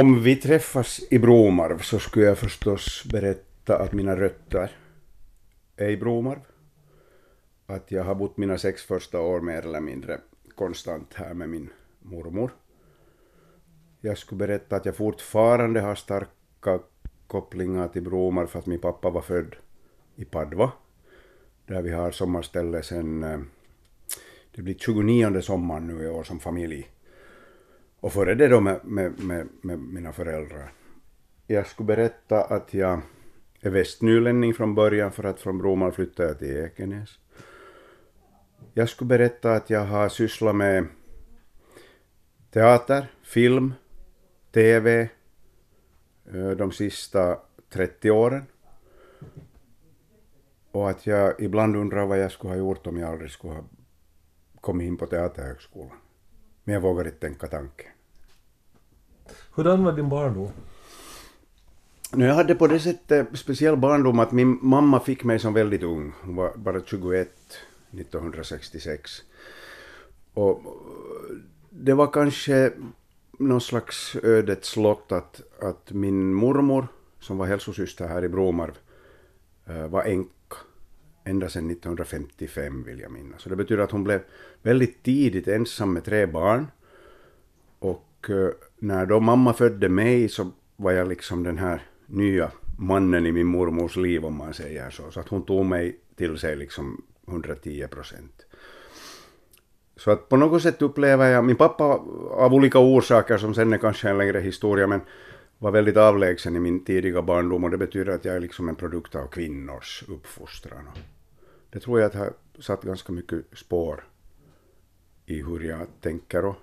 Om 0.00 0.22
vi 0.22 0.36
träffas 0.36 1.00
i 1.10 1.18
Bromarv 1.18 1.78
så 1.78 1.98
skulle 1.98 2.26
jag 2.26 2.38
förstås 2.38 3.04
berätta 3.04 3.78
att 3.78 3.92
mina 3.92 4.16
rötter 4.16 4.70
är 5.76 5.88
i 5.88 5.96
Bromarv. 5.96 6.40
Att 7.66 7.90
jag 7.90 8.04
har 8.04 8.14
bott 8.14 8.36
mina 8.36 8.58
sex 8.58 8.82
första 8.82 9.20
år 9.20 9.40
mer 9.40 9.62
eller 9.62 9.80
mindre 9.80 10.20
konstant 10.54 11.14
här 11.14 11.34
med 11.34 11.48
min 11.48 11.70
mormor. 12.02 12.50
Jag 14.00 14.18
skulle 14.18 14.38
berätta 14.38 14.76
att 14.76 14.86
jag 14.86 14.96
fortfarande 14.96 15.80
har 15.80 15.94
starka 15.94 16.80
kopplingar 17.26 17.88
till 17.88 18.02
Bromarv 18.02 18.46
för 18.46 18.58
att 18.58 18.66
min 18.66 18.80
pappa 18.80 19.10
var 19.10 19.22
född 19.22 19.56
i 20.16 20.24
Padva. 20.24 20.72
Där 21.66 21.82
vi 21.82 21.90
har 21.90 22.10
sommarställe 22.10 22.82
sen, 22.82 23.24
eh, 23.24 23.40
det 24.54 24.62
blir 24.62 24.74
29 24.74 25.40
sommaren 25.40 25.86
nu 25.86 26.04
i 26.04 26.08
år 26.08 26.22
som 26.22 26.40
familj. 26.40 26.90
Och 28.04 28.12
före 28.12 28.34
det 28.34 28.48
då 28.48 28.60
med, 28.60 28.80
med, 28.84 29.20
med, 29.20 29.48
med 29.60 29.78
mina 29.78 30.12
föräldrar. 30.12 30.72
Jag 31.46 31.66
skulle 31.66 31.86
berätta 31.86 32.44
att 32.44 32.74
jag 32.74 33.00
är 33.60 33.70
västnylänning 33.70 34.54
från 34.54 34.74
början 34.74 35.12
för 35.12 35.24
att 35.24 35.40
från 35.40 35.58
Broman 35.58 35.92
flyttade 35.92 36.28
jag 36.28 36.38
till 36.38 36.56
Ekenäs. 36.56 37.18
Jag 38.74 38.88
skulle 38.88 39.08
berätta 39.08 39.52
att 39.52 39.70
jag 39.70 39.84
har 39.84 40.08
sysslat 40.08 40.56
med 40.56 40.86
teater, 42.50 43.12
film, 43.22 43.72
TV 44.52 45.08
eh, 46.32 46.50
de 46.50 46.72
sista 46.72 47.38
30 47.70 48.10
åren. 48.10 48.44
Och 50.70 50.90
att 50.90 51.06
jag 51.06 51.40
ibland 51.40 51.76
undrar 51.76 52.06
vad 52.06 52.18
jag 52.18 52.32
skulle 52.32 52.52
ha 52.52 52.58
gjort 52.58 52.86
om 52.86 52.98
jag 52.98 53.10
aldrig 53.10 53.30
skulle 53.30 53.54
ha 53.54 53.64
kommit 54.60 54.86
in 54.86 54.96
på 54.96 55.06
Teaterhögskolan. 55.06 55.98
Men 56.64 56.74
jag 56.74 56.80
vågar 56.80 57.04
inte 57.04 57.18
tänka 57.18 57.46
tanken. 57.46 57.93
Hurdan 59.54 59.84
var 59.84 59.92
din 59.92 60.08
barndom? 60.08 60.50
Nu, 62.12 62.26
jag 62.26 62.34
hade 62.34 62.54
på 62.54 62.66
det 62.66 62.80
sättet 62.80 63.28
speciell 63.34 63.76
barndom 63.76 64.18
att 64.18 64.32
min 64.32 64.58
mamma 64.62 65.00
fick 65.00 65.24
mig 65.24 65.38
som 65.38 65.54
väldigt 65.54 65.82
ung. 65.82 66.12
Hon 66.22 66.36
var 66.36 66.52
bara 66.56 66.80
21 66.84 67.28
1966. 67.90 69.22
Och 70.34 70.62
det 71.70 71.94
var 71.94 72.06
kanske 72.06 72.72
någon 73.38 73.60
slags 73.60 74.16
ödets 74.22 74.76
lott 74.76 75.12
att, 75.12 75.40
att 75.60 75.92
min 75.92 76.34
mormor, 76.34 76.88
som 77.20 77.38
var 77.38 77.46
hälsosyster 77.46 78.08
här 78.08 78.24
i 78.24 78.28
Bromarv, 78.28 78.78
eh, 79.66 79.86
var 79.86 80.02
änka 80.04 80.30
ända 81.24 81.48
sedan 81.48 81.70
1955 81.70 82.82
vill 82.82 83.00
jag 83.00 83.10
minnas. 83.10 83.42
Så 83.42 83.48
det 83.48 83.56
betyder 83.56 83.82
att 83.82 83.90
hon 83.90 84.04
blev 84.04 84.20
väldigt 84.62 85.02
tidigt 85.02 85.48
ensam 85.48 85.92
med 85.92 86.04
tre 86.04 86.26
barn. 86.26 86.66
Och 87.78 88.30
eh, 88.30 88.50
när 88.78 89.06
då 89.06 89.20
mamma 89.20 89.52
födde 89.52 89.88
mig 89.88 90.28
så 90.28 90.50
var 90.76 90.92
jag 90.92 91.08
liksom 91.08 91.42
den 91.42 91.58
här 91.58 91.82
nya 92.06 92.50
mannen 92.78 93.26
i 93.26 93.32
min 93.32 93.46
mormors 93.46 93.96
liv 93.96 94.24
om 94.24 94.36
man 94.36 94.54
säger 94.54 94.90
så. 94.90 95.10
Så 95.10 95.20
att 95.20 95.28
hon 95.28 95.44
tog 95.44 95.66
mig 95.66 96.00
till 96.16 96.38
sig 96.38 96.56
liksom 96.56 97.02
110 97.28 97.86
procent. 97.90 98.46
Så 99.96 100.10
att 100.10 100.28
på 100.28 100.36
något 100.36 100.62
sätt 100.62 100.82
upplever 100.82 101.28
jag, 101.28 101.44
min 101.44 101.56
pappa 101.56 101.84
av 102.30 102.54
olika 102.54 102.78
orsaker 102.78 103.38
som 103.38 103.54
sen 103.54 103.72
är 103.72 103.78
kanske 103.78 104.08
en 104.08 104.18
längre 104.18 104.40
historia, 104.40 104.86
men 104.86 105.00
var 105.58 105.70
väldigt 105.70 105.96
avlägsen 105.96 106.56
i 106.56 106.60
min 106.60 106.84
tidiga 106.84 107.22
barndom 107.22 107.64
och 107.64 107.70
det 107.70 107.78
betyder 107.78 108.12
att 108.12 108.24
jag 108.24 108.36
är 108.36 108.40
liksom 108.40 108.68
en 108.68 108.76
produkt 108.76 109.14
av 109.14 109.26
kvinnors 109.26 110.04
uppfostran. 110.08 110.88
Det 111.70 111.80
tror 111.80 112.00
jag 112.00 112.06
att 112.06 112.14
har 112.14 112.32
satt 112.58 112.82
ganska 112.82 113.12
mycket 113.12 113.44
spår 113.52 114.04
i 115.26 115.42
hur 115.42 115.60
jag 115.60 115.86
tänker 116.00 116.44
och 116.44 116.56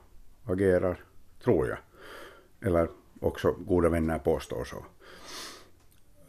agerar, 0.45 1.03
tror 1.43 1.67
jag. 1.67 1.77
Eller 2.65 2.87
också 3.19 3.51
goda 3.51 3.89
vänner 3.89 4.19
påstår 4.19 4.63
så. 4.63 4.85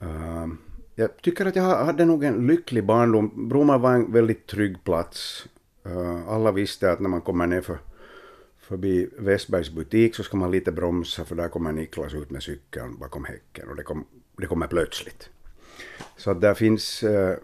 Ähm, 0.00 0.58
jag 0.94 1.16
tycker 1.16 1.46
att 1.46 1.56
jag 1.56 1.62
hade 1.62 2.04
nog 2.04 2.24
en 2.24 2.46
lycklig 2.46 2.84
barndom. 2.84 3.48
Bromma 3.48 3.78
var 3.78 3.92
en 3.92 4.12
väldigt 4.12 4.46
trygg 4.46 4.84
plats. 4.84 5.46
Äh, 5.84 6.28
alla 6.28 6.52
visste 6.52 6.92
att 6.92 7.00
när 7.00 7.08
man 7.08 7.20
kommer 7.20 7.46
ner 7.46 7.60
för, 7.60 7.78
förbi 8.58 9.08
Westbergs 9.18 9.70
butik 9.70 10.14
så 10.14 10.22
ska 10.22 10.36
man 10.36 10.50
lite 10.50 10.72
bromsa 10.72 11.24
för 11.24 11.34
där 11.34 11.48
kommer 11.48 11.72
Niklas 11.72 12.14
ut 12.14 12.30
med 12.30 12.42
cykeln 12.42 12.98
bakom 12.98 13.24
häcken 13.24 13.68
och 13.68 13.76
det, 13.76 13.82
kom, 13.82 14.04
det 14.36 14.46
kommer 14.46 14.66
plötsligt. 14.66 15.30
Så 16.16 16.30
att 16.30 16.40
där 16.40 16.54
finns 16.54 17.02
äh, 17.02 17.36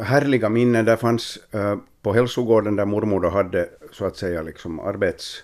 härliga 0.00 0.48
minnen. 0.48 0.84
Där 0.84 0.96
fanns 0.96 1.38
äh, 1.50 1.76
på 2.02 2.12
hälsogården 2.12 2.76
där 2.76 2.84
mormor 2.84 3.20
då 3.20 3.28
hade 3.28 3.68
så 3.92 4.04
att 4.04 4.16
säga 4.16 4.42
liksom 4.42 4.80
arbets 4.80 5.42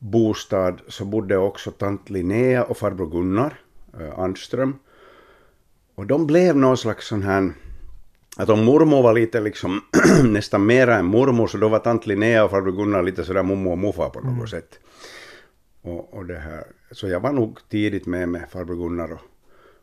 arbetsbostad 0.00 0.80
så 0.88 1.04
bodde 1.04 1.36
också 1.36 1.70
tant 1.70 2.10
Linnea 2.10 2.64
och 2.64 2.76
farbror 2.76 3.10
Gunnar 3.10 3.60
uh, 4.00 4.18
Andström. 4.18 4.78
Och 5.94 6.06
de 6.06 6.26
blev 6.26 6.56
någon 6.56 6.76
slags 6.76 7.08
sån 7.08 7.22
här 7.22 7.52
att 8.36 8.48
om 8.48 8.64
mormor 8.64 9.02
var 9.02 9.14
lite 9.14 9.40
liksom 9.40 9.80
nästan 10.24 10.66
mera 10.66 10.96
än 10.96 11.04
mormor 11.04 11.46
så 11.46 11.58
då 11.58 11.68
var 11.68 11.78
tant 11.78 12.06
Linnea 12.06 12.44
och 12.44 12.50
farbror 12.50 12.72
Gunnar 12.72 13.02
lite 13.02 13.24
sådär 13.24 13.42
mommo 13.42 13.70
och 13.70 13.78
muffa 13.78 14.10
på 14.10 14.20
något 14.20 14.34
mm. 14.34 14.46
sätt. 14.46 14.78
Och, 15.82 16.14
och 16.14 16.26
det 16.26 16.38
här. 16.38 16.64
Så 16.92 17.08
jag 17.08 17.20
var 17.20 17.32
nog 17.32 17.58
tidigt 17.68 18.06
med 18.06 18.28
med 18.28 18.50
farbror 18.50 18.76
Gunnar 18.76 19.12
och 19.12 19.20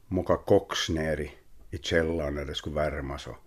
mocka 0.07 0.37
kox 0.37 0.89
ner 0.89 1.19
i, 1.19 1.31
i 1.71 1.77
källaren 1.77 2.35
när 2.35 2.45
det 2.45 2.55
skulle 2.55 2.75
värmas. 2.75 3.27
Och 3.27 3.37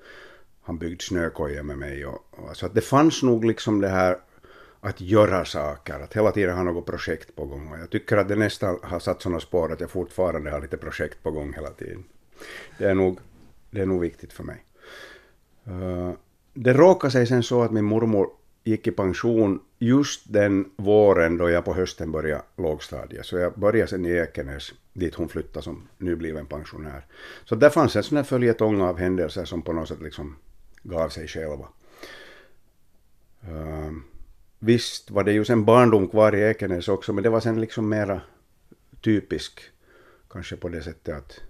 han 0.63 0.79
byggde 0.79 1.05
snökoja 1.05 1.63
med 1.63 1.79
mig. 1.79 2.07
Och, 2.07 2.25
och, 2.31 2.57
så 2.57 2.67
att 2.67 2.75
det 2.75 2.81
fanns 2.81 3.23
nog 3.23 3.45
liksom 3.45 3.81
det 3.81 3.89
här 3.89 4.17
att 4.81 5.01
göra 5.01 5.45
saker, 5.45 6.01
att 6.01 6.17
hela 6.17 6.33
tiden 6.33 6.57
ha 6.57 6.63
något 6.63 6.87
projekt 6.87 7.37
på 7.37 7.45
gång. 7.45 7.73
Och 7.73 7.79
jag 7.79 7.91
tycker 7.91 8.17
att 8.17 8.29
det 8.29 8.37
nästan 8.37 8.79
har 8.83 8.99
satt 8.99 9.23
sådana 9.23 9.41
spår 9.41 9.73
att 9.73 9.81
jag 9.81 9.91
fortfarande 9.91 10.51
har 10.51 10.61
lite 10.61 10.77
projekt 10.77 11.23
på 11.23 11.31
gång 11.31 11.53
hela 11.53 11.71
tiden. 11.71 12.05
Det 12.79 12.85
är 12.85 12.95
nog, 12.95 13.19
det 13.71 13.81
är 13.81 13.87
nog 13.87 14.01
viktigt 14.01 14.33
för 14.33 14.45
mig. 14.45 14.65
Eh, 15.67 16.13
det 16.55 16.73
råkade 16.73 17.11
sig 17.11 17.27
sen 17.27 17.43
så 17.43 17.63
att 17.63 17.73
min 17.73 17.85
mormor 17.85 18.31
gick 18.65 18.87
i 18.87 18.91
pension 18.91 19.61
just 19.79 20.33
den 20.33 20.71
våren 20.77 21.37
då 21.37 21.51
jag 21.51 21.65
på 21.65 21.75
hösten 21.75 22.13
började 22.13 22.43
lågstadiet. 22.57 23.27
Så 23.27 23.37
jag 23.37 23.53
började 23.59 23.91
sen 23.91 24.07
i 24.07 24.11
Ekenäs, 24.11 24.73
dit 24.93 25.15
hon 25.15 25.29
flyttade 25.29 25.63
som 25.63 25.89
nybliven 25.99 26.47
pensionär. 26.47 27.07
Så 27.45 27.55
där 27.55 27.71
fanns 27.71 27.97
en 27.97 28.03
sån 28.03 28.17
här 28.17 28.25
följetong 28.25 28.81
av 28.81 28.99
händelser 28.99 29.45
som 29.45 29.63
på 29.63 29.73
något 29.73 29.89
sätt 29.89 30.03
liksom 30.03 30.37
gav 30.83 31.09
sig 31.09 31.29
själva. 31.29 31.69
Eh, 33.43 33.91
Visst 34.63 35.11
var 35.11 35.25
det 35.25 35.33
ju 35.33 35.45
sen 35.45 35.65
barndom 35.65 36.09
kvar 36.09 36.35
i 36.35 36.43
Ekenäs 36.43 36.89
också, 36.89 37.13
men 37.13 37.25
det 37.25 37.31
var 37.31 37.41
sen 37.41 37.61
liksom 37.61 37.89
mera 37.89 38.21
typisk, 39.01 39.61
kanske 40.31 40.57
på 40.57 40.69
det 40.69 40.83
sättet 40.83 41.17
att 41.17 41.41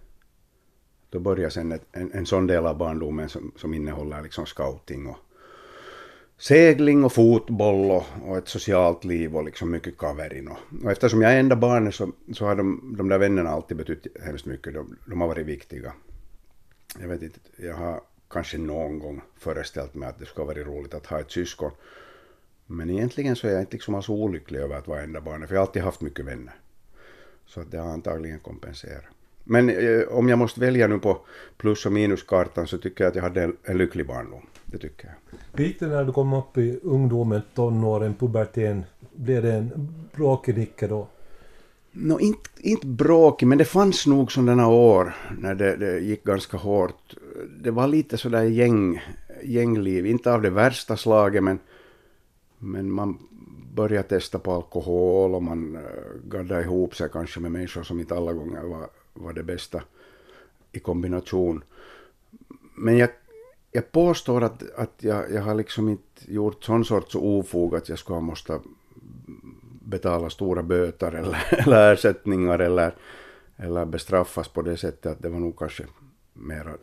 då 1.10 1.19
börjar 1.19 1.50
sen 1.50 1.72
ett, 1.72 1.82
en, 1.93 2.12
en 2.12 2.26
sån 2.26 2.47
del 2.47 2.66
av 2.66 2.76
barndomen 2.76 3.28
som, 3.28 3.53
som 3.56 3.75
innehåller 3.75 4.22
liksom 4.22 4.47
scouting 4.47 5.06
och 5.06 5.16
segling 6.38 7.04
och 7.04 7.12
fotboll 7.12 7.91
och, 7.91 8.04
och 8.26 8.38
ett 8.38 8.49
socialt 8.49 9.04
liv 9.04 9.37
och 9.37 9.44
liksom 9.44 9.70
mycket 9.70 9.99
kaverin. 9.99 10.49
Och, 10.49 10.59
och 10.84 10.91
eftersom 10.91 11.22
jag 11.22 11.32
är 11.32 11.41
enda 11.41 11.56
barnet 11.56 11.94
så, 11.94 12.12
så 12.32 12.47
har 12.47 12.56
de, 12.56 12.94
de 12.99 13.09
där 13.09 13.19
vännerna 13.19 13.50
alltid 13.50 13.76
betytt 13.76 14.06
hemskt 14.25 14.47
mycket. 14.47 14.75
De, 14.75 14.97
de 15.06 15.20
har 15.20 15.28
varit 15.28 15.47
viktiga. 15.47 15.93
Jag 17.00 17.09
vet 17.09 17.22
inte, 17.22 17.41
jag 17.56 17.75
har 17.75 18.00
kanske 18.31 18.59
någon 18.59 18.99
gång 18.99 19.22
föreställt 19.38 19.94
mig 19.94 20.09
att 20.09 20.19
det 20.19 20.26
skulle 20.26 20.47
varit 20.47 20.66
roligt 20.66 20.94
att 20.94 21.06
ha 21.06 21.20
ett 21.20 21.31
syskon. 21.31 21.70
Men 22.72 22.91
egentligen 22.91 23.36
så 23.36 23.47
är 23.47 23.53
jag 23.53 23.62
inte 23.62 23.72
liksom 23.72 23.94
alls 23.94 24.08
olycklig 24.08 24.60
över 24.60 24.76
att 24.76 24.88
vara 24.88 25.03
enda 25.03 25.20
barnet, 25.20 25.48
för 25.48 25.54
jag 25.54 25.60
har 25.60 25.66
alltid 25.66 25.82
haft 25.82 26.00
mycket 26.00 26.25
vänner. 26.25 26.54
Så 27.47 27.60
att 27.60 27.70
det 27.70 27.78
har 27.78 27.91
antagligen 27.91 28.38
kompenserat. 28.38 29.04
Men 29.44 29.70
eh, 29.70 30.03
om 30.08 30.28
jag 30.28 30.38
måste 30.38 30.60
välja 30.60 30.86
nu 30.86 30.98
på 30.98 31.19
plus 31.56 31.86
och 31.86 31.92
minuskartan 31.92 32.66
så 32.66 32.78
tycker 32.78 33.04
jag 33.04 33.10
att 33.10 33.16
jag 33.16 33.22
hade 33.22 33.42
en, 33.42 33.56
en 33.64 33.78
lycklig 33.78 34.06
barndom. 34.06 34.47
Det 34.66 34.78
tycker 34.78 35.06
jag. 35.06 35.38
Hur 35.58 35.64
gick 35.64 35.81
det 35.81 35.86
när 35.86 36.04
du 36.04 36.12
kom 36.12 36.32
upp 36.32 36.58
i 36.58 36.81
ungdomen, 36.82 37.42
tonåren, 37.54 38.14
puberteten? 38.14 38.84
Blev 39.12 39.42
det 39.42 39.52
en 39.52 39.94
bråkig 40.12 40.58
Nicke 40.58 40.87
då? 40.87 41.08
No, 41.92 42.20
inte, 42.20 42.50
inte 42.56 42.87
bråkig, 42.87 43.47
men 43.47 43.58
det 43.58 43.64
fanns 43.64 44.06
nog 44.06 44.32
sådana 44.32 44.69
år 44.69 45.16
när 45.38 45.55
det, 45.55 45.76
det, 45.76 46.00
gick 46.00 46.25
ganska 46.25 46.56
hårt. 46.56 47.14
Det 47.61 47.70
var 47.70 47.88
lite 47.88 48.19
sådär 48.19 48.43
gäng, 48.43 49.00
gängliv, 49.43 50.06
inte 50.06 50.32
av 50.32 50.43
det 50.43 50.50
värsta 50.50 50.96
slaget, 50.96 51.43
men, 51.43 51.58
men 52.62 52.91
man 52.91 53.19
började 53.75 54.09
testa 54.09 54.39
på 54.39 54.53
alkohol 54.53 55.35
och 55.35 55.43
man 55.43 55.77
eh, 55.77 55.83
gaddade 56.25 56.62
ihop 56.62 56.97
sig 56.97 57.09
kanske 57.12 57.41
med 57.41 57.53
människor 57.53 57.83
som 57.83 58.01
inte 58.01 58.17
alla 58.17 58.33
gånger 58.33 58.62
var 58.62 58.89
var 59.12 59.33
det 59.33 59.43
bästa 59.43 59.83
i 60.73 60.79
kombination. 60.79 61.65
Men 62.75 62.99
jag, 62.99 63.11
jag 63.71 63.93
påstår 63.93 64.45
att, 64.45 64.71
att 64.77 64.95
jag, 64.99 65.33
jag 65.33 65.43
har 65.43 65.55
liksom 65.55 65.89
inte 65.89 66.33
gjort 66.33 66.65
sån 66.65 66.85
sorts 66.85 67.15
ofog 67.15 67.75
att 67.75 67.89
jag 67.89 67.99
skulle 67.99 68.17
ha 68.17 68.21
måste 68.21 68.61
betala 69.85 70.31
stora 70.31 70.62
böter 70.62 71.12
eller, 71.12 71.39
eller 71.67 71.93
ersättningar 71.93 72.59
eller, 72.59 72.95
eller 73.57 73.85
bestraffas 73.85 74.49
på 74.49 74.62
det 74.62 74.77
sättet 74.77 75.12
att 75.12 75.23
det 75.23 75.29
var 75.29 75.39
nog 75.39 75.59
kanske 75.59 75.85
mera 76.33 76.77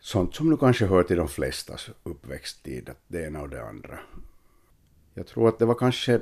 sånt 0.00 0.34
som 0.34 0.50
nu 0.50 0.56
kanske 0.56 0.86
hör 0.86 1.02
till 1.02 1.16
de 1.16 1.28
flestas 1.28 1.90
uppväxttid, 2.02 2.88
att 2.88 3.00
det 3.06 3.26
ena 3.26 3.42
och 3.42 3.48
det 3.48 3.68
andra. 3.68 3.98
Jag 5.14 5.26
tror 5.26 5.48
att 5.48 5.58
det 5.58 5.64
var 5.64 5.74
kanske 5.74 6.20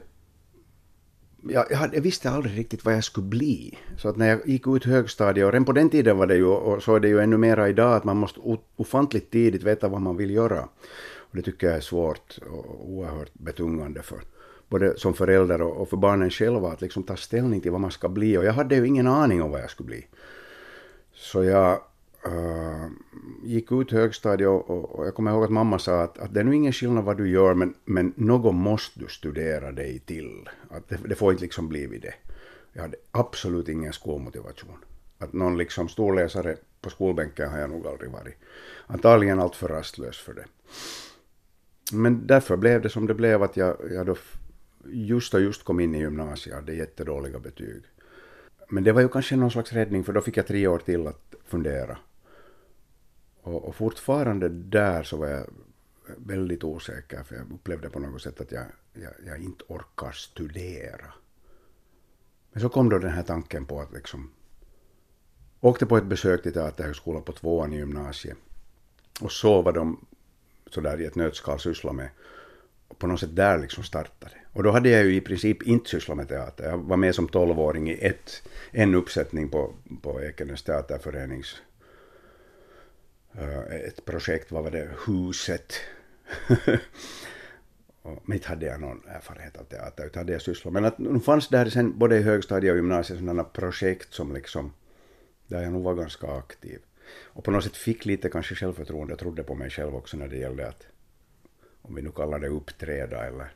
jag, 1.49 1.67
jag, 1.71 1.77
hade, 1.77 1.97
jag 1.97 2.03
visste 2.03 2.31
aldrig 2.31 2.59
riktigt 2.59 2.85
vad 2.85 2.95
jag 2.95 3.05
skulle 3.05 3.27
bli. 3.27 3.79
Så 3.97 4.09
att 4.09 4.17
när 4.17 4.29
jag 4.29 4.49
gick 4.49 4.67
ut 4.67 4.85
högstadiet, 4.85 5.47
och 5.47 5.53
redan 5.53 5.65
på 5.65 5.73
den 5.73 5.91
tiden 5.91 6.17
var 6.17 6.27
det 6.27 6.37
ju, 6.37 6.47
och 6.47 6.83
så 6.83 6.95
är 6.95 7.01
det 7.01 7.09
ju 7.09 7.21
ännu 7.21 7.37
mera 7.37 7.69
idag, 7.69 7.95
att 7.95 8.05
man 8.05 8.17
måste 8.17 8.41
ofantligt 8.77 9.31
tidigt 9.31 9.63
veta 9.63 9.89
vad 9.89 10.01
man 10.01 10.17
vill 10.17 10.31
göra. 10.31 10.69
Och 11.17 11.37
det 11.37 11.43
tycker 11.43 11.67
jag 11.67 11.77
är 11.77 11.81
svårt 11.81 12.39
och 12.51 12.91
oerhört 12.91 13.35
betungande 13.35 14.03
för 14.03 14.19
både 14.69 14.99
som 14.99 15.15
förälder 15.15 15.63
och, 15.63 15.89
för 15.89 15.97
barnen 15.97 16.31
själva 16.31 16.73
att 16.73 16.81
liksom 16.81 17.03
ta 17.03 17.17
ställning 17.17 17.61
till 17.61 17.71
vad 17.71 17.81
man 17.81 17.91
ska 17.91 18.09
bli. 18.09 18.37
Och 18.37 18.45
jag 18.45 18.53
hade 18.53 18.77
ju 18.77 18.87
ingen 18.87 19.07
aning 19.07 19.43
om 19.43 19.51
vad 19.51 19.61
jag 19.61 19.71
skulle 19.71 19.87
bli. 19.87 20.07
Så 21.15 21.45
jag 21.45 21.81
uh, 22.27 22.87
gick 23.43 23.73
ut 23.73 23.93
högstadiet 23.93 24.49
och, 24.49 24.71
och, 24.71 24.99
och, 24.99 25.07
jag 25.07 25.15
kommer 25.15 25.31
ihåg 25.31 25.45
att 25.45 25.51
mamma 25.51 25.79
sa 25.79 26.03
att, 26.03 26.19
att 26.19 26.35
det 26.35 26.41
är 26.41 26.45
nog 26.45 26.55
ingen 26.55 26.73
skillnad 26.73 27.05
vad 27.05 27.17
du 27.17 27.31
gör 27.31 27.55
men, 27.55 27.75
men 27.85 28.13
något 28.17 28.55
måste 28.55 29.01
du 29.01 29.07
studera 29.09 29.73
dig 29.73 29.99
till. 29.99 30.49
Att 30.71 30.89
det, 30.89 30.99
det 31.09 31.15
får 31.15 31.33
inte 31.33 31.43
liksom 31.43 31.69
bli 31.69 31.87
vid 31.87 32.03
det. 32.03 32.15
Jag 32.73 32.83
hade 32.83 32.97
absolut 33.11 33.69
ingen 33.69 33.93
skolmotivation. 33.93 34.85
Att 35.19 35.33
någon 35.33 35.59
liksom 35.59 35.89
storläsare 35.89 36.57
på 36.81 36.91
skolbänken 36.91 37.51
har 37.51 37.59
jag 37.59 37.71
nog 37.71 37.87
aldrig 37.87 38.11
varit. 38.11 38.35
Antagligen 38.87 39.41
alltför 39.41 39.69
rastlös 39.69 40.19
för 40.19 40.35
det. 40.35 40.45
Men 41.93 42.27
därför 42.27 42.57
blev 42.57 42.83
det 42.83 42.89
som 42.89 43.07
det 43.07 43.15
blev 43.15 43.43
att 43.43 43.57
jag, 43.57 43.77
jag 43.91 44.07
då 44.07 44.17
just 44.85 45.35
och 45.35 45.41
just 45.41 45.65
kom 45.65 45.81
in 45.81 45.95
i 45.95 45.99
gymnasiet, 45.99 46.57
hade 46.57 46.75
jättedåliga 46.75 47.39
betyg. 47.39 47.83
Men 48.69 48.85
det 48.85 48.93
var 48.93 49.01
ju 49.01 49.09
kanske 49.09 49.37
någon 49.37 49.51
slags 49.51 49.73
räddning 49.73 50.05
för 50.05 50.13
då 50.13 50.21
fick 50.21 50.37
jag 50.37 50.47
tre 50.47 50.67
år 50.67 50.79
till 50.79 51.07
att 51.07 51.35
fundera. 51.45 51.99
Och, 53.43 53.65
och 53.65 53.77
fortfarande 53.77 54.49
där 54.49 55.03
så 55.03 55.17
var 55.17 55.27
jag 55.27 55.47
väldigt 56.17 56.65
osäker 56.65 57.23
för 57.23 57.35
jag 57.37 57.53
upplevde 57.53 57.91
på 57.91 57.99
något 57.99 58.23
sätt 58.23 58.41
att 58.41 58.53
jag, 58.53 58.67
jag, 58.93 59.13
jag 59.27 59.39
inte 59.39 59.65
orkar 59.69 60.13
studera. 60.13 61.13
Men 62.53 62.63
så 62.63 62.69
kom 62.69 62.89
då 62.89 62.99
den 62.99 63.11
här 63.11 63.23
tanken 63.23 63.67
på 63.67 63.81
att 63.81 63.93
liksom 63.93 64.31
åkte 65.61 65.87
på 65.87 65.97
ett 65.97 66.05
besök 66.05 66.43
till 66.43 66.53
Teaterhögskolan 66.53 67.23
på 67.23 67.33
tvåan 67.33 67.73
i 67.73 67.77
gymnasiet 67.77 68.37
och 69.21 69.33
så 69.33 69.63
vad 69.63 69.75
de 69.75 70.07
sådär 70.67 71.01
i 71.01 71.05
ett 71.05 71.15
nötskal 71.15 71.61
sysslar 71.61 71.93
med. 71.93 72.09
Och 72.89 72.99
på 72.99 73.07
något 73.07 73.21
sätt 73.21 73.37
där 73.37 73.59
liksom 73.59 73.85
startade. 73.85 74.35
Och 74.53 74.63
då 74.63 74.71
hade 74.71 74.91
jag 74.91 75.05
ju 75.05 75.15
i 75.15 75.21
princip 75.21 75.63
inte 75.63 75.91
sysslat 75.91 76.17
med 76.17 76.29
teater. 76.29 76.65
Jag 76.65 76.79
var 76.79 76.97
med 76.97 77.15
som 77.15 77.29
tolvåring 77.29 77.91
i 77.91 77.99
ett, 78.01 78.43
en 78.71 78.95
uppsättning 78.95 79.49
på, 79.49 79.75
på 80.03 80.23
Ekenäs 80.23 80.63
teaterförenings 80.63 81.63
Eh, 83.39 83.75
ett 83.75 84.05
projekt, 84.05 84.53
vad 84.53 84.63
var 84.63 84.71
det, 84.71 84.91
Huset. 85.07 85.75
men 88.03 88.33
inte 88.33 88.49
hade 88.49 88.67
jag 88.67 88.81
någon 88.81 89.03
erfarenhet 89.09 89.57
av 89.57 89.65
teater, 89.65 90.07
utan 90.07 90.21
hade 90.21 90.33
jag 90.33 90.43
sysslat 90.43 90.75
Men 90.75 90.85
att 90.85 90.99
nu 90.99 91.21
fanns 91.21 91.49
där 91.49 91.71
sen 91.71 91.99
både 91.99 92.17
i 92.19 92.23
högstadiet 92.23 92.71
och 92.71 92.77
gymnasiet 92.77 93.19
sådana 93.19 93.45
projekt 93.45 94.15
som 94.15 94.35
liksom, 94.35 94.73
där 95.47 95.63
jag 95.63 95.73
nog 95.73 95.83
var 95.83 95.95
ganska 95.95 96.27
aktiv. 96.27 96.79
Och 97.23 97.45
på 97.45 97.51
något 97.51 97.65
sätt 97.65 97.77
fick 97.77 98.05
lite 98.05 98.29
kanske 98.29 98.55
självförtroende, 98.55 99.13
jag 99.13 99.19
trodde 99.19 99.43
på 99.43 99.55
mig 99.55 99.71
själv 99.71 99.95
också 99.95 100.17
när 100.17 100.29
det 100.29 100.37
gällde 100.37 100.69
att, 100.69 100.87
om 101.83 101.95
vi 101.95 102.03
nu 102.03 102.11
kallar 102.11 102.39
det 102.39 102.49
uppträda 102.49 103.27
eller 103.27 103.53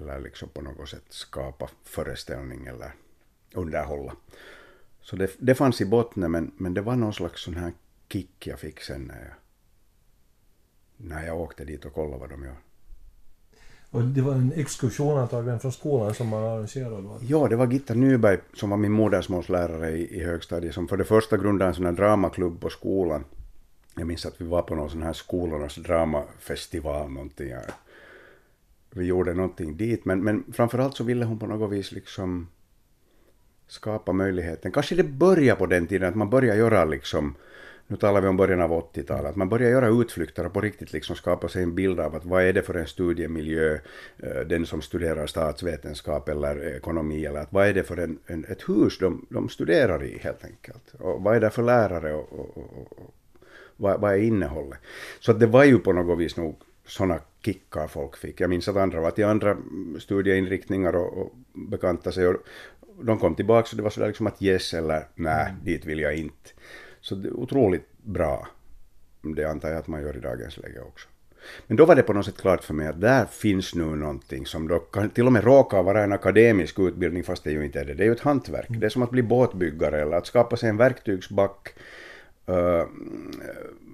eller 0.00 0.20
liksom 0.20 0.48
på 0.48 0.60
något 0.60 0.88
sätt 0.88 1.04
skapa 1.08 1.68
föreställning 1.84 2.66
eller 2.66 2.92
underhålla. 3.54 4.16
Så 5.00 5.16
det, 5.16 5.30
det 5.38 5.54
fanns 5.54 5.80
i 5.80 5.86
botten, 5.86 6.30
men, 6.30 6.52
men 6.56 6.74
det 6.74 6.80
var 6.80 6.96
någon 6.96 7.14
slags 7.14 7.42
sån 7.42 7.54
här 7.54 7.72
kick 8.12 8.46
jag 8.46 8.58
fick 8.58 8.80
sen 8.80 9.02
när 9.02 9.20
jag, 9.20 9.34
när 10.96 11.26
jag 11.26 11.40
åkte 11.40 11.64
dit 11.64 11.84
och 11.84 11.94
kollade 11.94 12.20
vad 12.20 12.30
de 12.30 12.44
gör. 12.44 12.56
Och 13.90 14.02
det 14.02 14.22
var 14.22 14.32
en 14.32 14.52
exkursion 14.52 15.18
antagligen 15.18 15.60
från 15.60 15.72
skolan 15.72 16.14
som 16.14 16.28
man 16.28 16.44
arrangerade? 16.44 17.02
Va? 17.02 17.18
Ja, 17.22 17.48
det 17.48 17.56
var 17.56 17.66
Gitta 17.66 17.94
Nyberg 17.94 18.38
som 18.54 18.70
var 18.70 18.76
min 18.76 18.92
modersmålslärare 18.92 19.90
i, 19.90 20.16
i 20.16 20.24
högstadiet 20.24 20.74
som 20.74 20.88
för 20.88 20.96
det 20.96 21.04
första 21.04 21.36
grundade 21.36 21.68
en 21.68 21.74
sån 21.74 21.84
här 21.84 21.92
dramaklubb 21.92 22.60
på 22.60 22.70
skolan. 22.70 23.24
Jag 23.96 24.06
minns 24.06 24.26
att 24.26 24.40
vi 24.40 24.44
var 24.44 24.62
på 24.62 24.74
någon 24.74 24.90
sån 24.90 25.02
här 25.02 25.12
skolornas 25.12 25.74
dramafestival 25.74 27.10
någonting 27.10 27.54
vi 28.90 29.04
gjorde 29.04 29.34
någonting 29.34 29.76
dit, 29.76 30.04
men, 30.04 30.24
men 30.24 30.44
framförallt 30.52 30.96
så 30.96 31.04
ville 31.04 31.24
hon 31.24 31.38
på 31.38 31.46
något 31.46 31.72
vis 31.72 31.92
liksom 31.92 32.48
skapa 33.66 34.12
möjligheten. 34.12 34.72
Kanske 34.72 34.94
det 34.94 35.04
började 35.04 35.58
på 35.58 35.66
den 35.66 35.86
tiden 35.86 36.08
att 36.08 36.14
man 36.14 36.30
började 36.30 36.58
göra 36.58 36.84
liksom, 36.84 37.34
nu 37.90 37.96
talar 37.96 38.20
vi 38.20 38.28
om 38.28 38.36
början 38.36 38.60
av 38.60 38.70
80-talet, 38.70 39.30
att 39.30 39.36
man 39.36 39.48
började 39.48 39.72
göra 39.72 39.88
utflykter 39.88 40.46
och 40.46 40.52
på 40.52 40.60
riktigt 40.60 40.92
liksom 40.92 41.16
skapa 41.16 41.48
sig 41.48 41.62
en 41.62 41.74
bild 41.74 42.00
av 42.00 42.14
att 42.14 42.24
vad 42.24 42.42
är 42.42 42.52
det 42.52 42.62
för 42.62 42.74
en 42.74 42.86
studiemiljö, 42.86 43.78
eh, 44.18 44.40
den 44.46 44.66
som 44.66 44.82
studerar 44.82 45.26
statsvetenskap 45.26 46.28
eller 46.28 46.76
ekonomi, 46.76 47.26
eller 47.26 47.40
att 47.40 47.52
vad 47.52 47.66
är 47.66 47.74
det 47.74 47.82
för 47.82 47.96
en, 47.96 48.18
en 48.26 48.44
ett 48.44 48.68
hus 48.68 48.98
de, 48.98 49.26
de 49.30 49.48
studerar 49.48 50.04
i 50.04 50.18
helt 50.18 50.44
enkelt. 50.44 50.94
Och 50.98 51.22
vad 51.22 51.36
är 51.36 51.40
det 51.40 51.50
för 51.50 51.62
lärare 51.62 52.14
och, 52.14 52.32
och, 52.32 52.56
och, 52.56 52.92
och 52.92 53.14
vad, 53.76 54.00
vad 54.00 54.12
är 54.12 54.18
innehållet? 54.18 54.78
Så 55.20 55.30
att 55.30 55.40
det 55.40 55.46
var 55.46 55.64
ju 55.64 55.78
på 55.78 55.92
något 55.92 56.18
vis 56.18 56.36
nog 56.36 56.60
sådana 56.86 57.20
kickar 57.44 57.86
folk 57.86 58.16
fick. 58.16 58.40
Jag 58.40 58.50
minns 58.50 58.68
att 58.68 58.76
andra 58.76 59.00
var 59.00 59.10
till 59.10 59.24
andra 59.24 59.56
studieinriktningar 59.98 60.96
och, 60.96 61.18
och 61.18 61.32
bekanta 61.70 62.12
sig. 62.12 62.26
Och 62.26 62.36
de 63.02 63.18
kom 63.18 63.34
tillbaka 63.34 63.68
och 63.70 63.76
det 63.76 63.82
var 63.82 63.90
sådär 63.90 64.06
liksom 64.06 64.26
att 64.26 64.42
yes 64.42 64.74
eller 64.74 65.08
nej, 65.14 65.46
mm. 65.50 65.64
dit 65.64 65.86
vill 65.86 66.00
jag 66.00 66.16
inte. 66.16 66.50
Så 67.10 67.16
det 67.16 67.28
är 67.28 67.32
otroligt 67.32 67.88
bra. 68.02 68.48
Det 69.36 69.44
antar 69.44 69.68
jag 69.68 69.78
att 69.78 69.86
man 69.86 70.02
gör 70.02 70.16
i 70.16 70.20
dagens 70.20 70.56
läge 70.56 70.80
också. 70.80 71.08
Men 71.66 71.76
då 71.76 71.84
var 71.84 71.96
det 71.96 72.02
på 72.02 72.12
något 72.12 72.24
sätt 72.24 72.40
klart 72.40 72.64
för 72.64 72.74
mig 72.74 72.86
att 72.86 73.00
där 73.00 73.24
finns 73.24 73.74
nu 73.74 73.84
någonting 73.84 74.46
som 74.46 74.68
då 74.68 74.78
kan 74.78 75.10
till 75.10 75.26
och 75.26 75.32
med 75.32 75.44
råkar 75.44 75.82
vara 75.82 76.04
en 76.04 76.12
akademisk 76.12 76.78
utbildning 76.78 77.24
fast 77.24 77.44
det 77.44 77.50
ju 77.50 77.64
inte 77.64 77.80
är 77.80 77.84
det. 77.84 77.94
Det 77.94 78.02
är 78.02 78.06
ju 78.06 78.12
ett 78.12 78.20
hantverk. 78.20 78.66
Det 78.68 78.86
är 78.86 78.90
som 78.90 79.02
att 79.02 79.10
bli 79.10 79.22
båtbyggare 79.22 80.02
eller 80.02 80.16
att 80.16 80.26
skapa 80.26 80.56
sig 80.56 80.68
en 80.68 80.76
verktygsback, 80.76 81.74
Eh, 82.50 82.86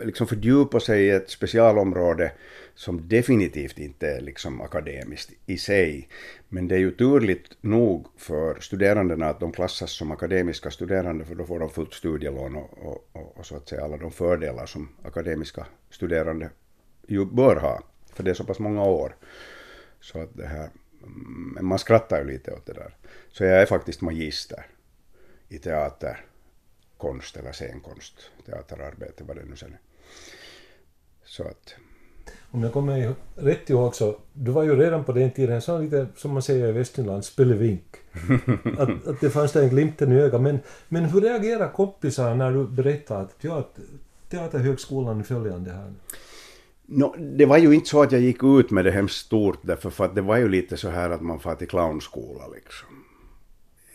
liksom 0.05 0.26
fördjupa 0.26 0.81
sig 0.81 1.06
i 1.06 1.11
ett 1.11 1.31
specialområde 1.31 2.32
som 2.75 3.08
definitivt 3.08 3.79
inte 3.79 4.08
är 4.08 4.20
liksom 4.20 4.61
akademiskt 4.61 5.32
i 5.47 5.58
sig. 5.58 6.08
Men 6.49 6.69
det 6.69 6.75
är 6.75 6.79
ju 6.79 6.91
turligt 6.91 7.56
nog 7.61 8.06
för 8.17 8.61
studerandena 8.61 9.26
att 9.26 9.41
de 9.41 9.53
klassas 9.53 9.91
som 9.91 10.11
akademiska 10.11 10.70
studerande 10.70 11.25
för 11.25 11.35
då 11.35 11.44
får 11.44 11.58
de 11.58 11.70
fullt 11.70 11.94
studielån 11.94 12.56
och, 12.56 12.79
och, 12.79 13.08
och, 13.12 13.38
och 13.38 13.47
så 13.47 13.56
att 13.56 13.69
säga 13.69 13.85
alla 13.85 13.97
de 13.97 14.11
fördelar 14.11 14.67
som 14.67 14.88
akademiska 15.03 15.67
studerande 15.91 16.50
ju 17.06 17.25
bör 17.25 17.56
ha. 17.56 17.82
För 18.12 18.23
det 18.23 18.31
är 18.31 18.35
så 18.35 18.44
pass 18.44 18.58
många 18.58 18.85
år. 18.85 19.17
Så 20.00 20.20
att 20.20 20.37
det 20.37 20.47
här, 20.47 20.70
men 21.55 21.64
man 21.64 21.79
skrattar 21.79 22.19
ju 22.19 22.25
lite 22.25 22.53
åt 22.53 22.67
det 22.67 22.73
där. 22.73 22.94
Så 23.29 23.44
jag 23.44 23.62
är 23.62 23.67
faktiskt 23.67 24.00
magister 24.00 24.67
i 25.49 25.58
teater, 25.58 26.25
konst 26.98 27.36
eller 27.36 27.53
scenkonst, 27.53 28.31
teaterarbete, 28.46 29.24
vad 29.24 29.36
det 29.36 29.44
nu 29.44 29.56
sen 29.56 29.72
är. 29.72 29.81
Så 31.24 31.43
att 31.43 31.74
om 32.50 32.62
jag 32.62 32.72
kommer 32.72 33.15
rätt 33.34 33.70
ihåg 33.70 33.94
så, 33.94 34.17
du 34.32 34.50
var 34.50 34.62
ju 34.62 34.76
redan 34.76 35.05
på 35.05 35.12
den 35.12 35.31
tiden 35.31 35.62
så 35.62 35.79
lite, 35.79 36.06
som 36.17 36.32
man 36.32 36.43
säger 36.43 36.69
i 36.69 36.72
Västnyland, 36.72 37.24
spelevink. 37.24 37.96
att, 38.79 39.06
att 39.06 39.20
det 39.20 39.31
fanns 39.31 39.53
där 39.53 39.62
en 39.62 39.69
glimten 39.69 40.12
i 40.12 40.20
ögat. 40.20 40.41
Men, 40.41 40.58
men 40.88 41.05
hur 41.05 41.20
reagerar 41.20 41.72
kompisar 41.72 42.34
när 42.34 42.53
du 42.53 42.67
berättar 42.67 43.22
att 43.22 43.34
ja, 43.41 43.69
Teaterhögskolan 44.31 45.24
följande 45.24 45.70
här? 45.72 45.93
No, 46.86 47.15
det 47.19 47.46
var 47.46 47.58
ju 47.58 47.74
inte 47.74 47.88
så 47.88 48.03
att 48.03 48.12
jag 48.12 48.20
gick 48.20 48.44
ut 48.44 48.70
med 48.70 48.84
det 48.84 48.91
hemskt 48.91 49.26
stort 49.26 49.58
därför 49.62 49.91
för 49.91 50.05
att 50.05 50.15
det 50.15 50.22
var 50.22 50.36
ju 50.36 50.48
lite 50.48 50.76
så 50.76 50.88
här 50.88 51.10
att 51.10 51.22
man 51.22 51.41
far 51.41 51.55
till 51.55 51.69
clownskola 51.69 52.48
liksom. 52.55 52.95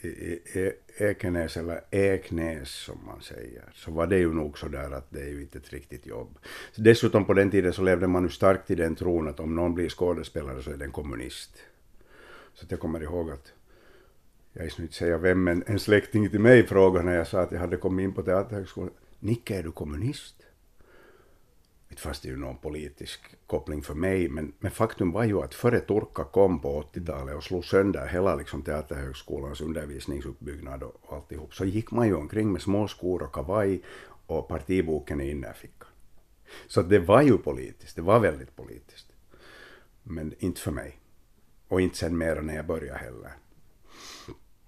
E, 0.04 0.40
e, 0.54 0.72
Ekenäs 0.98 1.58
eller 1.58 1.82
Eknäs 1.92 2.70
som 2.70 3.06
man 3.06 3.22
säger, 3.22 3.64
så 3.74 3.92
var 3.92 4.08
det 4.08 4.18
ju 4.18 4.34
nog 4.34 4.58
så 4.58 4.68
där 4.68 4.92
att 4.92 5.08
det 5.10 5.22
är 5.22 5.30
ju 5.30 5.42
inte 5.42 5.58
ett 5.58 5.74
riktigt 5.74 6.06
jobb. 6.06 6.38
Dessutom 6.76 7.26
på 7.26 7.34
den 7.34 7.52
tiden 7.52 7.74
så 7.74 7.82
levde 7.82 8.08
man 8.08 8.24
ju 8.24 8.30
starkt 8.30 8.72
i 8.72 8.76
den 8.76 8.96
tron 8.96 9.28
att 9.28 9.40
om 9.40 9.56
någon 9.56 9.76
blir 9.76 9.90
skådespelare 9.90 10.62
så 10.64 10.72
är 10.72 10.78
det 10.78 10.86
en 10.86 10.92
kommunist. 10.92 11.58
Så 12.54 12.66
jag 12.70 12.80
kommer 12.80 13.04
ihåg 13.04 13.32
att, 13.32 13.54
jag 14.54 14.72
ska 14.72 14.82
inte 14.82 14.94
säga 14.94 15.18
vem, 15.18 15.44
men 15.44 15.64
en 15.68 15.80
släkting 15.80 16.30
till 16.30 16.40
mig 16.40 16.68
frågade 16.68 17.06
när 17.06 17.16
jag 17.16 17.28
sa 17.28 17.42
att 17.42 17.52
jag 17.52 17.60
hade 17.60 17.78
kommit 17.78 18.04
in 18.04 18.14
på 18.14 18.22
Teaterhögskolan, 18.22 18.94
Nicke 19.20 19.56
är 19.56 19.64
du 19.64 19.72
kommunist? 19.72 20.36
Inte 21.92 22.02
fanns 22.02 22.20
det 22.20 22.28
ju 22.28 22.38
någon 22.38 22.58
politisk 22.58 23.20
koppling 23.48 23.82
för 23.82 23.94
mig, 23.94 24.30
men, 24.30 24.54
men 24.60 24.72
faktum 24.72 25.12
var 25.12 25.24
ju 25.24 25.42
att 25.42 25.54
före 25.54 25.80
Turka 25.80 26.24
kom 26.24 26.60
på 26.60 26.84
80-talet 26.94 27.36
och 27.36 27.44
slog 27.44 27.66
sönder 27.66 28.08
hela 28.08 28.36
liksom 28.36 28.62
Teaterhögskolans 28.62 29.62
undervisningsuppbyggnad 29.62 30.84
och, 30.84 30.96
och 31.02 31.16
alltihop, 31.16 31.54
så 31.54 31.66
gick 31.66 31.92
man 31.92 32.08
ju 32.08 32.16
omkring 32.16 32.52
med 32.52 32.62
små 32.62 32.88
skor 32.88 33.24
och 33.24 33.34
kavaj 33.34 33.82
och 34.26 34.48
partiboken 34.48 35.22
i 35.22 35.32
innerfickan. 35.32 35.88
Så 36.68 36.82
det 36.82 37.00
var 37.00 37.22
ju 37.22 37.38
politiskt, 37.38 37.96
det 37.96 38.02
var 38.02 38.20
väldigt 38.20 38.56
politiskt. 38.56 39.08
Men 40.04 40.34
inte 40.40 40.62
för 40.62 40.72
mig. 40.72 40.98
Och 41.68 41.82
inte 41.82 41.98
sen 41.98 42.18
mera 42.18 42.42
när 42.42 42.56
jag 42.56 42.66
började 42.66 43.00
heller. 43.00 43.32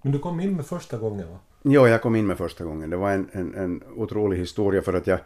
Men 0.02 0.12
du 0.12 0.18
kom 0.18 0.40
in 0.40 0.56
med 0.56 0.66
första 0.66 0.98
gången 0.98 1.30
va? 1.30 1.38
Ja, 1.62 1.88
jag 1.88 2.02
kom 2.02 2.16
in 2.16 2.26
med 2.26 2.38
första 2.38 2.64
gången. 2.64 2.90
Det 2.90 2.96
var 2.96 3.10
en, 3.10 3.28
en, 3.32 3.54
en 3.54 3.82
otrolig 3.96 4.38
historia 4.38 4.82
för 4.82 4.92
att 4.92 5.06
jag 5.06 5.18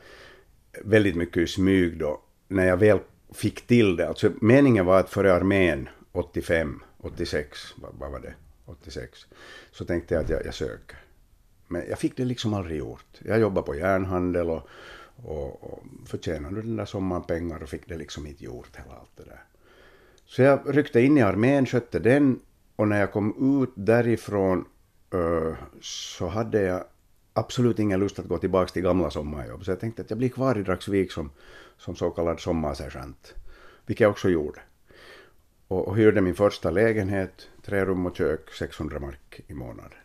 väldigt 0.84 1.16
mycket 1.16 1.36
i 1.36 1.46
smyg 1.46 1.98
då, 1.98 2.20
när 2.48 2.66
jag 2.66 2.76
väl 2.76 2.98
fick 3.32 3.66
till 3.66 3.96
det. 3.96 4.08
Alltså 4.08 4.32
meningen 4.40 4.86
var 4.86 5.00
att 5.00 5.10
före 5.10 5.34
armén 5.34 5.88
85, 6.12 6.82
86, 6.98 7.74
vad, 7.76 8.10
var 8.10 8.20
det? 8.20 8.34
86, 8.64 9.26
så 9.72 9.84
tänkte 9.84 10.14
jag 10.14 10.24
att 10.24 10.30
jag, 10.30 10.46
jag 10.46 10.54
söker. 10.54 10.98
Men 11.68 11.82
jag 11.88 11.98
fick 11.98 12.16
det 12.16 12.24
liksom 12.24 12.54
aldrig 12.54 12.78
gjort. 12.78 13.20
Jag 13.24 13.40
jobbade 13.40 13.66
på 13.66 13.74
järnhandel 13.74 14.50
och, 14.50 14.68
och, 15.16 15.72
och 15.72 15.82
förtjänade 16.06 16.62
den 16.62 16.76
där 16.76 16.84
sommaren 16.84 17.22
pengar 17.22 17.62
och 17.62 17.68
fick 17.68 17.88
det 17.88 17.96
liksom 17.96 18.26
inte 18.26 18.44
gjort 18.44 18.76
hela 18.76 18.98
allt 18.98 19.16
det 19.16 19.24
där. 19.24 19.42
Så 20.26 20.42
jag 20.42 20.60
ryckte 20.66 21.00
in 21.00 21.18
i 21.18 21.22
armén, 21.22 21.66
skötte 21.66 21.98
den 21.98 22.40
och 22.76 22.88
när 22.88 23.00
jag 23.00 23.12
kom 23.12 23.60
ut 23.62 23.72
därifrån 23.74 24.64
uh, 25.14 25.54
så 25.80 26.26
hade 26.26 26.62
jag 26.62 26.84
absolut 27.38 27.78
ingen 27.78 28.00
lust 28.00 28.18
att 28.18 28.28
gå 28.28 28.38
tillbaka 28.38 28.72
till 28.72 28.82
gamla 28.82 29.10
sommarjobb. 29.10 29.64
Så 29.64 29.70
jag 29.70 29.80
tänkte 29.80 30.02
att 30.02 30.10
jag 30.10 30.18
blir 30.18 30.28
kvar 30.28 30.58
i 30.58 30.62
Dragsvik 30.62 31.12
som, 31.12 31.30
som 31.78 31.96
så 31.96 32.10
kallad 32.10 32.40
sommarsergeant. 32.40 33.34
Vilket 33.86 34.02
jag 34.02 34.10
också 34.10 34.28
gjorde. 34.28 34.60
Och, 35.68 35.88
och 35.88 35.96
hyrde 35.96 36.20
min 36.20 36.34
första 36.34 36.70
lägenhet, 36.70 37.48
tre 37.62 37.84
rum 37.84 38.06
och 38.06 38.16
kök, 38.16 38.52
600 38.52 38.98
mark 38.98 39.40
i 39.46 39.54
månaden. 39.54 39.98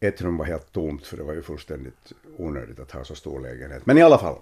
Ett 0.00 0.22
rum 0.22 0.36
var 0.36 0.44
helt 0.44 0.72
tomt 0.72 1.06
för 1.06 1.16
det 1.16 1.22
var 1.22 1.34
ju 1.34 1.42
fullständigt 1.42 2.12
onödigt 2.36 2.80
att 2.80 2.92
ha 2.92 3.04
så 3.04 3.14
stor 3.14 3.40
lägenhet. 3.40 3.86
Men 3.86 3.98
i 3.98 4.02
alla 4.02 4.18
fall. 4.18 4.38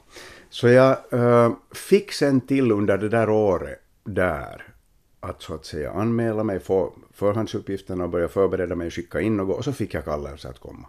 Så 0.50 0.68
jag 0.68 0.96
äh, 1.12 1.52
fick 1.74 2.12
sen 2.12 2.40
till 2.40 2.72
under 2.72 2.98
det 2.98 3.08
där 3.08 3.30
året 3.30 3.78
där 4.04 4.72
att 5.20 5.42
så 5.42 5.54
att 5.54 5.64
säga 5.64 5.90
anmäla 5.90 6.44
mig, 6.44 6.60
få 6.60 6.92
förhandsuppgifterna 7.12 8.04
och 8.04 8.10
börja 8.10 8.28
förbereda 8.28 8.74
mig, 8.74 8.90
skicka 8.90 9.20
in 9.20 9.36
något 9.36 9.56
och 9.58 9.64
så 9.64 9.72
fick 9.72 9.94
jag 9.94 10.04
kallelse 10.04 10.48
att 10.48 10.58
komma. 10.58 10.86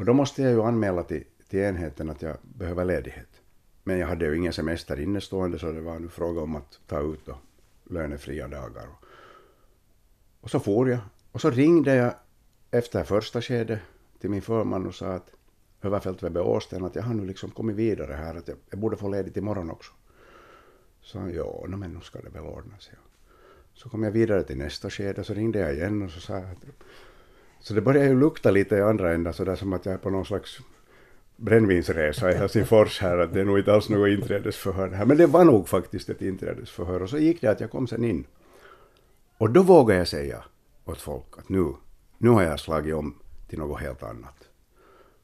Och 0.00 0.06
då 0.06 0.12
måste 0.12 0.42
jag 0.42 0.52
ju 0.52 0.62
anmäla 0.62 1.02
till, 1.02 1.24
till 1.48 1.58
enheten 1.58 2.10
att 2.10 2.22
jag 2.22 2.36
behöver 2.42 2.84
ledighet. 2.84 3.28
Men 3.84 3.98
jag 3.98 4.06
hade 4.06 4.24
ju 4.24 4.36
ingen 4.36 4.52
semester 4.52 5.00
innestående 5.00 5.58
så 5.58 5.72
det 5.72 5.80
var 5.80 5.98
nu 5.98 6.08
fråga 6.08 6.40
om 6.40 6.56
att 6.56 6.80
ta 6.86 7.00
ut 7.00 7.26
då 7.26 7.38
lönefria 7.84 8.48
dagar. 8.48 8.86
Och 10.40 10.50
så 10.50 10.60
for 10.60 10.88
jag. 10.90 10.98
Och 11.32 11.40
så 11.40 11.50
ringde 11.50 11.94
jag 11.94 12.14
efter 12.70 13.04
första 13.04 13.42
skedet 13.42 13.80
till 14.20 14.30
min 14.30 14.42
förman 14.42 14.86
och 14.86 14.94
sa 14.94 15.06
att 15.06 15.30
överfält 15.82 16.22
Webbe 16.22 16.40
Åsten 16.40 16.84
att 16.84 16.94
jag 16.94 17.02
har 17.02 17.14
nu 17.14 17.26
liksom 17.26 17.50
kommit 17.50 17.76
vidare 17.76 18.12
här 18.12 18.34
att 18.34 18.48
jag, 18.48 18.56
jag 18.70 18.78
borde 18.78 18.96
få 18.96 19.08
ledigt 19.08 19.36
imorgon 19.36 19.70
också. 19.70 19.92
Så 21.00 21.18
han, 21.18 21.34
ja, 21.34 21.64
no, 21.68 21.76
men 21.76 21.94
nu 21.94 22.00
ska 22.00 22.20
det 22.20 22.30
väl 22.30 22.44
ordna 22.44 22.78
sig. 22.78 22.94
Så 23.74 23.88
kom 23.88 24.02
jag 24.02 24.10
vidare 24.10 24.42
till 24.42 24.58
nästa 24.58 24.90
skede, 24.90 25.24
så 25.24 25.34
ringde 25.34 25.58
jag 25.58 25.74
igen 25.74 26.02
och 26.02 26.10
så 26.10 26.20
sa 26.20 26.34
jag 26.34 26.50
att... 26.50 26.64
Så 27.60 27.74
det 27.74 27.80
började 27.80 28.08
ju 28.08 28.20
lukta 28.20 28.50
lite 28.50 28.76
i 28.76 28.80
andra 28.80 29.12
änden, 29.12 29.32
sådär 29.32 29.56
som 29.56 29.72
att 29.72 29.86
jag 29.86 29.94
är 29.94 29.98
på 29.98 30.10
någon 30.10 30.24
slags 30.24 30.58
brännvinsresa 31.36 32.32
i 32.32 32.34
Helsingfors 32.34 33.00
här, 33.00 33.18
att 33.18 33.34
det 33.34 33.40
är 33.40 33.44
nog 33.44 33.58
inte 33.58 33.72
alls 33.72 33.88
något 33.88 34.08
inträdesförhör 34.08 34.88
här. 34.88 35.04
Men 35.04 35.16
det 35.16 35.26
var 35.26 35.44
nog 35.44 35.68
faktiskt 35.68 36.08
ett 36.08 36.22
inträdesförhör. 36.22 37.02
Och 37.02 37.10
så 37.10 37.18
gick 37.18 37.40
det 37.40 37.50
att 37.50 37.60
jag 37.60 37.70
kom 37.70 37.86
sen 37.86 38.04
in. 38.04 38.24
Och 39.38 39.50
då 39.50 39.62
vågade 39.62 39.98
jag 39.98 40.08
säga 40.08 40.44
åt 40.84 41.00
folk 41.00 41.38
att 41.38 41.48
nu, 41.48 41.72
nu 42.18 42.28
har 42.28 42.42
jag 42.42 42.60
slagit 42.60 42.94
om 42.94 43.14
till 43.48 43.58
något 43.58 43.80
helt 43.80 44.02
annat 44.02 44.50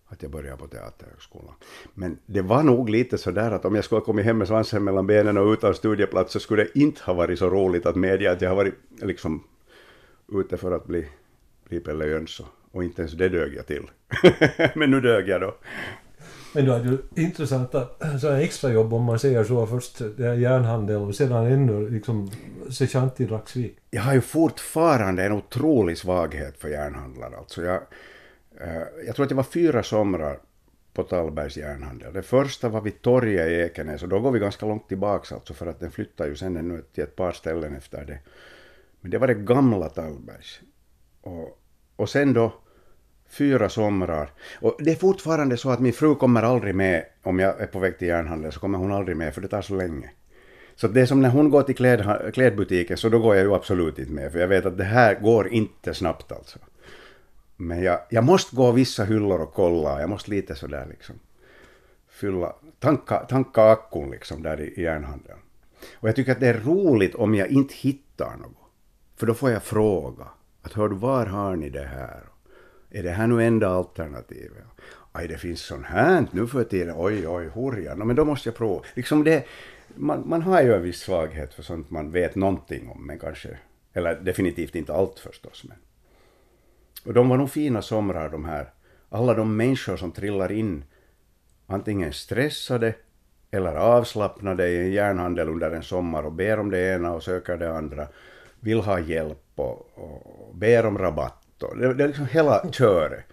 att 0.09 0.23
jag 0.23 0.31
började 0.31 0.57
på 0.57 0.66
Teaterhögskolan. 0.66 1.55
Men 1.95 2.19
det 2.26 2.43
var 2.43 2.62
nog 2.62 2.90
lite 2.90 3.19
sådär 3.19 3.50
att 3.50 3.64
om 3.64 3.75
jag 3.75 3.85
skulle 3.85 3.99
ha 3.99 4.05
kommit 4.05 4.25
hem 4.25 4.38
med 4.38 4.49
svansen 4.49 4.85
mellan 4.85 5.07
benen 5.07 5.38
och 5.38 5.52
utan 5.52 5.75
studieplats 5.75 6.33
så 6.33 6.40
skulle 6.40 6.64
det 6.64 6.78
inte 6.78 7.02
ha 7.02 7.14
varit 7.14 7.38
så 7.38 7.50
roligt 7.50 7.87
att 7.87 7.97
medge 7.97 8.33
att 8.33 8.40
jag 8.40 8.49
har 8.49 8.57
varit 8.57 8.75
liksom 9.02 9.45
ute 10.33 10.57
för 10.57 10.73
att 10.73 10.87
bli, 10.87 11.09
bli 11.68 11.80
Pelle 11.80 12.06
Jöns 12.06 12.40
och 12.70 12.85
inte 12.85 13.02
ens 13.02 13.12
det 13.12 13.28
dög 13.28 13.54
jag 13.54 13.66
till. 13.66 13.90
Men 14.75 14.90
nu 14.90 15.00
dög 15.00 15.28
jag 15.28 15.40
då. 15.40 15.54
Men 16.54 16.64
du 16.64 16.73
hade 16.73 16.88
ju 16.88 16.99
intressanta 17.16 17.88
sådana 18.20 18.40
extrajobb 18.40 18.94
om 18.94 19.02
man 19.02 19.18
säger 19.18 19.44
så. 19.44 19.66
Först 19.66 20.00
järnhandel 20.18 20.96
och 20.96 21.14
sedan 21.14 21.46
ännu 21.46 21.88
liksom 21.88 22.30
sergeant 22.70 23.20
i 23.20 23.26
Raxvik. 23.26 23.76
Jag 23.90 24.02
har 24.02 24.14
ju 24.14 24.20
fortfarande 24.20 25.25
en 25.25 25.32
otrolig 25.32 25.99
svaghet 25.99 26.58
för 26.58 26.68
järnhandlare. 26.68 27.37
Alltså 27.37 27.62
jag, 27.62 27.80
Eh, 28.61 28.82
jag 29.06 29.16
tror 29.16 29.25
att 29.25 29.28
det 29.28 29.35
var 29.35 29.42
fyra 29.42 29.82
somrar 29.82 30.38
på 30.92 31.02
Tallbergs 31.02 31.56
järnhandel. 31.56 32.12
Det 32.12 32.23
första 32.23 32.68
var 32.68 32.80
vid 32.80 33.02
torget 33.02 33.49
i 33.49 33.54
Ekenäs 33.54 34.02
och 34.02 34.08
då 34.08 34.20
går 34.20 34.30
vi 34.30 34.38
ganska 34.38 34.66
långt 34.66 34.88
tillbaka 34.88 35.35
alltså 35.35 35.54
för 35.54 35.66
att 35.66 35.80
den 35.80 35.90
flyttar 35.90 36.26
ju 36.26 36.37
sen 36.37 36.56
ännu 36.56 36.82
till 36.92 37.04
ett 37.04 37.16
par 37.16 37.32
ställen 37.32 37.76
efter 37.76 38.04
det. 38.04 38.18
Men 39.00 39.11
det 39.11 39.18
var 39.18 39.26
det 39.26 39.35
gamla 39.35 39.88
Tallbergs. 39.88 40.61
Och, 41.26 41.59
och 41.97 42.09
sen 42.09 42.33
då 42.33 42.52
fyra 43.28 43.68
somrar. 43.68 44.30
Och 44.61 44.76
det 44.78 44.90
är 44.90 44.97
fortfarande 44.97 45.56
så 45.56 45.71
att 45.71 45.80
min 45.80 45.92
fru 45.92 46.14
kommer 46.14 46.42
aldrig 46.42 46.75
med 46.75 47.04
om 47.23 47.38
jag 47.38 47.61
är 47.61 47.66
på 47.66 47.78
väg 47.78 47.99
till 47.99 48.09
järnhandeln 48.09 48.52
så 48.52 48.61
kommer 48.61 48.78
hon 48.78 48.92
aldrig 48.92 49.16
med 49.16 49.35
för 49.35 49.40
det 49.40 49.49
tar 49.49 49.62
så 49.62 49.75
länge. 49.75 50.11
Så 50.75 50.88
det 50.88 51.00
är 51.00 51.06
som 51.06 51.23
när 51.23 51.28
hon 51.28 51.50
går 51.50 51.62
till 51.62 51.75
kläd, 51.75 52.30
klädbutiken 52.35 52.97
så 52.97 53.09
då 53.09 53.18
går 53.18 53.37
jag 53.37 53.45
ju 53.45 53.54
absolut 53.54 53.99
inte 53.99 54.12
med 54.12 54.33
för 54.33 54.38
jag 54.38 54.49
vet 54.49 54.66
att 54.66 54.78
det 54.78 54.85
här 54.85 55.14
går 55.21 55.49
inte 55.49 55.95
snabbt 55.95 56.33
alltså. 56.33 56.59
Men 57.56 57.83
jag, 57.83 58.00
jag 58.11 58.25
måste 58.25 58.56
gå 58.56 58.73
vissa 58.73 59.04
hyllor 59.04 59.40
och 59.40 59.54
kolla, 59.54 60.00
jag 60.00 60.11
måste 60.11 60.30
lite 60.30 60.54
sådär 60.54 60.87
liksom 60.90 61.14
fylla, 62.09 62.54
tanka, 62.78 63.18
tanka 63.18 63.62
akkun 63.62 64.11
liksom 64.11 64.42
där 64.42 64.61
i, 64.61 64.80
i 64.80 64.83
järnhandeln. 64.83 65.38
Och 65.95 66.09
jag 66.09 66.16
tycker 66.16 66.33
att 66.33 66.40
det 66.40 66.49
är 66.49 66.61
roligt 66.61 67.14
om 67.14 67.35
jag 67.35 67.49
inte 67.49 67.75
hittar 67.75 68.37
något. 68.37 68.56
För 69.16 69.26
då 69.26 69.35
får 69.35 69.50
jag 69.50 69.62
fråga. 69.62 70.26
Att 70.66 70.73
hör 70.73 70.88
du, 70.88 70.94
var 70.96 71.26
har 71.26 71.56
ni 71.56 71.70
det 71.70 71.87
här? 71.87 72.23
Är 72.90 73.02
det 73.02 73.11
här 73.11 73.26
nu 73.26 73.44
enda 73.44 73.68
alternativet? 73.68 74.64
Aj, 75.12 75.28
det 75.28 75.38
finns 75.38 75.61
sånt 75.61 75.87
här 75.87 76.26
nu 76.30 76.46
för 76.46 76.64
tiden. 76.64 76.94
Oj, 76.99 77.28
oj, 77.28 77.49
hurja. 77.54 77.94
No, 77.94 78.04
men 78.04 78.16
då 78.16 78.25
måste 78.25 78.49
jag 78.49 78.56
prova. 78.56 78.85
Liksom 78.94 79.25
det, 79.25 79.46
man, 79.94 80.28
man 80.28 80.42
har 80.42 80.62
ju 80.62 80.75
en 80.75 80.82
viss 80.82 81.00
svaghet 81.00 81.54
för 81.54 81.62
sånt 81.62 81.90
man 81.90 82.11
vet 82.11 82.35
någonting 82.35 82.88
om, 82.88 83.06
men 83.06 83.18
kanske, 83.18 83.58
eller 83.92 84.14
definitivt 84.14 84.75
inte 84.75 84.94
allt 84.94 85.18
förstås. 85.18 85.64
Men. 85.68 85.76
Och 87.04 87.14
de 87.14 87.28
var 87.28 87.37
nog 87.37 87.50
fina 87.50 87.82
somrar 87.82 88.28
de 88.28 88.44
här. 88.44 88.73
Alla 89.08 89.35
de 89.35 89.56
människor 89.56 89.96
som 89.96 90.12
trillar 90.12 90.52
in 90.52 90.85
antingen 91.66 92.12
stressade 92.12 92.94
eller 93.50 93.75
avslappnade 93.75 94.68
i 94.68 94.78
en 94.78 94.92
järnhandel 94.92 95.49
under 95.49 95.70
en 95.70 95.82
sommar 95.82 96.23
och 96.23 96.32
ber 96.32 96.58
om 96.58 96.70
det 96.70 96.94
ena 96.94 97.12
och 97.12 97.23
söker 97.23 97.56
det 97.56 97.76
andra, 97.76 98.08
vill 98.61 98.80
ha 98.80 99.00
hjälp 99.00 99.46
och, 99.58 99.88
och 99.94 100.54
ber 100.54 100.86
om 100.86 100.98
rabatt. 100.98 101.62
Och 101.62 101.78
det, 101.78 101.94
det 101.94 102.04
är 102.04 102.08
liksom 102.08 102.26
hela 102.26 102.64
köret. 102.72 103.25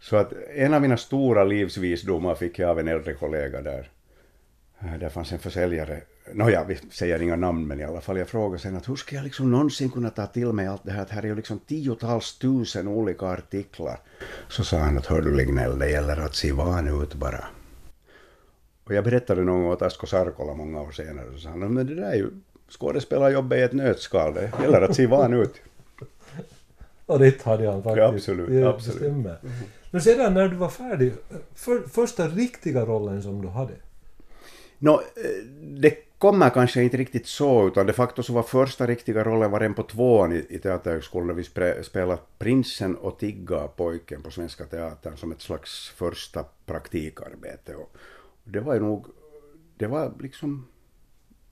Så 0.00 0.16
att 0.16 0.32
en 0.54 0.74
av 0.74 0.82
mina 0.82 0.96
stora 0.96 1.44
livsvisdomar 1.44 2.34
fick 2.34 2.58
jag 2.58 2.70
av 2.70 2.78
en 2.78 2.88
äldre 2.88 3.14
kollega 3.14 3.62
där. 3.62 3.90
Där 4.98 5.08
fanns 5.08 5.32
en 5.32 5.38
försäljare 5.38 6.00
Nåja, 6.32 6.64
vi 6.64 6.78
säger 6.90 7.22
inga 7.22 7.36
namn, 7.36 7.66
men 7.66 7.80
i 7.80 7.84
alla 7.84 8.00
fall 8.00 8.18
jag 8.18 8.28
frågade 8.28 8.62
sen 8.62 8.76
att 8.76 8.88
hur 8.88 8.96
ska 8.96 9.16
jag 9.16 9.24
liksom 9.24 9.50
någonsin 9.50 9.90
kunna 9.90 10.10
ta 10.10 10.26
till 10.26 10.52
mig 10.52 10.66
allt 10.66 10.84
det 10.84 10.92
här, 10.92 11.02
att 11.02 11.10
här 11.10 11.22
är 11.22 11.26
ju 11.26 11.34
liksom 11.34 11.58
tiotals 11.58 12.38
tusen 12.38 12.88
olika 12.88 13.26
artiklar. 13.26 14.00
Så 14.48 14.64
sa 14.64 14.78
han 14.78 14.98
att 14.98 15.06
hör 15.06 15.20
du 15.20 15.36
Lignell, 15.36 15.78
det 15.78 15.90
gäller 15.90 16.16
att 16.16 16.34
se 16.34 16.52
van 16.52 17.02
ut 17.02 17.14
bara. 17.14 17.44
Och 18.84 18.94
jag 18.94 19.04
berättade 19.04 19.44
någon 19.44 19.62
gång 19.62 19.72
åt 19.72 19.82
Asko 19.82 20.06
Sarkola 20.06 20.54
många 20.54 20.80
år 20.80 20.92
senare, 20.92 21.26
så 21.32 21.38
sa 21.38 21.48
han 21.48 21.74
men 21.74 21.86
det 21.86 21.94
där 21.94 22.12
är 22.12 22.16
ju 22.16 22.30
skådespelarjobbet 22.78 23.58
i 23.58 23.62
ett 23.62 23.72
nötskal, 23.72 24.34
det 24.34 24.52
gäller 24.62 24.80
att 24.80 24.96
se 24.96 25.06
van 25.06 25.34
ut. 25.34 25.54
Och 27.06 27.18
det 27.18 27.42
hade 27.42 27.70
han 27.70 27.82
faktiskt. 27.82 27.98
Ja, 27.98 28.14
absolut. 28.14 28.48
Det, 28.48 28.68
absolut. 28.68 29.00
det 29.00 29.04
stämmer. 29.04 29.38
Men 29.90 30.02
sedan 30.02 30.34
när 30.34 30.48
du 30.48 30.56
var 30.56 30.68
färdig, 30.68 31.12
för, 31.54 31.88
första 31.88 32.28
riktiga 32.28 32.86
rollen 32.86 33.22
som 33.22 33.42
du 33.42 33.48
hade? 33.48 33.72
No, 34.78 35.00
det 35.62 35.94
kommer 36.18 36.50
kanske 36.50 36.82
inte 36.82 36.96
riktigt 36.96 37.26
så, 37.26 37.68
utan 37.68 37.86
de 37.86 37.92
facto 37.92 38.22
så 38.22 38.32
var 38.32 38.42
första 38.42 38.86
riktiga 38.86 39.24
rollen 39.24 39.50
var 39.50 39.60
en 39.60 39.74
på 39.74 39.82
tvåan 39.82 40.32
i, 40.32 40.46
i 40.48 40.58
Teaterhögskolan 40.58 41.26
när 41.26 41.34
vi 41.34 41.84
spelade 41.84 42.18
Prinsen 42.38 42.96
och 42.96 43.18
Tigga-pojken 43.18 44.22
på 44.22 44.30
Svenska 44.30 44.64
Teatern 44.64 45.16
som 45.16 45.32
ett 45.32 45.40
slags 45.40 45.88
första 45.88 46.44
praktikarbete. 46.66 47.74
Och 47.74 47.96
det 48.44 48.60
var 48.60 48.74
ju 48.74 48.80
nog, 48.80 49.06
det 49.76 49.86
var 49.86 50.12
liksom 50.20 50.66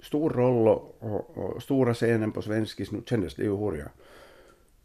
stor 0.02 0.30
roll 0.30 0.68
och, 0.68 0.96
och, 1.00 1.38
och 1.38 1.62
stora 1.62 1.94
scenen 1.94 2.32
på 2.32 2.42
svenskis, 2.42 2.90
nu 2.90 3.02
kändes 3.06 3.34
det 3.34 3.42
ju 3.42 3.56
hurja. 3.56 3.88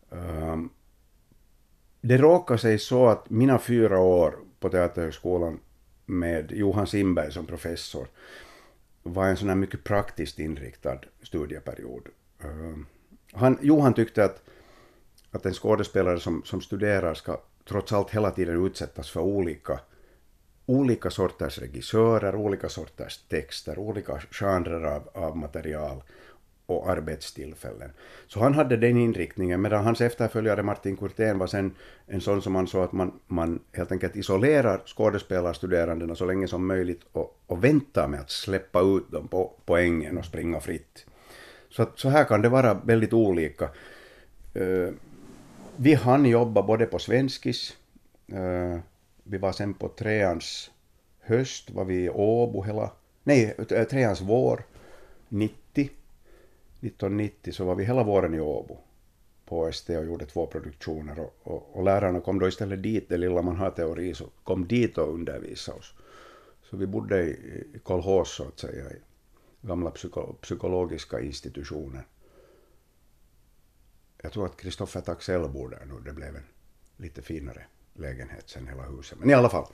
Um, 0.10 0.70
det 2.02 2.18
råkade 2.18 2.60
sig 2.60 2.80
så 2.80 3.08
att 3.08 3.30
mina 3.30 3.60
fyra 3.60 4.00
år 4.00 4.36
på 4.60 4.70
Teaterhögskolan 4.70 5.60
med 6.06 6.52
Johan 6.52 6.88
Simberg 6.88 7.32
som 7.32 7.46
professor 7.46 8.08
var 9.04 9.28
en 9.28 9.38
sån 9.38 9.50
här 9.50 9.56
mycket 9.56 9.84
praktiskt 9.84 10.40
inriktad 10.40 11.00
studieperiod. 11.22 12.08
Ehm, 12.44 12.86
han, 13.32 13.58
Johan 13.62 13.94
tyckte 13.94 14.26
att, 14.26 14.44
att 15.32 15.46
en 15.46 15.54
skådespelare 15.54 16.20
som, 16.20 16.42
som 16.46 16.62
studerar 16.62 17.14
ska 17.14 17.42
trots 17.70 17.94
allt 17.94 18.12
hela 18.12 18.32
tiden 18.32 18.66
utsättas 18.66 19.10
för 19.10 19.22
olika, 19.22 19.80
olika 20.68 21.10
sorters 21.10 21.58
regissörer, 21.60 22.36
olika 22.36 22.70
sorters 22.70 23.18
texter, 23.18 23.80
olika 23.80 24.20
genrer 24.32 24.84
av, 24.84 25.10
av 25.14 25.38
material 25.38 26.02
och 26.66 26.90
arbetstillfällen. 26.90 27.92
Så 28.28 28.40
han 28.40 28.54
hade 28.54 28.78
den 28.78 28.98
inriktningen, 28.98 29.62
medan 29.62 29.84
hans 29.84 30.02
efterföljare 30.02 30.64
Martin 30.64 30.98
Kurtén 30.98 31.40
var 31.40 31.48
sen 31.48 31.76
en 32.08 32.22
sån 32.22 32.42
som 32.42 32.56
ansåg 32.56 32.84
att 32.84 32.92
man, 32.92 33.20
man 33.28 33.60
helt 33.72 33.92
enkelt 33.92 34.16
isolerar 34.16 34.82
skådespelarstuderandena 34.86 36.16
så 36.16 36.26
länge 36.26 36.48
som 36.48 36.68
möjligt 36.68 37.02
och, 37.12 37.40
och 37.48 37.64
väntar 37.64 38.08
med 38.08 38.20
att 38.20 38.30
släppa 38.30 38.82
ut 38.82 39.12
dem 39.12 39.28
på 39.28 39.54
poängen 39.66 40.18
och 40.18 40.26
springa 40.26 40.60
fritt. 40.60 41.06
Så, 41.70 41.84
att, 41.84 42.00
så 42.00 42.10
här 42.10 42.24
kan 42.24 42.42
det 42.42 42.50
vara 42.50 42.74
väldigt 42.74 43.14
olika. 43.14 43.70
Uh, 44.56 44.90
vi 45.76 45.94
hann 45.94 46.26
jobba 46.26 46.64
både 46.64 46.86
på 46.86 47.00
svenskis, 47.00 47.78
uh, 48.34 48.80
vi 49.30 49.38
var 49.38 49.52
sen 49.52 49.74
på 49.74 49.90
treans 49.90 50.72
höst, 51.20 51.70
var 51.70 51.86
vi 51.86 52.04
i 52.04 52.10
Åbo 52.10 52.64
hela, 52.64 52.92
nej, 53.24 53.56
treans 53.90 54.22
vår, 54.22 54.66
90, 55.30 55.90
1990 56.82 57.52
så 57.52 57.66
var 57.66 57.76
vi 57.76 57.84
hela 57.84 58.04
våren 58.04 58.34
i 58.34 58.40
Åbo 58.40 58.78
på 59.46 59.68
ST 59.68 59.98
och 59.98 60.06
gjorde 60.06 60.26
två 60.26 60.48
produktioner 60.48 61.20
och, 61.20 61.36
och, 61.44 61.76
och, 61.76 61.84
lärarna 61.84 62.22
kom 62.22 62.40
då 62.40 62.48
istället 62.48 62.84
dit, 62.84 63.10
det 63.10 63.18
lilla 63.18 63.42
man 63.42 63.56
har 63.56 63.72
teori, 63.72 64.14
så 64.14 64.26
kom 64.44 64.68
dit 64.68 64.98
och 64.98 65.14
undervisade 65.14 65.78
oss. 65.78 65.94
Så 66.70 66.78
vi 66.78 66.88
bodde 66.88 67.24
i, 67.24 67.66
kolhås 67.84 68.36
så 68.36 68.44
att 68.44 68.60
säga, 68.60 68.92
i 68.92 68.98
gamla 69.62 69.92
psyko, 69.92 70.34
psykologiska 70.42 71.20
institutionen. 71.20 72.04
Jag 74.22 74.32
tror 74.32 74.46
att 74.46 74.58
Kristoffer 74.58 75.02
Taxell 75.02 75.50
bor 75.50 75.70
där 75.70 75.86
nu, 75.86 75.94
det 76.06 76.14
blev 76.14 76.36
en 76.36 76.46
lite 76.98 77.22
finare 77.22 77.66
lägenhet 78.00 78.50
sen 78.50 78.68
hela 78.68 78.84
huset. 78.84 79.20
Men 79.20 79.30
i 79.30 79.34
alla 79.34 79.50
fall. 79.50 79.66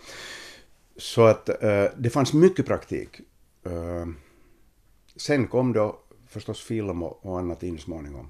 Så 0.98 1.26
att 1.26 1.50
eh, 1.64 1.86
det 1.98 2.10
fanns 2.10 2.34
mycket 2.34 2.66
praktik. 2.66 3.20
Eh, 3.64 4.06
sen 5.16 5.48
kom 5.48 5.74
då 5.74 6.00
förstås 6.28 6.62
film 6.62 7.04
och, 7.04 7.26
och 7.26 7.40
annat 7.40 7.64
in 7.64 7.80
småningom. 7.80 8.30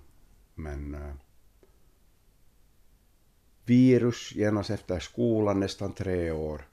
Men 0.56 0.94
eh, 0.94 1.14
virus 3.66 4.32
genast 4.36 4.70
efter 4.70 5.00
skolan 5.00 5.60
nästan 5.60 5.94
tre 5.94 6.32
år. 6.32 6.68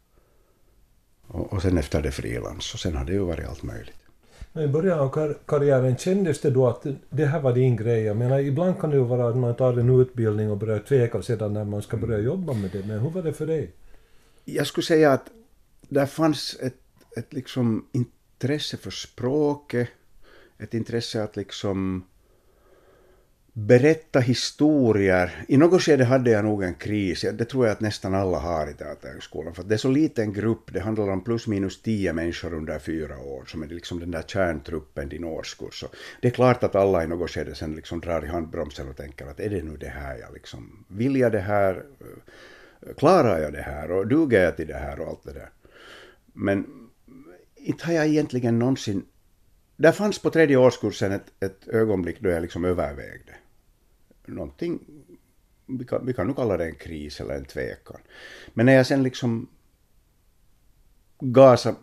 Och, 1.26 1.52
och 1.52 1.62
sen 1.62 1.78
efter 1.78 2.02
det 2.02 2.12
frilans. 2.12 2.74
Och 2.74 2.80
sen 2.80 2.96
har 2.96 3.04
det 3.04 3.12
ju 3.12 3.18
varit 3.18 3.48
allt 3.48 3.62
möjligt. 3.62 3.99
Men 4.52 4.64
i 4.64 4.68
början 4.68 4.98
av 4.98 5.10
kar 5.10 5.36
karriären, 5.46 5.96
kändes 5.96 6.40
det 6.40 6.50
då 6.50 6.66
att 6.66 6.86
det 7.10 7.26
här 7.26 7.40
var 7.40 7.54
din 7.54 7.76
grej? 7.76 8.02
Jag 8.02 8.16
menar, 8.16 8.38
ibland 8.38 8.80
kan 8.80 8.90
det 8.90 8.96
ju 8.96 9.04
vara 9.04 9.28
att 9.28 9.36
man 9.36 9.54
tar 9.54 9.72
en 9.78 10.00
utbildning 10.00 10.50
och 10.50 10.56
börjar 10.56 10.78
tveka 10.78 11.22
sedan 11.22 11.52
när 11.52 11.64
man 11.64 11.82
ska 11.82 11.96
börja 11.96 12.18
jobba 12.18 12.52
med 12.52 12.70
det. 12.70 12.86
Men 12.86 13.00
hur 13.00 13.10
var 13.10 13.22
det 13.22 13.32
för 13.32 13.46
dig? 13.46 13.72
Jag 14.44 14.66
skulle 14.66 14.84
säga 14.84 15.12
att 15.12 15.30
där 15.88 16.06
fanns 16.06 16.56
ett, 16.60 16.74
ett 17.16 17.32
liksom 17.32 17.86
intresse 17.92 18.76
för 18.76 18.90
språket, 18.90 19.88
ett 20.58 20.74
intresse 20.74 21.22
att 21.22 21.36
liksom 21.36 22.04
berätta 23.52 24.20
historier. 24.20 25.44
I 25.48 25.56
något 25.56 25.82
skede 25.82 26.04
hade 26.04 26.30
jag 26.30 26.44
nog 26.44 26.62
en 26.62 26.74
kris, 26.74 27.24
det 27.32 27.44
tror 27.44 27.66
jag 27.66 27.72
att 27.72 27.80
nästan 27.80 28.14
alla 28.14 28.38
har 28.38 28.70
i 28.70 28.74
Teaterhögskolan, 28.74 29.54
för 29.54 29.62
det 29.62 29.74
är 29.74 29.78
så 29.78 29.90
liten 29.90 30.32
grupp, 30.32 30.72
det 30.72 30.80
handlar 30.80 31.08
om 31.08 31.24
plus 31.24 31.46
minus 31.46 31.82
tio 31.82 32.12
människor 32.12 32.54
under 32.54 32.78
fyra 32.78 33.18
år, 33.18 33.44
som 33.46 33.62
är 33.62 33.66
liksom 33.66 34.00
den 34.00 34.10
där 34.10 34.22
kärntruppen 34.22 35.08
din 35.08 35.24
årskurs. 35.24 35.80
Så 35.80 35.86
det 36.20 36.28
är 36.28 36.32
klart 36.32 36.62
att 36.62 36.74
alla 36.74 37.04
i 37.04 37.06
något 37.06 37.30
skede 37.30 37.54
sen 37.54 37.74
liksom 37.74 38.00
drar 38.00 38.24
i 38.24 38.28
handbromsen 38.28 38.88
och 38.88 38.96
tänker 38.96 39.26
att 39.26 39.40
är 39.40 39.50
det 39.50 39.62
nu 39.62 39.76
det 39.76 39.88
här 39.88 40.18
jag 40.18 40.34
liksom, 40.34 40.84
vill 40.88 41.16
jag 41.16 41.32
det 41.32 41.40
här, 41.40 41.82
klarar 42.96 43.38
jag 43.40 43.52
det 43.52 43.62
här 43.62 43.90
och 43.90 44.06
duger 44.06 44.44
jag 44.44 44.56
till 44.56 44.68
det 44.68 44.74
här 44.74 45.00
och 45.00 45.08
allt 45.08 45.24
det 45.24 45.32
där. 45.32 45.50
Men 46.32 46.66
inte 47.56 47.86
har 47.86 47.92
jag 47.92 48.06
egentligen 48.06 48.58
någonsin 48.58 49.04
där 49.76 49.92
fanns 49.92 50.18
på 50.18 50.30
tredje 50.30 50.56
årskursen 50.56 51.12
ett, 51.12 51.32
ett 51.40 51.68
ögonblick 51.68 52.20
då 52.20 52.30
jag 52.30 52.42
liksom 52.42 52.64
övervägde 52.64 53.32
någonting, 54.26 54.80
vi 55.66 55.84
kan, 55.84 56.06
vi 56.06 56.12
kan 56.12 56.26
nog 56.26 56.36
kalla 56.36 56.56
det 56.56 56.64
en 56.64 56.74
kris 56.74 57.20
eller 57.20 57.34
en 57.34 57.44
tvekan. 57.44 58.00
Men 58.54 58.66
när 58.66 58.72
jag 58.72 58.86
sen 58.86 59.02
liksom 59.02 59.48
gasade, 61.20 61.76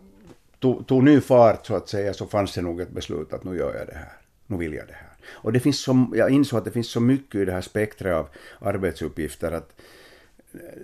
tog, 0.58 0.86
tog 0.86 1.04
ny 1.04 1.20
fart 1.20 1.66
så 1.66 1.74
att 1.74 1.88
säga, 1.88 2.14
så 2.14 2.26
fanns 2.26 2.54
det 2.54 2.62
nog 2.62 2.80
ett 2.80 2.90
beslut 2.90 3.32
att 3.32 3.44
nu 3.44 3.56
gör 3.56 3.74
jag 3.76 3.86
det 3.86 3.94
här, 3.94 4.12
nu 4.46 4.56
vill 4.56 4.74
jag 4.74 4.86
det 4.86 4.92
här. 4.92 5.16
Och 5.30 5.52
det 5.52 5.60
finns 5.60 5.82
så, 5.82 6.12
jag 6.14 6.30
insåg 6.30 6.58
att 6.58 6.64
det 6.64 6.70
finns 6.70 6.90
så 6.90 7.00
mycket 7.00 7.34
i 7.40 7.44
det 7.44 7.52
här 7.52 7.60
spektret 7.60 8.14
av 8.14 8.28
arbetsuppgifter 8.58 9.52
att 9.52 9.80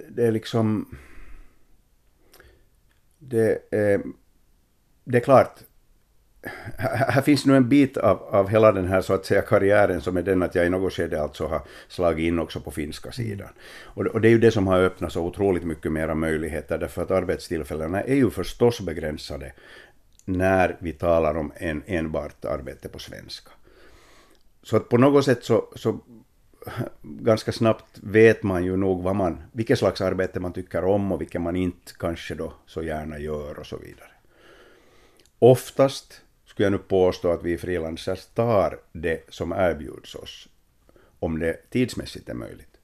det 0.08 0.26
är 0.26 0.32
liksom... 0.32 0.96
Det 3.18 3.62
är, 3.70 4.02
det 5.04 5.18
är 5.18 5.22
klart, 5.22 5.60
här 6.78 7.22
finns 7.22 7.46
nu 7.46 7.56
en 7.56 7.68
bit 7.68 7.96
av, 7.96 8.22
av 8.22 8.48
hela 8.48 8.72
den 8.72 8.88
här 8.88 9.00
så 9.00 9.14
att 9.14 9.26
säga 9.26 9.42
karriären 9.42 10.00
som 10.00 10.16
är 10.16 10.22
den 10.22 10.42
att 10.42 10.54
jag 10.54 10.66
i 10.66 10.70
något 10.70 10.92
skede 10.92 11.22
alltså 11.22 11.46
har 11.46 11.62
slagit 11.88 12.24
in 12.26 12.38
också 12.38 12.60
på 12.60 12.70
finska 12.70 13.12
sidan. 13.12 13.48
Och, 13.82 14.06
och 14.06 14.20
det 14.20 14.28
är 14.28 14.30
ju 14.30 14.38
det 14.38 14.50
som 14.50 14.66
har 14.66 14.80
öppnat 14.80 15.12
så 15.12 15.22
otroligt 15.22 15.64
mycket 15.64 15.92
mera 15.92 16.14
möjligheter 16.14 16.78
därför 16.78 17.02
att 17.02 17.10
arbetstillfällena 17.10 18.02
är 18.02 18.14
ju 18.14 18.30
förstås 18.30 18.80
begränsade 18.80 19.52
när 20.24 20.76
vi 20.78 20.92
talar 20.92 21.36
om 21.36 21.52
en, 21.56 21.82
enbart 21.86 22.44
arbete 22.44 22.88
på 22.88 22.98
svenska. 22.98 23.50
Så 24.62 24.76
att 24.76 24.88
på 24.88 24.98
något 24.98 25.24
sätt 25.24 25.44
så, 25.44 25.68
så 25.76 26.00
ganska 27.02 27.52
snabbt 27.52 27.98
vet 28.02 28.42
man 28.42 28.64
ju 28.64 28.76
nog 28.76 29.02
vad 29.02 29.16
man, 29.16 29.42
vilket 29.52 29.78
slags 29.78 30.00
arbete 30.00 30.40
man 30.40 30.52
tycker 30.52 30.84
om 30.84 31.12
och 31.12 31.20
vilket 31.20 31.40
man 31.40 31.56
inte 31.56 31.92
kanske 31.98 32.34
då 32.34 32.52
så 32.66 32.82
gärna 32.82 33.18
gör 33.18 33.58
och 33.58 33.66
så 33.66 33.76
vidare. 33.76 34.10
Oftast 35.38 36.23
skulle 36.54 36.66
jag 36.66 36.72
nu 36.72 36.78
påstå 36.78 37.32
att 37.32 37.42
vi 37.42 37.58
frilansers 37.58 38.26
tar 38.26 38.80
det 38.92 39.24
som 39.28 39.52
erbjuds 39.52 40.14
oss, 40.14 40.48
om 41.18 41.38
det 41.38 41.70
tidsmässigt 41.70 42.28
är 42.28 42.34
möjligt. 42.34 42.78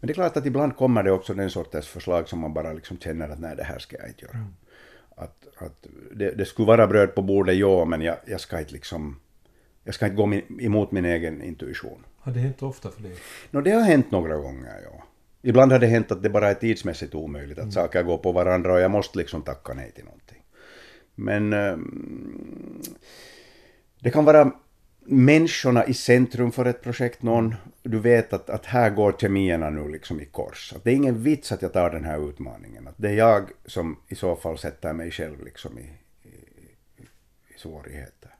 Men 0.00 0.06
det 0.06 0.12
är 0.12 0.14
klart 0.14 0.36
att 0.36 0.46
ibland 0.46 0.76
kommer 0.76 1.02
det 1.02 1.12
också 1.12 1.34
den 1.34 1.50
sortens 1.50 1.88
förslag 1.88 2.28
som 2.28 2.38
man 2.38 2.54
bara 2.54 2.72
liksom 2.72 2.98
känner 2.98 3.28
att 3.28 3.40
nej, 3.40 3.56
det 3.56 3.64
här 3.64 3.78
ska 3.78 3.96
jag 3.96 4.08
inte 4.08 4.24
göra. 4.24 4.36
Mm. 4.36 4.54
Att, 5.16 5.46
att 5.56 5.86
det, 6.12 6.30
det, 6.30 6.44
skulle 6.44 6.66
vara 6.66 6.86
bröd 6.86 7.14
på 7.14 7.22
bordet, 7.22 7.56
ja, 7.56 7.84
men 7.84 8.00
jag, 8.00 8.16
jag 8.26 8.40
ska 8.40 8.60
inte 8.60 8.72
liksom... 8.72 9.20
Jag 9.84 9.94
ska 9.94 10.06
inte 10.06 10.16
gå 10.16 10.26
min, 10.26 10.60
emot 10.60 10.92
min 10.92 11.04
egen 11.04 11.42
intuition. 11.42 12.06
Har 12.18 12.32
det 12.32 12.40
hänt 12.40 12.62
ofta 12.62 12.90
för 12.90 13.02
dig? 13.02 13.16
No, 13.50 13.60
det 13.60 13.70
har 13.70 13.82
hänt 13.82 14.10
några 14.10 14.36
gånger, 14.36 14.80
ja. 14.84 15.04
Ibland 15.42 15.72
har 15.72 15.78
det 15.78 15.86
hänt 15.86 16.12
att 16.12 16.22
det 16.22 16.30
bara 16.30 16.50
är 16.50 16.54
tidsmässigt 16.54 17.14
omöjligt, 17.14 17.58
att 17.58 17.62
mm. 17.62 17.72
saker 17.72 18.02
går 18.02 18.18
på 18.18 18.32
varandra 18.32 18.72
och 18.72 18.80
jag 18.80 18.90
måste 18.90 19.18
liksom 19.18 19.42
tacka 19.42 19.74
nej 19.74 19.92
till 19.92 20.04
någonting. 20.04 20.39
Men 21.20 21.52
ehm, 21.52 22.82
det 24.00 24.10
kan 24.10 24.24
vara 24.24 24.52
människorna 25.00 25.86
i 25.86 25.94
centrum 25.94 26.52
för 26.52 26.64
ett 26.64 26.82
projekt. 26.82 27.22
Någon, 27.22 27.54
du 27.82 27.98
vet 27.98 28.32
att, 28.32 28.50
att 28.50 28.66
här 28.66 28.90
går 28.90 29.12
kemierna 29.12 29.70
nu 29.70 29.88
liksom 29.88 30.20
i 30.20 30.24
kors. 30.24 30.72
Att 30.76 30.84
det 30.84 30.90
är 30.90 30.94
ingen 30.94 31.22
vits 31.22 31.52
att 31.52 31.62
jag 31.62 31.72
tar 31.72 31.90
den 31.90 32.04
här 32.04 32.28
utmaningen. 32.28 32.88
Att 32.88 32.94
det 32.96 33.08
är 33.08 33.14
jag 33.14 33.50
som 33.66 33.96
i 34.08 34.14
så 34.14 34.36
fall 34.36 34.58
sätter 34.58 34.92
mig 34.92 35.10
själv 35.10 35.44
liksom 35.44 35.78
i, 35.78 35.92
i, 36.22 37.02
i 37.54 37.58
svårigheter. 37.58 38.34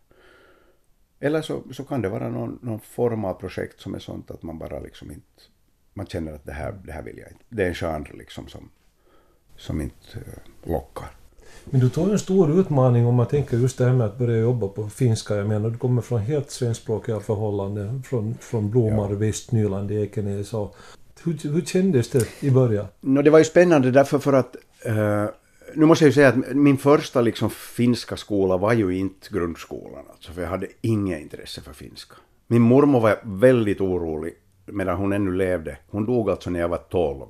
Eller 1.20 1.42
så, 1.42 1.62
så 1.72 1.84
kan 1.84 2.02
det 2.02 2.08
vara 2.08 2.28
någon, 2.28 2.58
någon 2.62 2.80
form 2.80 3.24
av 3.24 3.34
projekt 3.34 3.80
som 3.80 3.94
är 3.94 3.98
sånt 3.98 4.30
att 4.30 4.42
man 4.42 4.58
bara 4.58 4.80
liksom 4.80 5.10
inte... 5.10 5.42
Man 5.94 6.06
känner 6.06 6.32
att 6.32 6.44
det 6.44 6.52
här, 6.52 6.72
det 6.84 6.92
här 6.92 7.02
vill 7.02 7.18
jag 7.18 7.28
inte. 7.28 7.44
Det 7.48 7.64
är 7.64 7.68
en 7.68 7.74
genre 7.74 8.12
liksom 8.12 8.48
som, 8.48 8.70
som 9.56 9.80
inte 9.80 10.18
eh, 10.18 10.70
lockar. 10.70 11.19
Men 11.70 11.80
du 11.80 11.88
tog 11.88 12.11
en 12.11 12.18
stor 12.18 12.61
utmaning 12.61 13.06
om 13.06 13.14
man 13.14 13.26
tänker 13.26 13.56
just 13.56 13.78
det 13.78 13.85
här 13.85 13.92
med 13.92 14.06
att 14.06 14.18
börja 14.18 14.40
jobba 14.40 14.68
på 14.68 14.88
finska. 14.88 15.37
Jag 15.37 15.48
menar, 15.48 15.70
du 15.70 15.78
kommer 15.78 16.02
från 16.02 16.20
helt 16.20 16.50
svenskspråkiga 16.50 17.20
förhållanden, 17.20 18.02
från, 18.02 18.35
från 18.40 18.70
Blomar, 18.70 19.11
ja. 19.11 19.16
Västnyland, 19.16 19.90
Ekenäs. 19.90 20.54
Och, 20.54 20.76
hur, 21.24 21.52
hur 21.52 21.61
kändes 21.61 22.11
det 22.11 22.26
i 22.40 22.50
början? 22.50 22.87
No, 23.00 23.22
det 23.22 23.30
var 23.30 23.38
ju 23.38 23.44
spännande 23.44 23.90
därför 23.90 24.18
för 24.18 24.33
att 24.33 24.56
uh, 24.88 25.26
nu 25.74 25.87
måste 25.87 26.04
jag 26.04 26.09
ju 26.09 26.12
säga 26.12 26.28
att 26.28 26.54
min 26.54 26.78
första 26.78 27.20
liksom 27.20 27.50
finska 27.50 28.16
skola 28.16 28.56
var 28.56 28.72
ju 28.72 28.96
inte 28.96 29.28
grundskolan, 29.30 30.04
alltså, 30.11 30.33
för 30.33 30.42
jag 30.42 30.48
hade 30.48 30.66
inget 30.80 31.20
intresse 31.20 31.61
för 31.61 31.72
finska. 31.72 32.14
Min 32.46 32.62
mormor 32.62 33.00
var 33.00 33.18
väldigt 33.22 33.80
orolig 33.80 34.35
medan 34.66 34.96
hon 34.96 35.12
ännu 35.12 35.33
levde. 35.33 35.78
Hon 35.90 36.06
dog 36.06 36.30
alltså 36.30 36.50
när 36.50 36.61
jag 36.61 36.68
var 36.68 36.78
12. 36.78 37.26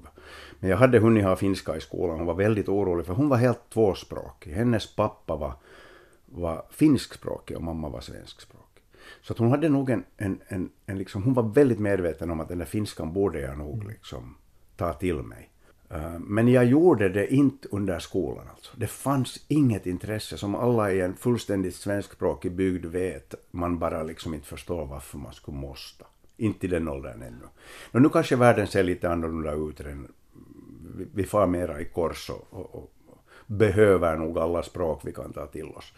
Men 0.61 0.71
jag 0.71 0.77
hade 0.77 0.99
hunnit 0.99 1.25
ha 1.25 1.37
finska 1.37 1.77
i 1.77 1.81
skolan, 1.81 2.19
hon 2.19 2.27
var 2.27 2.35
väldigt 2.35 2.69
orolig 2.69 3.07
för 3.07 3.15
hon 3.15 3.29
var 3.29 3.37
helt 3.37 3.71
tvåspråkig. 3.71 4.53
Hennes 4.53 4.97
pappa 4.97 5.37
var, 5.37 5.53
var 6.27 6.65
finskspråkig 6.71 7.57
och 7.57 7.63
mamma 7.63 7.89
var 7.89 8.01
svenskspråkig. 8.01 8.83
Så 9.23 9.33
att 9.33 9.39
hon 9.39 9.51
hade 9.51 9.69
nog 9.69 9.91
en, 9.91 10.05
en, 10.17 10.41
en, 10.49 10.71
en 10.87 10.99
liksom, 10.99 11.23
hon 11.23 11.35
var 11.35 11.43
väldigt 11.43 11.79
medveten 11.79 12.31
om 12.31 12.41
att 12.41 12.49
den 12.49 12.59
där 12.59 12.67
finskan 12.67 13.13
borde 13.13 13.41
jag 13.41 13.59
nog 13.59 13.85
liksom 13.85 14.37
ta 14.77 14.93
till 14.93 15.23
mig. 15.23 15.51
Eh, 15.91 16.19
men 16.19 16.49
jag 16.49 16.65
gjorde 16.65 17.09
det 17.09 17.35
inte 17.35 17.69
under 17.71 17.99
skolan 17.99 18.49
alltså. 18.51 18.73
Det 18.77 18.87
fanns 18.87 19.45
inget 19.49 19.87
intresse, 19.87 20.39
som 20.39 20.55
alla 20.55 20.93
i 20.93 21.01
en 21.01 21.17
fullständigt 21.17 21.75
svenskspråkig 21.75 22.53
bygd 22.53 22.87
vet, 22.87 23.35
man 23.51 23.79
bara 23.79 24.03
liksom 24.03 24.35
inte 24.35 24.47
förstår 24.47 24.87
varför 24.87 25.19
man 25.19 25.33
skulle 25.33 25.57
måste. 25.57 26.05
Inte 26.37 26.67
i 26.67 26.69
den 26.69 26.89
åldern 26.89 27.23
ännu. 27.23 27.47
Men 27.93 28.03
nu 28.03 28.09
kanske 28.09 28.37
världen 28.37 28.67
ser 28.67 28.83
lite 28.83 29.11
annorlunda 29.11 29.53
ut 29.53 29.81
än 29.81 30.09
vi 31.15 31.25
far 31.25 31.47
mera 31.47 31.81
i 31.81 31.85
kors 31.85 32.31
och, 32.31 32.47
och, 32.51 32.75
och, 32.75 32.93
behöver 33.47 34.17
nog 34.17 34.39
alla 34.39 34.63
språk 34.63 35.01
vi 35.05 35.13
kan 35.13 35.33
ta 35.33 35.47
till 35.47 35.67
oss. 35.67 35.93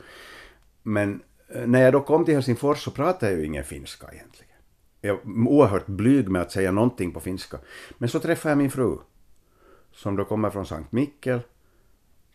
Men 0.82 1.22
eh, 1.48 1.66
när 1.66 1.82
jag 1.82 1.92
då 1.92 2.00
kom 2.00 2.24
till 2.24 2.34
Helsingfors 2.34 2.84
så 2.84 2.90
pratade 2.90 3.32
jag 3.32 3.40
ju 3.40 3.46
ingen 3.46 3.64
finska 3.64 4.12
egentligen. 4.12 4.56
Jag 5.00 5.18
var 5.22 5.50
oerhört 5.52 5.86
blyg 5.86 6.28
med 6.28 6.42
att 6.42 6.52
säga 6.52 6.72
någonting 6.72 7.12
på 7.12 7.20
finska. 7.20 7.58
Men 7.98 8.08
så 8.08 8.20
träffade 8.20 8.50
jag 8.50 8.58
min 8.58 8.70
fru, 8.70 8.96
som 9.92 10.16
då 10.16 10.24
kommer 10.24 10.50
från 10.50 10.66
Sankt 10.66 10.92
Mikkel. 10.92 11.40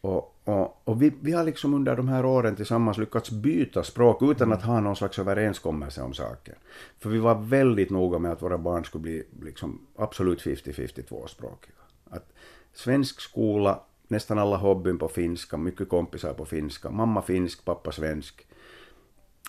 Och, 0.01 0.37
Och, 0.47 0.81
och 0.87 1.01
vi, 1.01 1.11
vi 1.21 1.31
har 1.31 1.43
liksom 1.43 1.73
under 1.73 1.95
de 1.95 2.07
här 2.07 2.25
åren 2.25 2.55
tillsammans 2.55 2.97
lyckats 2.97 3.31
byta 3.31 3.83
språk 3.83 4.21
utan 4.21 4.53
att 4.53 4.63
ha 4.63 4.79
någon 4.79 4.95
slags 4.95 5.19
överenskommelse 5.19 6.01
om 6.01 6.13
saken. 6.13 6.55
För 6.99 7.09
vi 7.09 7.19
var 7.19 7.35
väldigt 7.35 7.89
noga 7.89 8.19
med 8.19 8.31
att 8.31 8.41
våra 8.41 8.57
barn 8.57 8.85
skulle 8.85 9.01
bli 9.01 9.23
liksom 9.41 9.87
absolut 9.95 10.41
50-50 10.41 11.01
tvåspråkiga. 11.07 11.75
Att 12.09 12.33
svensk 12.77 13.21
skola, 13.21 13.79
nästan 14.07 14.39
alla 14.39 14.57
hobbyn 14.57 14.97
på 14.97 15.07
finska, 15.07 15.57
mycket 15.57 15.89
kompisar 15.89 16.33
på 16.33 16.45
finska, 16.45 16.89
mamma 16.89 17.21
finsk, 17.21 17.65
pappa 17.65 17.91
svensk. 17.91 18.47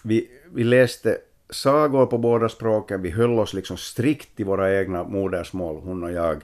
Vi, 0.02 0.30
vi 0.52 0.64
läste 0.64 1.18
sagor 1.50 2.06
på 2.06 2.18
båda 2.18 2.48
språken, 2.48 3.02
vi 3.02 3.10
höll 3.10 3.38
oss 3.38 3.54
liksom 3.54 3.76
strikt 3.76 4.40
i 4.40 4.44
våra 4.44 4.78
egna 4.78 5.04
modersmål, 5.04 5.80
hon 5.84 6.02
och 6.02 6.12
jag. 6.12 6.42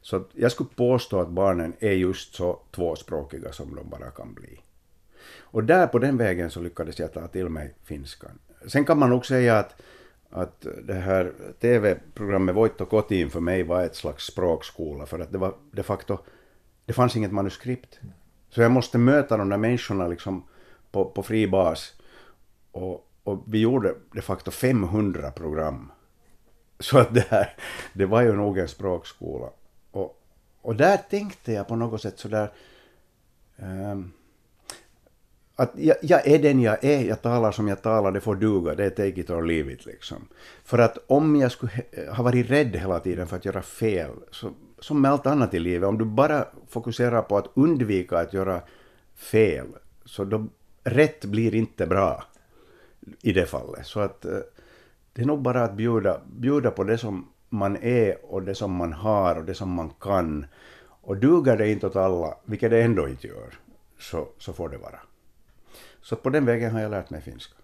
Så 0.00 0.24
jag 0.32 0.52
skulle 0.52 0.70
påstå 0.76 1.20
att 1.20 1.28
barnen 1.28 1.72
är 1.78 1.92
just 1.92 2.34
så 2.34 2.60
tvåspråkiga 2.70 3.52
som 3.52 3.74
de 3.74 3.88
bara 3.88 4.10
kan 4.10 4.34
bli. 4.34 4.60
Och 5.38 5.64
där 5.64 5.86
på 5.86 5.98
den 5.98 6.16
vägen 6.16 6.50
så 6.50 6.60
lyckades 6.60 6.98
jag 6.98 7.12
ta 7.12 7.28
till 7.28 7.48
mig 7.48 7.74
finskan. 7.84 8.38
Sen 8.66 8.84
kan 8.84 8.98
man 8.98 9.10
nog 9.10 9.26
säga 9.26 9.58
att, 9.58 9.82
att 10.32 10.66
det 10.82 10.94
här 10.94 11.32
TV-programmet 11.60 12.54
Voitto 12.54 12.84
Kotiin 12.84 13.30
för 13.30 13.40
mig 13.40 13.62
var 13.62 13.82
ett 13.82 13.96
slags 13.96 14.24
språkskola 14.24 15.06
för 15.06 15.18
att 15.18 15.32
det 15.32 15.38
var 15.38 15.54
de 15.70 15.82
facto, 15.82 16.18
det 16.84 16.92
fanns 16.92 17.16
inget 17.16 17.32
manuskript. 17.32 18.00
Så 18.48 18.62
jag 18.62 18.70
måste 18.70 18.98
möta 18.98 19.36
de 19.36 19.48
där 19.48 19.56
människorna 19.56 20.06
liksom 20.06 20.44
på, 20.90 21.04
på 21.04 21.22
fri 21.22 21.48
bas. 21.48 21.94
Och, 22.72 23.10
och 23.22 23.44
vi 23.46 23.58
gjorde 23.58 23.94
de 24.12 24.22
facto 24.22 24.50
500 24.50 25.30
program. 25.30 25.92
Så 26.78 26.98
att 26.98 27.14
det 27.14 27.26
här, 27.28 27.56
det 27.92 28.06
var 28.06 28.22
ju 28.22 28.32
nog 28.32 28.58
en 28.58 28.68
språkskola. 28.68 29.50
Och, 29.90 30.22
och 30.62 30.76
där 30.76 30.96
tänkte 30.96 31.52
jag 31.52 31.68
på 31.68 31.76
något 31.76 32.02
sätt 32.02 32.18
sådär 32.18 32.52
um, 33.56 34.12
att 35.62 35.72
jag, 35.74 35.96
jag, 36.02 36.26
är 36.26 36.38
den 36.38 36.60
jag 36.60 36.84
är, 36.84 37.04
jag 37.04 37.22
talar 37.22 37.52
som 37.52 37.68
jag 37.68 37.82
talar, 37.82 38.12
det 38.12 38.20
får 38.20 38.34
duga, 38.34 38.74
det 38.74 38.84
är 38.84 38.90
take 38.90 39.20
it 39.20 39.30
or 39.30 39.42
leave 39.42 39.72
it 39.72 39.86
liksom. 39.86 40.28
För 40.64 40.78
att 40.78 40.98
om 41.06 41.36
jag 41.36 41.52
skulle 41.52 41.72
eh, 41.90 42.14
ha 42.14 42.24
varit 42.24 42.50
rädd 42.50 42.76
hela 42.76 43.00
tiden 43.00 43.26
för 43.26 43.36
att 43.36 43.44
göra 43.44 43.62
fel, 43.62 44.10
så, 44.30 44.50
som 44.78 45.00
med 45.00 45.10
allt 45.10 45.26
annat 45.26 45.54
i 45.54 45.58
livet, 45.58 45.88
om 45.88 45.98
du 45.98 46.04
bara 46.04 46.44
fokuserar 46.68 47.22
på 47.22 47.36
att 47.36 47.50
undvika 47.54 48.18
att 48.18 48.32
göra 48.32 48.60
fel, 49.16 49.66
så 50.04 50.24
då, 50.24 50.46
rätt 50.84 51.24
blir 51.24 51.54
inte 51.54 51.86
bra 51.86 52.24
i 53.22 53.32
det 53.32 53.46
fallet. 53.46 53.86
Så 53.86 54.00
att 54.00 54.24
eh, 54.24 54.38
det 55.12 55.22
är 55.22 55.26
nog 55.26 55.42
bara 55.42 55.64
att 55.64 55.74
bjuda, 55.74 56.20
bjuda 56.26 56.70
på 56.70 56.84
det 56.84 56.98
som 56.98 57.28
man 57.48 57.76
är 57.76 58.16
och 58.24 58.42
det 58.42 58.54
som 58.54 58.72
man 58.72 58.92
har 58.92 59.36
och 59.36 59.44
det 59.44 59.54
som 59.54 59.70
man 59.70 59.90
kan. 60.00 60.46
Och 61.04 61.16
duger 61.16 61.56
det 61.56 61.70
inte 61.70 61.86
åt 61.86 61.96
alla, 61.96 62.36
vilket 62.44 62.70
det 62.70 62.82
ändå 62.82 63.08
inte 63.08 63.26
gör, 63.26 63.58
så, 63.98 64.28
så 64.38 64.52
får 64.52 64.68
det 64.68 64.78
vara. 64.78 64.98
Så 66.02 66.16
på 66.16 66.30
den 66.30 66.44
vägen 66.44 66.72
har 66.72 66.80
jag 66.80 66.90
lärt 66.90 67.10
mig 67.10 67.20
finska. 67.20 67.54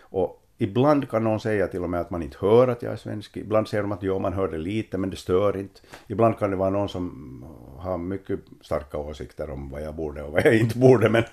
Och 0.00 0.42
ibland 0.58 1.10
kan 1.10 1.24
någon 1.24 1.40
säga 1.40 1.66
till 1.66 1.82
och 1.82 1.90
med 1.90 2.00
att 2.00 2.10
man 2.10 2.22
inte 2.22 2.36
hör 2.40 2.68
att 2.68 2.82
jag 2.82 2.92
är 2.92 2.96
svensk. 2.96 3.36
Ibland 3.36 3.68
säger 3.68 3.82
de 3.82 3.92
att 3.92 4.02
jo, 4.02 4.18
man 4.18 4.32
hör 4.32 4.48
det 4.48 4.58
lite, 4.58 4.98
men 4.98 5.10
det 5.10 5.16
stör 5.16 5.56
inte. 5.56 5.80
Ibland 6.06 6.38
kan 6.38 6.50
det 6.50 6.56
vara 6.56 6.70
någon 6.70 6.88
som 6.88 7.44
har 7.78 7.98
mycket 7.98 8.40
starka 8.60 8.98
åsikter 8.98 9.50
om 9.50 9.70
vad 9.70 9.82
jag 9.82 9.94
borde 9.94 10.22
och 10.22 10.32
vad 10.32 10.46
jag 10.46 10.56
inte 10.56 10.78
borde, 10.78 11.08
men, 11.08 11.24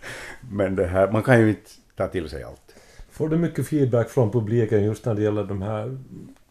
men 0.51 0.75
det 0.75 0.87
här, 0.87 1.11
man 1.11 1.23
kan 1.23 1.39
ju 1.39 1.49
inte 1.49 1.71
ta 1.95 2.07
till 2.07 2.29
sig 2.29 2.43
allt. 2.43 2.75
Får 3.11 3.29
du 3.29 3.37
mycket 3.37 3.67
feedback 3.67 4.09
från 4.09 4.31
publiken 4.31 4.83
just 4.83 5.05
när 5.05 5.15
det 5.15 5.21
gäller 5.21 5.43
de 5.43 5.61
här 5.61 5.97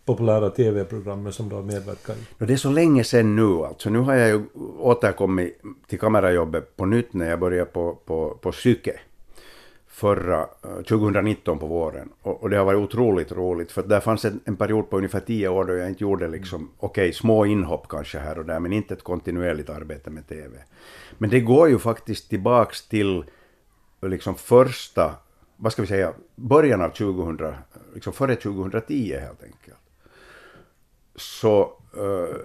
populära 0.04 0.50
tv-programmen 0.50 1.32
som 1.32 1.48
du 1.48 1.54
har 1.54 1.62
medverkat 1.62 2.16
i? 2.16 2.44
Det 2.44 2.52
är 2.52 2.56
så 2.56 2.70
länge 2.70 3.04
sedan 3.04 3.36
nu 3.36 3.64
alltså. 3.64 3.90
Nu 3.90 3.98
har 3.98 4.14
jag 4.14 4.28
ju 4.28 4.44
återkommit 4.78 5.62
till 5.86 5.98
kamerajobbet 5.98 6.76
på 6.76 6.86
nytt 6.86 7.12
när 7.12 7.30
jag 7.30 7.40
började 7.40 7.70
på, 7.70 7.98
på, 8.04 8.38
på 8.40 8.52
psyke 8.52 9.00
förra 9.94 10.40
eh, 10.40 10.82
2019 10.88 11.58
på 11.58 11.66
våren. 11.66 12.08
Och, 12.22 12.42
och, 12.42 12.50
det 12.50 12.56
har 12.56 12.64
varit 12.64 12.78
otroligt 12.78 13.32
roligt, 13.32 13.72
för 13.72 13.82
där 13.82 14.00
fanns 14.00 14.24
en, 14.24 14.40
en 14.44 14.56
period 14.56 14.90
på 14.90 14.96
ungefär 14.96 15.20
tio 15.20 15.48
år 15.48 15.64
då 15.64 15.74
jag 15.74 15.88
inte 15.88 16.02
gjorde 16.02 16.28
liksom, 16.28 16.70
okej, 16.78 17.02
okay, 17.02 17.12
små 17.12 17.46
inhopp 17.46 17.88
kanske 17.88 18.18
här 18.18 18.38
och 18.38 18.44
där, 18.44 18.60
men 18.60 18.72
inte 18.72 18.94
ett 18.94 19.02
kontinuerligt 19.02 19.70
arbete 19.70 20.10
med 20.10 20.28
TV. 20.28 20.58
Men 21.18 21.30
det 21.30 21.40
går 21.40 21.68
ju 21.68 21.78
faktiskt 21.78 22.30
tillbaks 22.30 22.88
till 22.88 23.24
liksom 24.02 24.34
första 24.34 25.14
vad 25.56 25.72
ska 25.72 25.82
vi 25.82 25.88
säga, 25.88 26.12
början 26.36 26.82
av 26.82 26.88
2000, 26.88 27.54
liksom 27.94 28.12
före 28.12 28.36
2010 28.36 29.16
helt 29.20 29.42
enkelt. 29.42 29.83
Så 31.16 31.72
uh, 31.96 32.36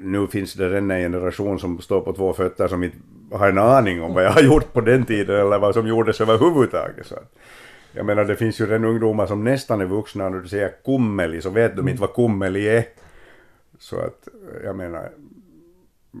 nu 0.00 0.26
finns 0.26 0.54
det 0.54 0.78
en 0.78 0.88
generation 0.88 1.58
som 1.58 1.80
står 1.80 2.00
på 2.00 2.12
två 2.12 2.32
fötter 2.32 2.68
som 2.68 2.82
inte 2.82 2.96
har 3.32 3.48
en 3.48 3.58
aning 3.58 4.02
om 4.02 4.14
vad 4.14 4.24
jag 4.24 4.30
har 4.30 4.42
gjort 4.42 4.72
på 4.72 4.80
den 4.80 5.04
tiden 5.04 5.40
eller 5.40 5.58
vad 5.58 5.74
som 5.74 5.88
gjordes 5.88 6.20
överhuvudtaget. 6.20 7.06
Så 7.06 7.14
jag 7.92 8.06
menar 8.06 8.24
det 8.24 8.36
finns 8.36 8.60
ju 8.60 8.66
redan 8.66 8.84
ungdomar 8.84 9.26
som 9.26 9.44
nästan 9.44 9.80
är 9.80 9.84
vuxna 9.84 10.26
och 10.26 10.32
när 10.32 10.40
du 10.40 10.48
säger 10.48 10.72
kummeli 10.84 11.42
så 11.42 11.50
vet 11.50 11.76
de 11.76 11.88
inte 11.88 12.00
vad 12.00 12.14
kummeli 12.14 12.68
är. 12.68 12.84
Så 13.78 13.96
att 13.96 14.28
jag 14.64 14.76
menar 14.76 15.10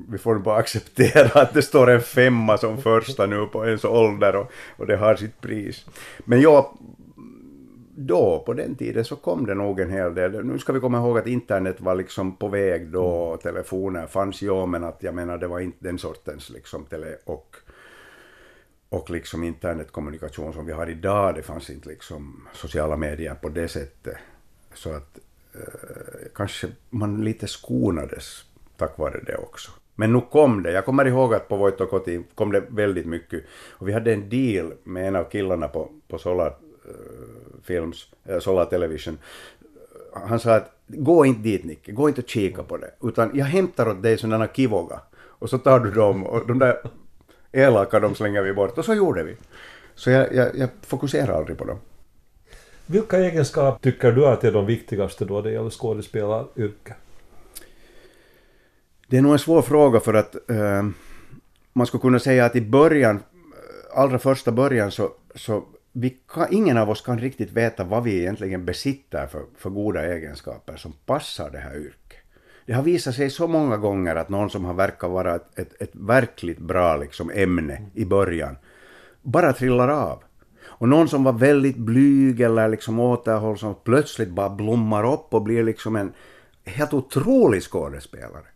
vi 0.08 0.18
får 0.18 0.38
bara 0.38 0.56
acceptera 0.56 1.40
att 1.40 1.54
det 1.54 1.62
står 1.62 1.90
en 1.90 2.00
femma 2.00 2.58
som 2.58 2.82
första 2.82 3.26
nu 3.26 3.46
på 3.46 3.66
ens 3.66 3.84
ålder 3.84 4.36
och, 4.36 4.52
och 4.76 4.86
det 4.86 4.96
har 4.96 5.16
sitt 5.16 5.40
pris. 5.40 5.86
Men 6.24 6.40
ja, 6.40 6.74
då, 7.98 8.42
på 8.46 8.54
den 8.54 8.74
tiden, 8.74 9.04
så 9.04 9.16
kom 9.16 9.46
det 9.46 9.54
nog 9.54 9.80
en 9.80 9.90
hel 9.90 10.14
del. 10.14 10.44
Nu 10.44 10.58
ska 10.58 10.72
vi 10.72 10.80
komma 10.80 10.98
ihåg 10.98 11.18
att 11.18 11.26
internet 11.26 11.80
var 11.80 11.94
liksom 11.94 12.36
på 12.36 12.48
väg 12.48 12.88
då, 12.88 13.04
och 13.04 13.40
telefoner 13.40 14.06
fanns 14.06 14.42
ju, 14.42 14.66
men 14.66 14.84
att 14.84 15.02
jag 15.02 15.14
menar, 15.14 15.38
det 15.38 15.46
var 15.46 15.60
inte 15.60 15.78
den 15.80 15.98
sortens 15.98 16.50
liksom 16.50 16.84
tele 16.84 17.16
och, 17.24 17.56
och 18.88 19.10
liksom 19.10 19.44
internetkommunikation 19.44 20.52
som 20.52 20.66
vi 20.66 20.72
har 20.72 20.90
idag. 20.90 21.34
Det 21.34 21.42
fanns 21.42 21.70
inte 21.70 21.88
liksom 21.88 22.48
sociala 22.52 22.96
medier 22.96 23.34
på 23.34 23.48
det 23.48 23.68
sättet. 23.68 24.16
Så 24.74 24.90
att 24.90 25.18
eh, 25.54 26.28
kanske 26.34 26.68
man 26.90 27.24
lite 27.24 27.46
skonades 27.46 28.44
tack 28.76 28.98
vare 28.98 29.20
det 29.26 29.36
också. 29.36 29.70
Men 29.94 30.12
nu 30.12 30.20
kom 30.20 30.62
det. 30.62 30.72
Jag 30.72 30.84
kommer 30.84 31.04
ihåg 31.04 31.34
att 31.34 31.48
på 31.48 31.56
Voitokoti 31.56 32.22
kom 32.34 32.52
det 32.52 32.64
väldigt 32.68 33.06
mycket. 33.06 33.44
Och 33.70 33.88
vi 33.88 33.92
hade 33.92 34.12
en 34.12 34.28
deal 34.28 34.72
med 34.84 35.08
en 35.08 35.16
av 35.16 35.24
killarna 35.24 35.68
på, 35.68 35.90
på 36.08 36.18
Solar 36.18 36.54
Films, 37.64 38.06
uh, 38.30 38.38
Solar 38.38 38.64
Television. 38.64 39.18
Han 40.12 40.40
sa 40.40 40.54
att 40.54 40.72
gå 40.86 41.24
inte 41.26 41.40
dit 41.40 41.64
Nicke, 41.64 41.92
gå 41.92 42.08
inte 42.08 42.20
och 42.20 42.28
kika 42.28 42.62
på 42.62 42.76
det. 42.76 42.90
Utan 43.02 43.30
jag 43.34 43.44
hämtar 43.44 43.88
åt 43.88 44.02
dig 44.02 44.18
sådana 44.18 44.48
kivoga. 44.48 45.00
Och 45.18 45.50
så 45.50 45.58
tar 45.58 45.80
du 45.80 45.90
dem 45.90 46.26
och 46.26 46.46
de 46.46 46.58
där 46.58 46.78
elaka 47.52 48.00
de 48.00 48.14
slänger 48.14 48.42
vi 48.42 48.52
bort. 48.52 48.78
Och 48.78 48.84
så 48.84 48.94
gjorde 48.94 49.22
vi. 49.22 49.36
Så 49.94 50.10
jag, 50.10 50.34
jag, 50.34 50.56
jag 50.56 50.68
fokuserar 50.82 51.38
aldrig 51.38 51.58
på 51.58 51.64
dem. 51.64 51.78
Vilka 52.86 53.18
egenskaper 53.18 53.90
tycker 53.90 54.12
du 54.12 54.26
att 54.26 54.44
är 54.44 54.52
de 54.52 54.66
viktigaste 54.66 55.24
då 55.24 55.42
det 55.42 55.52
gäller 55.52 55.70
skådespelaryrket? 55.70 56.96
Det 59.06 59.16
är 59.16 59.22
nog 59.22 59.32
en 59.32 59.38
svår 59.38 59.62
fråga 59.62 60.00
för 60.00 60.14
att 60.14 60.50
eh, 60.50 60.88
man 61.72 61.86
skulle 61.86 62.00
kunna 62.00 62.18
säga 62.18 62.44
att 62.44 62.56
i 62.56 62.60
början, 62.60 63.22
allra 63.94 64.18
första 64.18 64.52
början 64.52 64.90
så, 64.90 65.10
så 65.34 65.64
vi 66.00 66.18
kan, 66.28 66.46
ingen 66.50 66.78
av 66.78 66.90
oss 66.90 67.00
kan 67.00 67.18
riktigt 67.18 67.52
veta 67.52 67.84
vad 67.84 68.04
vi 68.04 68.20
egentligen 68.20 68.64
besitter 68.64 69.26
för, 69.26 69.42
för 69.56 69.70
goda 69.70 70.06
egenskaper 70.06 70.76
som 70.76 70.92
passar 71.06 71.50
det 71.50 71.58
här 71.58 71.76
yrket. 71.76 72.18
Det 72.66 72.72
har 72.72 72.82
visat 72.82 73.14
sig 73.14 73.30
så 73.30 73.46
många 73.46 73.76
gånger 73.76 74.16
att 74.16 74.28
någon 74.28 74.50
som 74.50 74.64
har 74.64 74.74
verkat 74.74 75.10
vara 75.10 75.34
ett, 75.34 75.58
ett, 75.58 75.82
ett 75.82 75.90
verkligt 75.92 76.58
bra 76.58 76.96
liksom, 76.96 77.30
ämne 77.34 77.82
i 77.94 78.04
början 78.04 78.56
bara 79.22 79.52
trillar 79.52 79.88
av. 79.88 80.22
Och 80.60 80.88
någon 80.88 81.08
som 81.08 81.24
var 81.24 81.32
väldigt 81.32 81.76
blyg 81.76 82.40
eller 82.40 82.68
liksom 82.68 83.00
återhållsam 83.00 83.74
plötsligt 83.84 84.28
bara 84.28 84.50
blommar 84.50 85.12
upp 85.12 85.34
och 85.34 85.42
blir 85.42 85.64
liksom 85.64 85.96
en 85.96 86.12
helt 86.64 86.94
otrolig 86.94 87.62
skådespelare. 87.62 88.46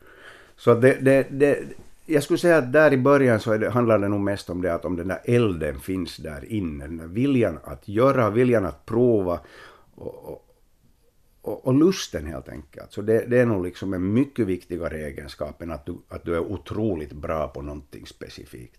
Så 0.57 0.75
det, 0.75 0.99
det, 1.01 1.27
det, 1.31 1.59
jag 2.07 2.23
skulle 2.23 2.39
säga 2.39 2.57
att 2.59 2.73
där 2.73 2.93
i 2.93 2.97
början 2.97 3.41
så 3.41 3.57
det, 3.57 3.71
handlar 3.71 3.99
det 3.99 4.09
nog 4.09 4.21
mest 4.21 4.51
om 4.51 4.63
det 4.63 4.75
att 4.75 4.85
om 4.85 4.97
den 4.97 5.09
där 5.09 5.21
elden 5.25 5.81
finns 5.81 6.17
där 6.17 6.45
inne, 6.53 6.87
den 6.87 6.97
där 6.97 7.07
viljan 7.07 7.59
att 7.65 7.89
göra, 7.89 8.31
viljan 8.31 8.65
att 8.65 8.87
prova 8.87 9.41
och, 9.95 10.49
och, 11.43 11.67
och 11.67 11.75
lusten 11.75 12.27
helt 12.27 12.49
enkelt. 12.49 12.93
Så 12.93 13.03
det, 13.03 13.25
det, 13.27 13.39
är 13.39 13.47
nog 13.47 13.65
liksom 13.65 13.95
en 13.95 14.13
mycket 14.13 14.47
viktigare 14.47 14.99
egenskap 14.99 15.63
än 15.63 15.71
att 15.71 15.87
du, 15.87 15.99
att 16.09 16.25
du 16.25 16.35
är 16.35 16.41
otroligt 16.41 17.13
bra 17.13 17.49
på 17.49 17.63
någonting 17.63 18.07
specifikt. 18.07 18.79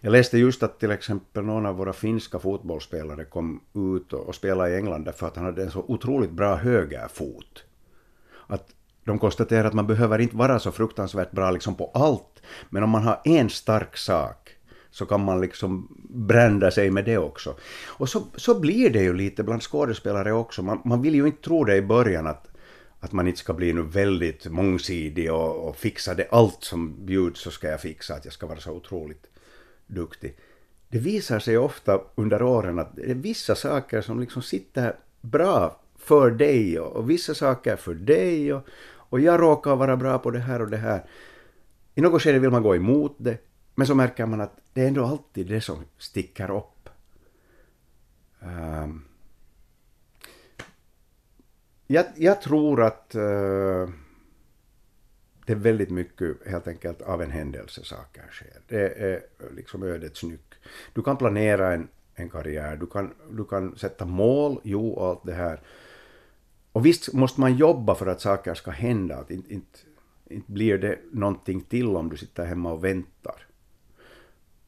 Jag 0.00 0.12
läste 0.12 0.38
just 0.38 0.62
att 0.62 0.80
till 0.80 0.90
exempel 0.90 1.44
någon 1.44 1.66
av 1.66 1.76
våra 1.76 1.92
finska 1.92 2.38
fotbollsspelare 2.38 3.24
kom 3.24 3.60
ut 3.74 4.12
och, 4.12 4.28
och 4.28 4.34
spelade 4.34 4.70
i 4.70 4.76
England 4.76 5.04
därför 5.04 5.26
att 5.26 5.36
han 5.36 5.44
hade 5.44 5.62
en 5.62 5.70
så 5.70 5.84
otroligt 5.88 6.30
bra 6.30 6.54
högerfot. 6.54 7.64
Att 8.46 8.74
de 9.10 9.18
konstaterar 9.18 9.64
att 9.64 9.74
man 9.74 9.86
behöver 9.86 10.18
inte 10.18 10.36
vara 10.36 10.58
så 10.58 10.72
fruktansvärt 10.72 11.30
bra 11.30 11.50
liksom 11.50 11.74
på 11.74 11.90
allt, 11.94 12.42
men 12.70 12.82
om 12.82 12.90
man 12.90 13.02
har 13.02 13.20
en 13.24 13.50
stark 13.50 13.96
sak 13.96 14.50
så 14.90 15.06
kan 15.06 15.24
man 15.24 15.40
liksom 15.40 15.88
brända 16.10 16.70
sig 16.70 16.90
med 16.90 17.04
det 17.04 17.18
också. 17.18 17.54
Och 17.86 18.08
så, 18.08 18.22
så 18.36 18.60
blir 18.60 18.90
det 18.90 19.02
ju 19.02 19.14
lite 19.14 19.42
bland 19.42 19.62
skådespelare 19.62 20.32
också. 20.32 20.62
Man, 20.62 20.80
man 20.84 21.02
vill 21.02 21.14
ju 21.14 21.26
inte 21.26 21.42
tro 21.42 21.64
det 21.64 21.76
i 21.76 21.82
början 21.82 22.26
att, 22.26 22.48
att 23.00 23.12
man 23.12 23.26
inte 23.28 23.38
ska 23.38 23.52
bli 23.52 23.72
nu 23.72 23.82
väldigt 23.82 24.46
mångsidig 24.46 25.32
och, 25.32 25.68
och 25.68 25.76
fixa 25.76 26.14
det. 26.14 26.28
Allt 26.30 26.64
som 26.64 27.06
bjuds 27.06 27.40
så 27.40 27.50
ska 27.50 27.68
jag 27.68 27.80
fixa, 27.80 28.14
att 28.14 28.24
jag 28.24 28.34
ska 28.34 28.46
vara 28.46 28.60
så 28.60 28.72
otroligt 28.72 29.26
duktig. 29.86 30.36
Det 30.88 30.98
visar 30.98 31.38
sig 31.38 31.58
ofta 31.58 32.00
under 32.14 32.42
åren 32.42 32.78
att 32.78 32.96
det 32.96 33.10
är 33.10 33.14
vissa 33.14 33.54
saker 33.54 34.00
som 34.00 34.20
liksom 34.20 34.42
sitter 34.42 34.96
bra 35.20 35.80
för 35.98 36.30
dig 36.30 36.80
och, 36.80 36.96
och 36.96 37.10
vissa 37.10 37.34
saker 37.34 37.76
för 37.76 37.94
dig 37.94 38.52
och, 38.52 38.66
och 39.10 39.20
jag 39.20 39.40
råkar 39.40 39.76
vara 39.76 39.96
bra 39.96 40.18
på 40.18 40.30
det 40.30 40.38
här 40.38 40.62
och 40.62 40.70
det 40.70 40.76
här. 40.76 41.04
I 41.94 42.00
något 42.00 42.22
skede 42.22 42.38
vill 42.38 42.50
man 42.50 42.62
gå 42.62 42.76
emot 42.76 43.16
det, 43.18 43.38
men 43.74 43.86
så 43.86 43.94
märker 43.94 44.26
man 44.26 44.40
att 44.40 44.60
det 44.72 44.82
är 44.82 44.88
ändå 44.88 45.04
alltid 45.04 45.46
det 45.46 45.60
som 45.60 45.84
sticker 45.98 46.50
upp. 46.50 46.88
Um, 48.40 49.04
jag, 51.86 52.06
jag, 52.16 52.42
tror 52.42 52.82
att 52.82 53.14
uh, 53.14 53.88
det 55.46 55.52
är 55.52 55.56
väldigt 55.56 55.90
mycket 55.90 56.46
helt 56.46 56.68
enkelt 56.68 57.02
av 57.02 57.22
en 57.22 57.30
händelse 57.30 57.84
saker 57.84 58.24
sker. 58.30 58.60
Det 58.68 58.88
är 58.88 59.14
eh, 59.14 59.54
liksom 59.56 59.82
ödets 59.82 60.22
nyck. 60.22 60.54
Du 60.92 61.02
kan 61.02 61.16
planera 61.16 61.72
en, 61.72 61.88
en 62.14 62.30
karriär, 62.30 62.76
du 62.76 62.86
kan, 62.86 63.14
du 63.30 63.44
kan 63.44 63.76
sätta 63.76 64.04
mål, 64.04 64.60
jo, 64.64 65.00
allt 65.00 65.24
det 65.24 65.34
här. 65.34 65.60
Och 66.72 66.86
visst 66.86 67.12
måste 67.12 67.40
man 67.40 67.56
jobba 67.56 67.94
för 67.94 68.06
att 68.06 68.20
saker 68.20 68.54
ska 68.54 68.70
hända, 68.70 69.16
att 69.16 69.30
inte, 69.30 69.54
inte, 69.54 69.78
inte 70.30 70.52
blir 70.52 70.78
det 70.78 70.98
någonting 71.12 71.60
till 71.60 71.96
om 71.96 72.10
du 72.10 72.16
sitter 72.16 72.44
hemma 72.44 72.72
och 72.72 72.84
väntar. 72.84 73.46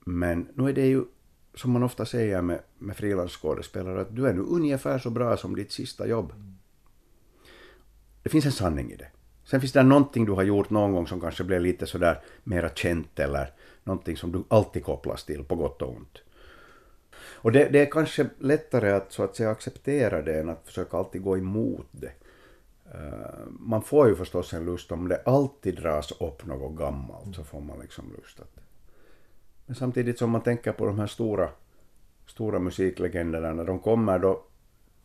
Men 0.05 0.49
nu 0.55 0.69
är 0.69 0.73
det 0.73 0.87
ju, 0.87 1.05
som 1.55 1.71
man 1.71 1.83
ofta 1.83 2.07
säger 2.07 2.43
med, 2.43 2.61
med 2.79 2.97
frilansskådespelare, 2.97 4.01
att 4.01 4.17
du 4.17 4.27
är 4.27 4.33
nu 4.33 4.41
ungefär 4.41 4.99
så 4.99 5.11
bra 5.11 5.37
som 5.37 5.57
ditt 5.57 5.73
sista 5.73 6.07
jobb. 6.07 6.33
Det 8.23 8.29
finns 8.29 8.47
en 8.47 8.53
sanning 8.53 8.93
i 8.93 8.97
det. 8.97 9.09
Sen 9.45 9.61
finns 9.61 9.73
det 9.73 9.83
någonting 9.83 10.25
du 10.25 10.33
har 10.33 10.43
gjort 10.43 10.71
någon 10.71 10.93
gång 10.93 11.07
som 11.07 11.21
kanske 11.21 11.45
blev 11.45 11.61
lite 11.61 11.87
sådär 11.87 12.21
mera 12.45 12.69
känt 12.69 13.19
eller 13.19 13.53
någonting 13.85 14.17
som 14.17 14.33
du 14.33 14.45
alltid 14.49 14.85
kopplas 14.85 15.25
till 15.25 15.45
på 15.45 15.57
gott 15.57 15.83
och 15.83 15.97
ont. 15.97 16.19
Och 17.25 17.53
det, 17.53 17.69
det, 17.69 17.81
är 17.81 17.91
kanske 17.91 18.27
lättare 18.39 18.91
att 18.91 19.13
så 19.13 19.23
att 19.23 19.37
säga 19.37 19.51
acceptera 19.51 20.23
det 20.23 20.41
än 20.41 20.49
att 20.49 20.63
försöka 20.67 20.97
alltid 20.97 21.23
gå 21.23 21.39
emot 21.39 21.87
det. 21.91 22.13
Eh, 22.95 23.47
man 23.49 23.83
får 23.83 24.09
ju 24.09 24.17
förstås 24.17 24.53
en 24.53 24.65
lust 24.65 24.93
om 24.93 25.09
det 25.09 25.23
alltid 25.25 25.75
dras 25.75 26.13
upp 26.21 26.47
något 26.47 26.79
gammalt 26.79 27.37
så 27.37 27.45
får 27.45 27.61
man 27.61 27.81
liksom 27.81 28.05
lust 28.19 28.41
att... 28.41 28.57
Men 29.67 29.77
samtidigt 29.77 30.19
som 30.19 30.31
man 30.31 30.43
tänker 30.43 30.73
på 30.73 30.87
de 30.87 30.99
här 30.99 31.07
stora, 31.07 31.49
stora 32.27 32.59
musiklegenderna 32.59 33.53
när 33.53 33.65
de 33.65 33.79
kommer 33.79 34.19
då 34.19 34.45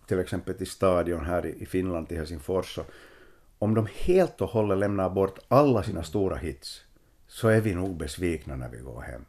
till 0.07 0.19
exempel 0.19 0.53
till 0.53 0.67
stadion 0.67 1.25
här 1.25 1.45
i 1.45 1.65
Finland, 1.65 2.07
till 2.07 2.17
Helsingfors, 2.17 2.75
så 2.75 2.81
om 3.59 3.73
de 3.73 3.87
helt 3.93 4.41
och 4.41 4.49
hållet 4.49 4.77
lämnar 4.77 5.09
bort 5.09 5.39
alla 5.47 5.83
sina 5.83 6.03
stora 6.03 6.35
hits 6.35 6.81
så 7.27 7.47
är 7.47 7.61
vi 7.61 7.75
nog 7.75 7.97
besvikna 7.97 8.55
när 8.55 8.69
vi 8.69 8.77
går 8.77 9.01
hem. 9.01 9.25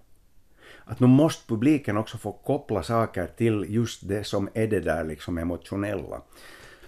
Att 0.90 1.00
nu 1.00 1.06
måste 1.06 1.48
publiken 1.48 1.96
också 1.96 2.18
få 2.18 2.32
koppla 2.32 2.82
saker 2.82 3.26
till 3.36 3.66
just 3.68 4.08
det 4.08 4.24
som 4.24 4.48
är 4.54 4.66
det 4.66 4.80
där 4.80 5.04
liksom 5.04 5.38
emotionella. 5.38 6.22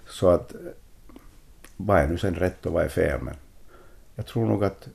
Så 0.06 0.28
att 0.28 0.54
vad 1.76 1.98
är 1.98 2.08
nu 2.08 2.18
sen 2.18 2.34
rätt 2.34 2.66
och 2.66 2.72
vad 2.72 2.84
är 2.84 2.88
fel 2.88 3.22
men 3.22 3.34
jag 4.14 4.26
tror 4.26 4.46
nog 4.46 4.64
att 4.64 4.88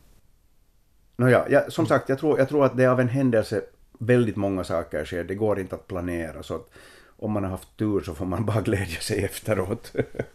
Nåja, 1.18 1.46
jag, 1.50 1.72
som 1.72 1.86
sagt, 1.88 2.10
jag 2.10 2.20
tror, 2.20 2.40
jag 2.40 2.50
tror 2.50 2.66
att 2.66 2.78
det 2.78 2.84
är 2.84 2.90
av 2.90 3.00
en 3.00 3.10
händelse 3.10 3.62
väldigt 4.00 4.36
många 4.36 4.64
saker 4.64 5.06
sker. 5.06 5.24
Det 5.24 5.36
går 5.36 5.60
inte 5.60 5.76
att 5.76 5.88
planera. 5.88 6.44
Så 6.44 6.56
att 6.56 6.70
om 7.18 7.32
man 7.32 7.44
har 7.44 7.52
haft 7.52 7.78
tur 7.78 8.02
så 8.02 8.16
får 8.16 8.26
man 8.26 8.46
bara 8.46 8.62
glädja 8.62 9.00
sig 9.00 9.24
efteråt. 9.24 9.96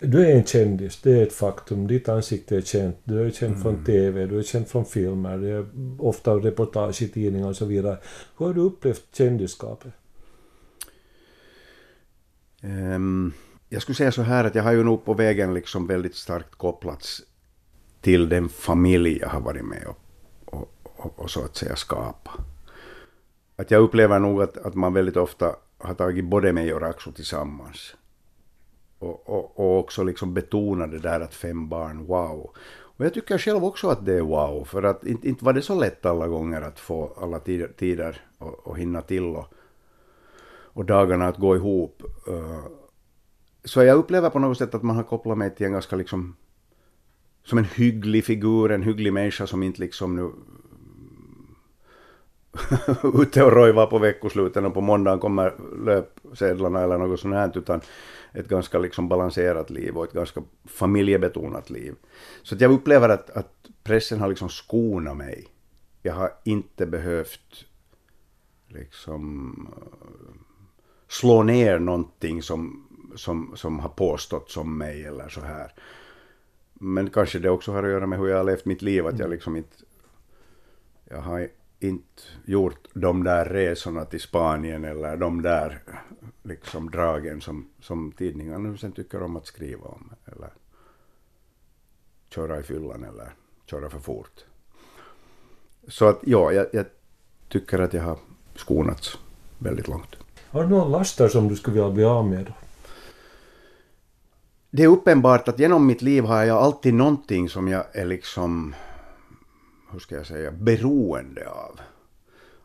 Du 0.00 0.26
är 0.26 0.36
en 0.36 0.44
kändis, 0.44 1.00
det 1.02 1.12
är 1.12 1.22
ett 1.22 1.32
faktum. 1.32 1.86
Ditt 1.86 2.08
ansikte 2.08 2.56
är 2.56 2.60
känt. 2.60 2.96
Du 3.04 3.26
är 3.26 3.30
känd 3.30 3.52
mm. 3.52 3.62
från 3.62 3.84
TV, 3.84 4.26
du 4.26 4.38
är 4.38 4.42
känd 4.42 4.68
från 4.68 4.84
filmer, 4.84 5.38
det 5.38 5.48
är 5.48 5.66
ofta 5.98 6.34
reportage 6.34 7.02
i 7.02 7.08
tidningar 7.08 7.48
och 7.48 7.56
så 7.56 7.64
vidare. 7.64 7.98
Hur 8.38 8.46
har 8.46 8.54
du 8.54 8.60
upplevt 8.60 9.04
kändisskapet? 9.12 9.92
Um, 12.62 13.32
jag 13.68 13.82
skulle 13.82 13.96
säga 13.96 14.12
så 14.12 14.22
här 14.22 14.44
att 14.44 14.54
jag 14.54 14.62
har 14.62 14.72
ju 14.72 14.84
nog 14.84 15.04
på 15.04 15.14
vägen 15.14 15.54
liksom 15.54 15.86
väldigt 15.86 16.14
starkt 16.14 16.54
kopplats 16.54 17.22
till 18.00 18.28
den 18.28 18.48
familj 18.48 19.18
jag 19.18 19.28
har 19.28 19.40
varit 19.40 19.64
med 19.64 19.84
och, 19.86 19.98
och, 20.44 20.72
och, 20.82 21.18
och 21.18 21.30
så 21.30 21.44
att 21.44 21.56
säga 21.56 21.76
skapa. 21.76 22.30
Att 23.56 23.70
jag 23.70 23.82
upplever 23.82 24.18
nog 24.18 24.42
att, 24.42 24.56
att 24.56 24.74
man 24.74 24.94
väldigt 24.94 25.16
ofta 25.16 25.56
har 25.78 25.94
tagit 25.94 26.24
både 26.24 26.52
mig 26.52 26.74
och 26.74 26.80
Raxo 26.80 27.12
tillsammans 27.12 27.94
och, 28.98 29.28
och, 29.28 29.60
och 29.60 29.78
också 29.78 30.02
liksom 30.02 30.34
betona 30.34 30.86
det 30.86 30.98
där 30.98 31.20
att 31.20 31.34
fem 31.34 31.68
barn, 31.68 32.06
wow. 32.06 32.50
Och 32.98 33.04
jag 33.04 33.14
tycker 33.14 33.38
själv 33.38 33.64
också 33.64 33.88
att 33.88 34.06
det 34.06 34.14
är 34.14 34.20
wow, 34.20 34.64
för 34.64 34.82
att 34.82 35.06
inte, 35.06 35.28
inte 35.28 35.44
var 35.44 35.52
det 35.52 35.62
så 35.62 35.80
lätt 35.80 36.06
alla 36.06 36.28
gånger 36.28 36.62
att 36.62 36.80
få 36.80 37.12
alla 37.16 37.40
tider, 37.40 37.68
tider 37.68 38.20
och, 38.38 38.66
och 38.66 38.78
hinna 38.78 39.02
till 39.02 39.24
och, 39.24 39.52
och 40.50 40.84
dagarna 40.84 41.28
att 41.28 41.36
gå 41.36 41.56
ihop. 41.56 42.02
Eh, 42.28 42.64
så 43.64 43.82
jag 43.82 43.98
upplever 43.98 44.30
på 44.30 44.38
något 44.38 44.58
sätt 44.58 44.74
att 44.74 44.82
man 44.82 44.96
har 44.96 45.02
kopplat 45.02 45.38
mig 45.38 45.54
till 45.54 45.66
en 45.66 45.72
ganska 45.72 45.96
liksom 45.96 46.36
som 47.44 47.58
en 47.58 47.64
hygglig 47.64 48.24
figur, 48.24 48.70
en 48.70 48.82
hygglig 48.82 49.12
människa 49.12 49.46
som 49.46 49.62
inte 49.62 49.80
liksom 49.80 50.16
nu 50.16 50.30
ute 53.22 53.42
och 53.42 53.52
rojvar 53.52 53.86
på 53.86 53.98
veckosluten 53.98 54.66
och 54.66 54.74
på 54.74 54.80
måndagen 54.80 55.18
kommer 55.18 55.54
löpsedlarna 55.84 56.82
eller 56.82 56.98
något 56.98 57.20
sånt 57.20 57.34
här, 57.34 57.58
utan 57.58 57.80
ett 58.32 58.48
ganska 58.48 58.78
liksom 58.78 59.08
balanserat 59.08 59.70
liv 59.70 59.96
och 59.96 60.04
ett 60.04 60.12
ganska 60.12 60.42
familjebetonat 60.64 61.70
liv. 61.70 61.94
Så 62.42 62.56
jag 62.58 62.72
upplever 62.72 63.08
att, 63.08 63.30
att 63.30 63.66
pressen 63.82 64.20
har 64.20 64.28
liksom 64.28 64.48
skonat 64.48 65.16
mig. 65.16 65.46
Jag 66.02 66.14
har 66.14 66.30
inte 66.44 66.86
behövt 66.86 67.64
liksom 68.68 69.54
slå 71.08 71.42
ner 71.42 71.78
någonting 71.78 72.42
som, 72.42 72.88
som, 73.16 73.52
som 73.56 73.78
har 73.78 73.88
påståtts 73.88 74.56
om 74.56 74.78
mig 74.78 75.04
eller 75.04 75.28
så 75.28 75.40
här. 75.40 75.72
Men 76.74 77.10
kanske 77.10 77.38
det 77.38 77.50
också 77.50 77.72
har 77.72 77.82
att 77.82 77.90
göra 77.90 78.06
med 78.06 78.18
hur 78.18 78.28
jag 78.28 78.36
har 78.36 78.44
levt 78.44 78.64
mitt 78.64 78.82
liv, 78.82 79.06
att 79.06 79.18
jag 79.18 79.20
mm. 79.20 79.30
liksom 79.30 79.56
inte... 79.56 79.76
Jag 81.04 81.20
har 81.20 81.48
inte 81.80 82.22
gjort 82.44 82.88
de 82.94 83.24
där 83.24 83.44
resorna 83.44 84.04
till 84.04 84.20
Spanien 84.20 84.84
eller 84.84 85.16
de 85.16 85.42
där 85.42 85.82
liksom 86.42 86.90
dragen 86.90 87.40
som, 87.40 87.68
som 87.80 88.12
tidningarna 88.12 88.76
sen 88.76 88.92
tycker 88.92 89.22
om 89.22 89.36
att 89.36 89.46
skriva 89.46 89.86
om. 89.86 90.10
Eller 90.24 90.50
köra 92.34 92.60
i 92.60 92.62
fyllan 92.62 93.04
eller 93.04 93.32
köra 93.66 93.90
för 93.90 93.98
fort. 93.98 94.44
Så 95.88 96.08
att 96.08 96.18
ja, 96.22 96.52
jag, 96.52 96.66
jag 96.72 96.86
tycker 97.48 97.78
att 97.78 97.92
jag 97.92 98.02
har 98.02 98.18
skonats 98.54 99.18
väldigt 99.58 99.88
långt. 99.88 100.16
Har 100.50 100.62
du 100.62 100.68
några 100.68 100.84
laster 100.84 101.28
som 101.28 101.48
du 101.48 101.56
skulle 101.56 101.74
vilja 101.74 101.90
bli 101.90 102.04
av 102.04 102.28
med? 102.28 102.52
Det 104.70 104.82
är 104.82 104.88
uppenbart 104.88 105.48
att 105.48 105.58
genom 105.58 105.86
mitt 105.86 106.02
liv 106.02 106.24
har 106.24 106.44
jag 106.44 106.58
alltid 106.58 106.94
någonting 106.94 107.48
som 107.48 107.68
jag 107.68 107.84
är 107.92 108.04
liksom, 108.04 108.74
hur 109.92 109.98
ska 109.98 110.14
jag 110.14 110.26
säga, 110.26 110.50
beroende 110.50 111.50
av. 111.50 111.80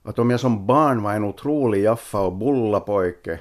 Att 0.03 0.19
om 0.19 0.29
jag 0.29 0.39
som 0.39 0.65
barn 0.65 1.03
var 1.03 1.13
en 1.13 1.23
otrolig 1.23 1.83
jaffa 1.83 2.21
och 2.21 2.35
bulla 2.35 2.79
pojke 2.79 3.39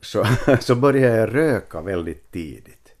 så, 0.00 0.24
så 0.60 0.74
började 0.74 1.16
jag 1.16 1.34
röka 1.34 1.80
väldigt 1.80 2.32
tidigt. 2.32 2.92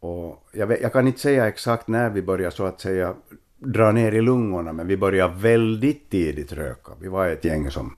Och 0.00 0.48
jag, 0.52 0.66
vet, 0.66 0.80
jag, 0.80 0.92
kan 0.92 1.06
inte 1.06 1.20
säga 1.20 1.48
exakt 1.48 1.88
när 1.88 2.10
vi 2.10 2.22
började 2.22 2.56
så 2.56 2.64
att 2.64 2.80
säga 2.80 3.14
dra 3.56 3.92
ner 3.92 4.12
i 4.12 4.22
lungorna, 4.22 4.72
men 4.72 4.86
vi 4.86 4.96
började 4.96 5.34
väldigt 5.34 6.10
tidigt 6.10 6.52
röka. 6.52 6.92
Vi 7.00 7.08
var 7.08 7.26
ett 7.26 7.44
gäng 7.44 7.70
som 7.70 7.96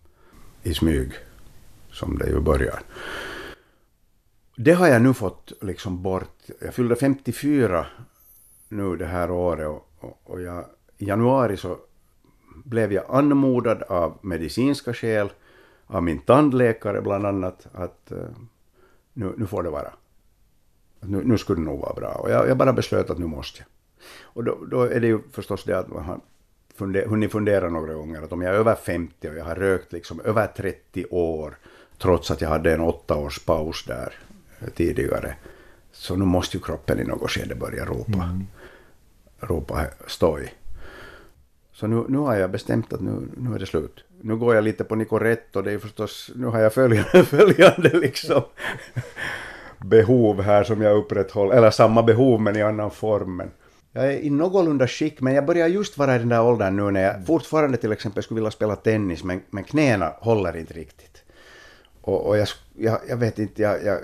i 0.63 0.75
smyg, 0.75 1.13
som 1.91 2.19
det 2.19 2.27
ju 2.27 2.41
börjar. 2.41 2.81
Det 4.57 4.73
har 4.73 4.89
jag 4.89 5.03
nu 5.03 5.15
fått 5.15 5.53
liksom 5.61 6.03
bort. 6.03 6.37
Jag 6.61 6.75
fyllde 6.75 6.97
54 6.97 7.87
nu 8.69 8.97
det 8.97 9.07
här 9.07 9.31
året 9.31 9.69
och, 9.69 9.90
och, 10.01 10.21
och 10.25 10.41
jag, 10.41 10.65
i 10.99 11.05
januari 11.05 11.57
så 11.57 11.79
blev 12.65 12.93
jag 12.93 13.05
anmodad 13.09 13.83
av 13.83 14.19
medicinska 14.23 14.95
skäl 14.95 15.31
av 15.87 16.03
min 16.03 16.19
tandläkare 16.19 17.01
bland 17.01 17.27
annat 17.27 17.67
att 17.73 18.13
eh, 18.13 18.19
nu, 19.13 19.35
nu 19.37 19.47
får 19.47 19.63
det 19.63 19.71
vara. 19.71 19.93
Nu, 21.01 21.23
nu 21.25 21.39
skulle 21.39 21.61
det 21.61 21.65
nog 21.65 21.81
vara 21.81 21.95
bra. 21.95 22.09
Och 22.09 22.31
jag, 22.31 22.49
jag 22.49 22.57
bara 22.57 22.73
beslöt 22.73 23.11
att 23.11 23.19
nu 23.19 23.27
måste 23.27 23.59
jag. 23.59 23.67
Och 24.23 24.45
då, 24.45 24.59
då, 24.71 24.83
är 24.83 25.01
det 25.01 25.07
ju 25.07 25.19
förstås 25.33 25.65
det 25.65 25.79
att 25.79 25.89
man 25.89 26.05
har 26.05 26.21
funder, 26.75 27.07
hunnit 27.07 27.33
fundera 27.33 27.69
några 27.69 27.95
gånger 27.95 28.23
att 28.23 28.33
om 28.33 28.43
jag 28.43 28.55
är 28.55 28.59
över 28.59 28.75
50 28.75 29.29
och 29.29 29.35
jag 29.35 29.45
har 29.45 29.55
rökt 29.55 29.93
liksom 29.93 30.21
över 30.21 30.47
30 30.47 31.05
år 31.11 31.59
trots 31.99 32.31
att 32.31 32.41
jag 32.41 32.49
hade 32.49 32.75
en 32.75 32.81
åtta 32.81 33.17
års 33.17 33.45
paus 33.45 33.85
där 33.87 34.15
eh, 34.61 34.69
tidigare 34.69 35.37
så 35.93 36.17
nu 36.17 36.25
måste 36.25 36.57
ju 36.57 36.63
kroppen 36.63 37.01
i 37.01 37.05
något 37.05 37.31
skede 37.31 37.55
börja 37.55 37.85
ropa, 37.85 38.23
mm 38.25 38.47
ropade 39.41 39.91
stoj. 40.07 40.55
Så 41.73 41.87
nu, 41.87 42.05
nu 42.09 42.19
har 42.19 42.37
jag 42.37 42.51
bestämt 42.51 42.93
att 42.93 43.01
nu, 43.01 43.29
nu 43.37 43.55
är 43.55 43.59
det 43.59 43.67
slut. 43.67 44.05
Nu 44.21 44.37
går 44.37 44.55
jag 44.55 44.65
lite 44.65 44.85
på 44.85 44.95
Nicorette 44.95 45.59
och 45.59 45.65
det 45.65 45.73
är 45.73 45.79
förstås, 45.79 46.31
nu 46.35 46.47
har 46.47 46.61
jag 46.61 46.73
följande, 46.73 47.25
följande 47.25 47.99
liksom 47.99 48.43
behov 49.79 50.43
här 50.43 50.65
som 50.65 50.83
jag 50.83 50.97
upprätthåller, 50.97 51.57
eller 51.57 51.71
samma 51.71 52.03
behov 52.03 52.41
men 52.41 52.57
i 52.57 52.63
annan 52.63 52.91
form. 52.91 53.37
Men 53.37 53.51
jag 53.93 54.07
är 54.07 54.19
i 54.19 54.31
någorlunda 54.31 54.89
skick, 54.89 55.21
men 55.21 55.35
jag 55.35 55.47
börjar 55.47 55.67
just 55.67 55.99
vara 55.99 56.17
i 56.17 56.19
den 56.19 56.29
där 56.29 56.43
åldern 56.43 56.77
nu 56.77 56.91
när 56.91 57.03
jag 57.03 57.27
fortfarande 57.27 57.77
till 57.77 57.93
exempel 57.93 58.23
skulle 58.23 58.41
vilja 58.41 58.51
spela 58.51 58.77
tennis, 58.77 59.25
men, 59.25 59.43
men 59.51 59.65
knäna 59.65 60.13
håller 60.21 60.57
inte 60.57 60.75
riktigt. 60.75 61.10
Och, 62.01 62.27
och 62.27 62.39
jag, 62.39 62.49
jag, 62.77 62.99
jag, 63.09 63.17
vet 63.17 63.39
inte, 63.39 63.63
jag, 63.63 63.85
jag, 63.85 63.99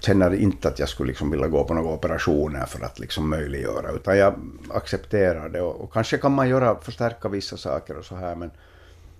känner 0.00 0.34
inte 0.34 0.68
att 0.68 0.78
jag 0.78 0.88
skulle 0.88 1.08
liksom 1.08 1.30
vilja 1.30 1.48
gå 1.48 1.64
på 1.64 1.74
några 1.74 1.88
operationer 1.94 2.66
för 2.66 2.84
att 2.84 2.98
liksom 2.98 3.30
möjliggöra, 3.30 3.90
utan 3.92 4.18
jag 4.18 4.34
accepterar 4.70 5.48
det. 5.48 5.60
Och, 5.60 5.80
och 5.80 5.92
kanske 5.92 6.18
kan 6.18 6.32
man 6.32 6.48
göra, 6.48 6.80
förstärka 6.80 7.28
vissa 7.28 7.56
saker 7.56 7.98
och 7.98 8.04
så 8.04 8.14
här, 8.14 8.34
men, 8.36 8.50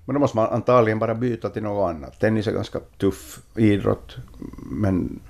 men 0.04 0.14
då 0.14 0.20
måste 0.20 0.37
man 0.37 0.48
antagligen 0.48 0.98
bara 0.98 1.14
byta 1.14 1.50
till 1.50 1.62
något 1.62 1.90
annat. 1.90 2.20
Tennis 2.20 2.46
är 2.46 2.52
ganska 2.52 2.80
tuff 2.80 3.40
idrott, 3.56 4.16
men 4.70 5.20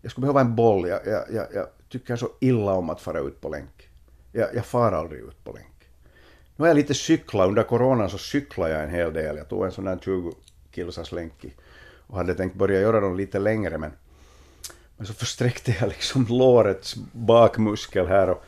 jag 0.00 0.10
skulle 0.10 0.22
behöva 0.22 0.40
en 0.40 0.56
boll. 0.56 0.88
Jag, 0.88 1.00
jag, 1.06 1.24
jag, 1.32 1.46
jag 1.54 1.66
tycker 1.88 2.16
så 2.16 2.28
illa 2.40 2.72
om 2.72 2.90
att 2.90 3.00
fara 3.00 3.20
ut 3.20 3.40
på 3.40 3.48
länk. 3.48 3.88
Jag, 4.32 4.48
jag 4.54 4.66
far 4.66 4.92
aldrig 4.92 5.20
ut 5.20 5.44
på 5.44 5.52
länk. 5.52 5.66
Nu 6.56 6.62
har 6.62 6.66
jag 6.66 6.76
lite 6.76 6.94
cyklat, 6.94 7.48
under 7.48 7.62
coronan 7.62 8.10
så 8.10 8.18
cyklade 8.18 8.72
jag 8.72 8.82
en 8.82 8.90
hel 8.90 9.12
del. 9.12 9.36
Jag 9.36 9.48
tog 9.48 9.64
en 9.64 9.72
sån 9.72 9.84
där 9.84 9.98
20 10.04 10.32
kilosars 10.70 11.12
länk 11.12 11.44
och 12.08 12.16
hade 12.16 12.34
tänkt 12.34 12.56
börja 12.56 12.80
göra 12.80 13.00
dem 13.00 13.16
lite 13.16 13.38
längre 13.38 13.78
men, 13.78 13.92
men 14.96 15.06
så 15.06 15.12
försträckte 15.12 15.76
jag 15.80 15.88
liksom 15.88 16.26
lårets 16.28 16.96
bakmuskel 17.12 18.06
här 18.06 18.30
och, 18.30 18.44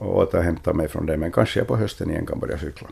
och 0.00 0.16
återhämta 0.16 0.72
mig 0.72 0.88
från 0.88 1.06
det. 1.06 1.16
Men 1.16 1.32
kanske 1.32 1.60
jag 1.60 1.68
på 1.68 1.76
hösten 1.76 2.10
igen 2.10 2.26
kan 2.26 2.40
börja 2.40 2.58
cykla. 2.58 2.88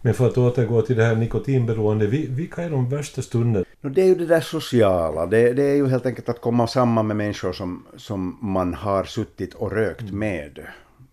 Men 0.00 0.14
för 0.14 0.26
att 0.26 0.38
återgå 0.38 0.82
till 0.82 0.96
det 0.96 1.04
här 1.04 1.16
nikotinberoende, 1.16 2.06
vilka 2.06 2.62
är 2.62 2.70
de 2.70 2.88
värsta 2.90 3.22
stunderna? 3.22 3.64
Det 3.80 4.02
är 4.02 4.06
ju 4.06 4.14
det 4.14 4.26
där 4.26 4.40
sociala. 4.40 5.26
Det, 5.26 5.52
det, 5.52 5.62
är 5.62 5.74
ju 5.74 5.86
helt 5.86 6.06
enkelt 6.06 6.28
att 6.28 6.40
komma 6.40 6.66
samman 6.66 7.06
med 7.06 7.16
människor 7.16 7.52
som, 7.52 7.86
som 7.96 8.38
man 8.40 8.74
har 8.74 9.04
suttit 9.04 9.54
och 9.54 9.72
rökt 9.72 10.00
mm. 10.00 10.18
med. 10.18 10.66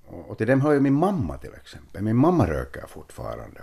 Och, 0.07 0.29
och 0.29 0.37
till 0.37 0.47
dem 0.47 0.61
hör 0.61 0.73
ju 0.73 0.79
min 0.79 0.93
mamma 0.93 1.37
till 1.37 1.53
exempel. 1.61 2.01
Min 2.01 2.15
mamma 2.15 2.47
röker 2.47 2.83
fortfarande. 2.87 3.61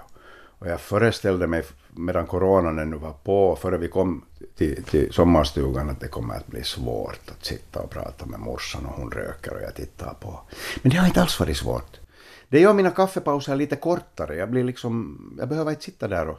Och 0.63 0.69
jag 0.69 0.81
föreställde 0.81 1.47
mig 1.47 1.65
medan 1.91 2.27
coronan 2.27 2.79
ännu 2.79 2.97
var 2.97 3.13
på, 3.13 3.57
före 3.57 3.79
vi 3.79 3.89
kom 3.89 4.25
till, 4.55 4.85
till 4.85 5.13
sommarstugan, 5.13 5.91
att 5.91 6.01
det 6.01 6.09
kommer 6.09 6.35
att 6.35 6.47
bli 6.47 6.63
svårt 6.63 7.31
att 7.31 7.45
sitta 7.45 7.81
och 7.81 7.91
prata 7.91 8.27
med 8.27 8.41
morsan 8.41 8.87
och 8.87 8.93
hon 8.93 9.11
röker 9.11 9.55
och 9.55 9.63
jag 9.63 9.75
tittar 9.75 10.15
på. 10.15 10.41
Men 10.83 10.91
det 10.91 10.97
har 10.97 11.07
inte 11.07 11.23
alls 11.23 11.41
varit 11.41 11.57
svårt. 11.57 12.01
Det 12.49 12.61
gör 12.61 12.75
mina 12.75 12.91
kaffepauser 12.91 13.57
lite 13.57 13.77
kortare. 13.77 14.37
Jag, 14.37 14.51
blir 14.51 14.65
liksom, 14.65 15.19
jag 15.39 15.49
behöver 15.49 15.71
inte 15.71 15.83
sitta 15.83 16.09
där 16.09 16.29
och, 16.29 16.39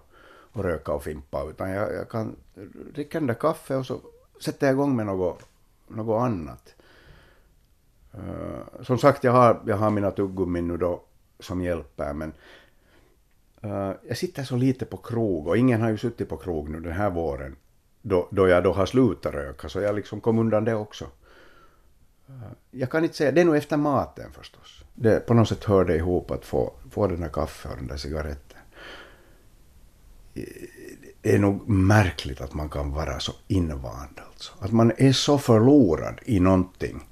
och 0.52 0.64
röka 0.64 0.92
och 0.92 1.04
fimpa, 1.04 1.44
utan 1.50 1.70
jag, 1.70 1.94
jag 1.94 2.10
kan 2.10 2.36
dricka 2.94 3.20
den 3.20 3.28
där 3.28 3.34
kaffe 3.34 3.76
och 3.76 3.86
så 3.86 4.00
sätter 4.42 4.68
jag 4.68 4.74
igång 4.74 4.96
med 4.96 5.06
något, 5.06 5.40
något 5.88 6.22
annat. 6.22 6.76
Uh, 8.16 8.84
som 8.84 8.98
sagt, 8.98 9.24
jag 9.24 9.32
har, 9.32 9.62
jag 9.66 9.78
har 9.78 9.90
mina 9.90 10.12
tuggummin 10.12 10.68
nu 10.68 10.78
då 10.78 11.02
som 11.40 11.62
hjälper, 11.62 12.14
men 12.14 12.34
Eh, 13.63 13.91
jag 14.08 14.17
sitter 14.17 14.43
så 14.43 14.56
lite 14.56 14.86
på 14.86 14.97
krog 14.97 15.47
och 15.47 15.58
ingen 15.58 15.82
har 15.82 15.89
ju 15.89 15.97
suttit 15.97 16.30
på 16.30 16.38
krog 16.38 16.69
nu 16.69 16.80
den 16.80 16.93
här 16.93 17.10
våren 17.10 17.56
då, 18.02 18.28
då 18.32 18.47
jag 18.47 18.63
då 18.63 18.73
har 18.73 18.86
slutat 18.86 19.34
röka, 19.34 19.69
så 19.69 19.82
jag 19.82 19.95
liksom 19.95 20.21
kom 20.21 20.39
undan 20.39 20.65
det 20.65 20.76
också. 20.76 21.06
Uh, 22.30 22.52
jag 22.71 22.91
kan 22.91 23.04
inte 23.04 23.15
säga, 23.15 23.32
det 23.32 23.41
är 23.41 23.45
nog 23.45 23.56
efter 23.56 23.78
maten 23.78 24.32
förstås 24.32 24.84
det 24.93 25.19
på 25.19 25.34
något 25.34 25.49
sätt 25.49 25.63
hör 25.63 25.86
det 25.86 25.95
ihop 25.95 26.32
att 26.32 26.45
få, 26.45 26.73
få 26.91 27.08
den 27.08 27.21
där 27.21 27.30
kaffet 27.30 27.71
och 27.71 27.78
den 27.78 27.88
där 27.88 27.97
cigaretten. 27.97 28.58
Eh, 30.34 30.43
det 31.21 31.36
är 31.36 31.39
nog 31.39 31.69
märkligt 31.69 32.41
att 32.41 32.54
man 32.54 32.69
kan 32.69 32.91
vara 32.91 33.19
så 33.19 33.34
invand 33.47 34.19
alltså. 34.32 34.54
Att 34.60 34.71
man 34.71 34.91
är 34.97 35.12
så 35.12 35.38
förlorad 35.38 36.19
i 36.26 36.39
någonting. 36.39 37.08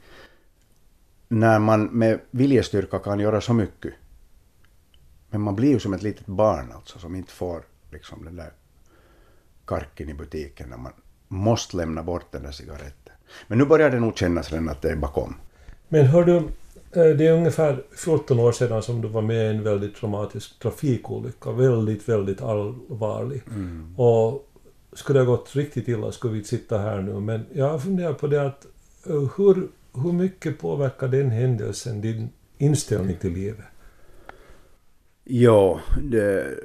När 1.27 1.59
man 1.59 1.85
med 1.85 2.19
viljestyrka 2.31 2.99
kan 2.99 3.19
göra 3.19 3.41
så 3.41 3.53
mycket. 3.53 3.93
Men 5.31 5.41
man 5.41 5.55
blir 5.55 5.69
ju 5.69 5.79
som 5.79 5.93
ett 5.93 6.03
litet 6.03 6.25
barn 6.25 6.71
alltså 6.75 6.99
som 6.99 7.15
inte 7.15 7.31
får 7.31 7.63
liksom 7.91 8.25
den 8.25 8.35
där 8.35 8.51
karken 9.65 10.09
i 10.09 10.13
butiken 10.13 10.69
när 10.69 10.77
man 10.77 10.93
måste 11.27 11.77
lämna 11.77 12.03
bort 12.03 12.31
den 12.31 12.43
där 12.43 12.51
cigaretten. 12.51 13.13
Men 13.47 13.57
nu 13.57 13.65
börjar 13.65 13.89
det 13.89 13.99
nog 13.99 14.17
kännas 14.17 14.51
redan 14.51 14.69
att 14.69 14.81
det 14.81 14.89
är 14.89 14.95
bakom. 14.95 15.35
Men 15.89 16.05
hör 16.05 16.23
du, 16.23 16.47
Eh, 16.91 17.05
det 17.05 17.27
är 17.27 17.33
ungefär 17.33 17.83
14 17.95 18.39
år 18.39 18.51
sedan 18.51 18.83
som 18.83 19.01
du 19.01 19.07
var 19.07 19.21
med 19.21 19.45
i 19.45 19.55
en 19.55 19.63
väldigt 19.63 19.95
traumatisk 19.95 20.59
trafikolycka. 20.59 21.51
Väldigt, 21.51 22.09
väldigt 22.09 22.41
allvarlig. 22.41 23.41
Mm. 23.47 23.93
Och 23.97 24.47
skulle 24.93 25.19
det 25.19 25.25
ha 25.25 25.35
gått 25.35 25.55
riktigt 25.55 25.87
illa 25.87 26.11
skulle 26.11 26.33
vi 26.33 26.39
inte 26.39 26.49
sitta 26.49 26.77
här 26.77 27.01
nu. 27.01 27.19
Men 27.19 27.45
jag 27.53 27.69
har 27.69 27.79
funderat 27.79 28.19
på 28.19 28.27
det 28.27 28.47
att 28.47 28.65
eh, 29.05 29.23
hur, 29.37 29.67
hur 30.03 30.11
mycket 30.11 30.59
påverkar 30.59 31.07
den 31.07 31.29
händelsen 31.29 32.01
din 32.01 32.29
inställning 32.57 33.17
till 33.17 33.33
livet? 33.33 33.65
Ja, 35.23 35.79
det, 36.01 36.57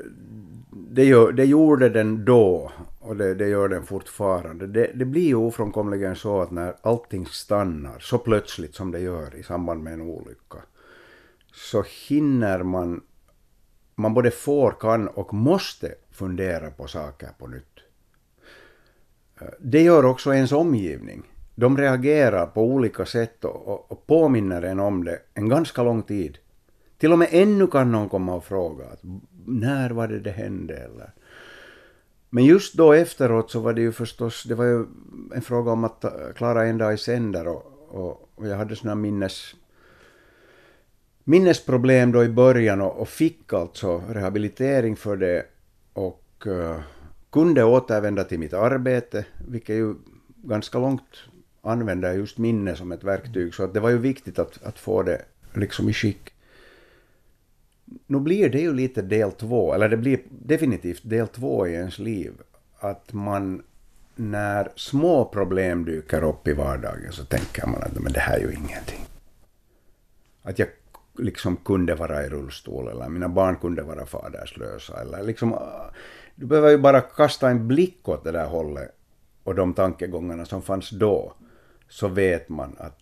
det, 0.71 1.33
det 1.33 1.45
gjorde 1.45 1.89
den 1.89 2.25
då 2.25 2.73
och 3.01 3.17
det, 3.17 3.35
det, 3.35 3.49
gör 3.49 3.69
den 3.69 3.83
fortfarande. 3.83 4.67
Det, 4.67 4.91
det 4.95 5.05
blir 5.05 5.27
ju 5.27 5.35
ofrånkomligen 5.35 6.17
så 6.17 6.41
att 6.41 6.51
när 6.51 6.75
allting 6.83 7.27
stannar 7.27 7.99
så 7.99 8.19
plötsligt 8.19 8.75
som 8.75 8.91
det 8.91 9.01
gör 9.01 9.37
i 9.37 9.43
samband 9.43 9.83
med 9.83 9.93
en 9.93 10.01
olycka 10.01 10.59
så 11.53 11.85
hinner 12.09 12.63
man, 12.63 13.03
man 13.95 14.15
både 14.15 14.31
får, 14.31 14.73
kan 14.81 15.09
och 15.09 15.35
måste 15.35 15.95
fundera 16.11 16.71
på 16.71 16.87
saker 16.87 17.29
på 17.39 17.47
nytt. 17.47 17.81
Det 19.59 19.83
gör 19.83 20.05
också 20.05 20.35
ens 20.35 20.53
omgivning. 20.53 21.23
De 21.55 21.79
reagerar 21.79 22.47
på 22.47 22.63
olika 22.63 23.05
sätt 23.05 23.45
och, 23.45 23.93
och 23.93 24.07
påminner 24.07 24.63
en 24.63 24.81
om 24.81 25.05
det 25.05 25.19
en 25.35 25.49
ganska 25.49 25.83
lång 25.83 26.03
tid. 26.03 26.39
Till 26.99 27.13
och 27.13 27.19
med 27.19 27.29
ännu 27.31 27.67
kan 27.67 27.93
någon 27.93 28.09
komma 28.09 28.35
och 28.35 28.45
fråga 28.45 28.85
att 28.85 29.01
när 29.47 29.91
var 29.91 30.09
det 30.09 30.21
det 30.21 30.31
hände 30.31 30.77
eller? 30.77 31.11
Men 32.31 32.45
just 32.45 32.75
då 32.75 32.93
efteråt 32.93 33.51
så 33.51 33.61
var 33.61 33.73
det 33.73 33.81
ju 33.81 33.93
förstås, 33.93 34.45
det 34.49 34.55
var 34.55 34.65
ju 34.65 34.87
en 35.35 35.43
fråga 35.43 35.73
om 35.73 35.85
att 35.85 36.05
klara 36.37 36.65
en 36.67 36.79
dag 36.79 36.95
i 36.95 36.99
sänder 36.99 37.49
och, 37.49 37.89
och, 37.89 38.29
och 38.35 38.49
jag 38.49 38.57
hade 38.57 38.77
såna 38.77 38.95
minnes, 38.95 39.55
minnesproblem 41.25 42.13
då 42.13 42.25
i 42.25 42.29
början 42.29 42.81
och, 42.81 43.01
och 43.01 43.09
fick 43.09 43.53
alltså 43.53 44.03
rehabilitering 44.09 44.97
för 44.97 45.17
det 45.17 45.47
och 45.93 46.47
uh, 46.47 46.81
kunde 47.31 47.65
återvända 47.65 48.25
till 48.25 48.39
mitt 48.39 48.55
arbete, 48.55 49.25
vilket 49.49 49.77
ju 49.77 49.95
ganska 50.37 50.79
långt 50.79 51.03
använder 51.63 52.15
just 52.15 52.39
minne 52.39 52.77
som 52.77 52.93
ett 52.93 53.05
verktyg, 53.05 53.55
så 53.55 53.65
att 53.65 53.75
det 53.75 53.81
var 53.81 53.91
ju 53.91 53.99
viktigt 53.99 54.39
att, 54.39 54.63
att 54.63 54.79
få 54.79 55.03
det 55.03 55.23
liksom 55.55 55.89
i 55.89 55.93
skick 55.93 56.36
nu 58.07 58.21
blir 58.21 58.51
det 58.51 58.61
ju 58.61 58.75
lite 58.75 59.03
del 59.03 59.33
två, 59.33 59.75
eller 59.75 59.89
det 59.89 59.97
blir 59.97 60.21
definitivt 60.29 61.01
del 61.05 61.29
två 61.29 61.67
i 61.67 61.73
ens 61.73 61.99
liv. 61.99 62.33
Att 62.79 63.13
man 63.13 63.63
när 64.17 64.69
små 64.77 65.25
problem 65.25 65.85
dyker 65.85 66.25
upp 66.25 66.49
i 66.49 66.53
vardagen 66.53 67.13
så 67.13 67.25
tänker 67.25 67.67
man 67.67 67.83
att 67.83 68.01
men 68.01 68.13
det 68.13 68.21
här 68.21 68.37
är 68.37 68.41
ju 68.41 68.53
ingenting. 68.53 69.07
Att 70.43 70.59
jag 70.59 70.69
liksom 71.19 71.57
kunde 71.57 71.95
vara 71.95 72.27
i 72.27 72.29
rullstol 72.29 72.89
eller 72.89 73.09
mina 73.09 73.29
barn 73.29 73.57
kunde 73.57 73.83
vara 73.83 74.07
faderslösa 74.07 75.01
eller 75.01 75.23
liksom 75.23 75.59
du 76.35 76.47
behöver 76.47 76.71
ju 76.71 76.79
bara 76.79 77.01
kasta 77.01 77.51
en 77.51 77.69
blick 77.69 78.09
åt 78.09 78.25
det 78.25 78.33
där 78.33 78.47
hållet 78.47 78.91
och 79.45 79.55
de 79.55 79.75
tankegångarna 79.75 80.45
som 80.45 80.63
fanns 80.63 80.91
då 80.91 81.33
så 81.89 82.09
vet 82.09 82.49
man 82.49 82.77
att 82.79 82.99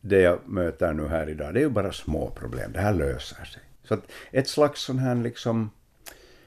det 0.00 0.20
jag 0.20 0.38
möter 0.44 0.92
nu 0.92 1.08
här 1.08 1.28
idag 1.28 1.54
det 1.54 1.60
är 1.60 1.64
ju 1.64 1.70
bara 1.70 1.92
små 1.92 2.30
problem, 2.30 2.72
det 2.72 2.80
här 2.80 2.94
löser 2.94 3.44
sig. 3.44 3.62
Så 3.84 3.94
att 3.94 4.10
ett 4.30 4.48
slags 4.48 4.80
sån 4.80 4.98
här 4.98 5.14
liksom 5.14 5.70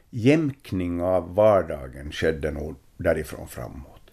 jämkning 0.10 1.02
av 1.02 1.36
vardagen 1.36 2.12
skedde 2.12 2.52
nog 2.52 2.76
därifrån 2.98 3.48
framåt. 3.48 4.12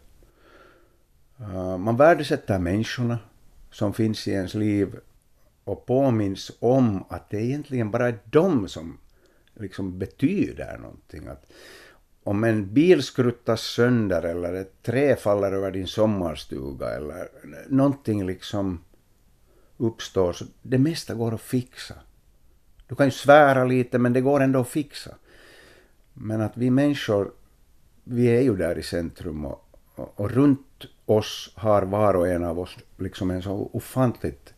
Eh, 1.40 1.78
man 1.78 1.96
värdesätter 1.96 2.58
människorna 2.58 3.18
som 3.70 3.94
finns 3.94 4.28
i 4.28 4.30
ens 4.30 4.54
liv 4.54 4.96
och 5.64 5.87
påminns 5.87 6.52
om 6.58 7.04
att 7.08 7.30
det 7.30 7.42
egentligen 7.42 7.90
bara 7.90 8.08
är 8.08 8.18
de 8.24 8.68
som 8.68 8.98
liksom 9.54 9.98
betyder 9.98 10.78
någonting. 10.78 11.26
Att 11.26 11.52
om 12.22 12.44
en 12.44 12.74
bil 12.74 13.02
skruttas 13.02 13.60
sönder 13.60 14.22
eller 14.22 14.54
ett 14.54 14.82
trä 14.82 15.16
faller 15.16 15.52
över 15.52 15.70
din 15.70 15.87
sommarstuga 15.87 16.90
eller 16.90 17.29
någonting 17.68 18.27
liksom 18.27 18.85
uppstår, 19.77 20.33
så 20.33 20.44
det 20.62 20.79
mesta 20.79 21.14
går 21.14 21.35
att 21.35 21.40
fixa. 21.40 21.94
Du 22.87 22.94
kan 22.94 23.06
ju 23.06 23.10
svära 23.10 23.64
lite 23.64 23.98
men 23.98 24.12
det 24.12 24.20
går 24.20 24.40
ändå 24.40 24.60
att 24.60 24.68
fixa. 24.68 25.14
Men 26.14 26.40
att 26.40 26.56
vi 26.56 26.70
människor, 26.70 27.30
vi 28.04 28.26
är 28.26 28.40
ju 28.40 28.56
där 28.56 28.78
i 28.78 28.82
centrum 28.82 29.44
och, 29.44 29.68
och, 29.94 30.20
och 30.20 30.30
runt 30.30 30.85
oss 31.06 31.52
har 31.56 31.82
var 31.82 32.14
och 32.14 32.28
en 32.28 32.44
av 32.44 32.58
oss 32.58 32.76
liksom 32.96 33.30
en 33.30 33.42
så 33.42 33.70
ofantligt 33.72 34.54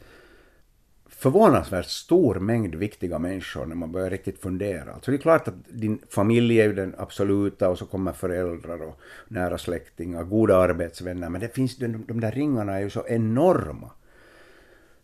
förvånansvärt 1.17 1.87
stor 1.87 2.35
mängd 2.35 2.75
viktiga 2.75 3.19
människor 3.19 3.67
när 3.67 3.75
man 3.75 3.93
börjar 3.93 4.11
riktigt 4.11 4.41
fundera. 4.41 4.93
Alltså 4.93 5.11
det 5.11 5.17
är 5.17 5.21
klart 5.21 5.49
att 5.49 5.55
din 5.69 5.99
familj 6.09 6.61
är 6.61 6.65
ju 6.65 6.75
den 6.75 6.95
absoluta 6.99 7.69
och 7.69 7.79
så 7.79 7.87
kommer 7.87 8.13
föräldrar 8.13 8.83
och 8.83 9.01
nära 9.29 9.59
släktingar, 9.59 10.25
goda 10.25 10.57
arbetsvänner, 10.57 11.29
men 11.29 11.41
det 11.41 11.55
finns 11.55 11.77
de, 11.77 12.05
de 12.07 12.21
där 12.21 12.33
ringarna 12.33 12.75
är 12.75 12.81
ju 12.81 12.91
så 12.91 13.07
enorma. 13.07 13.91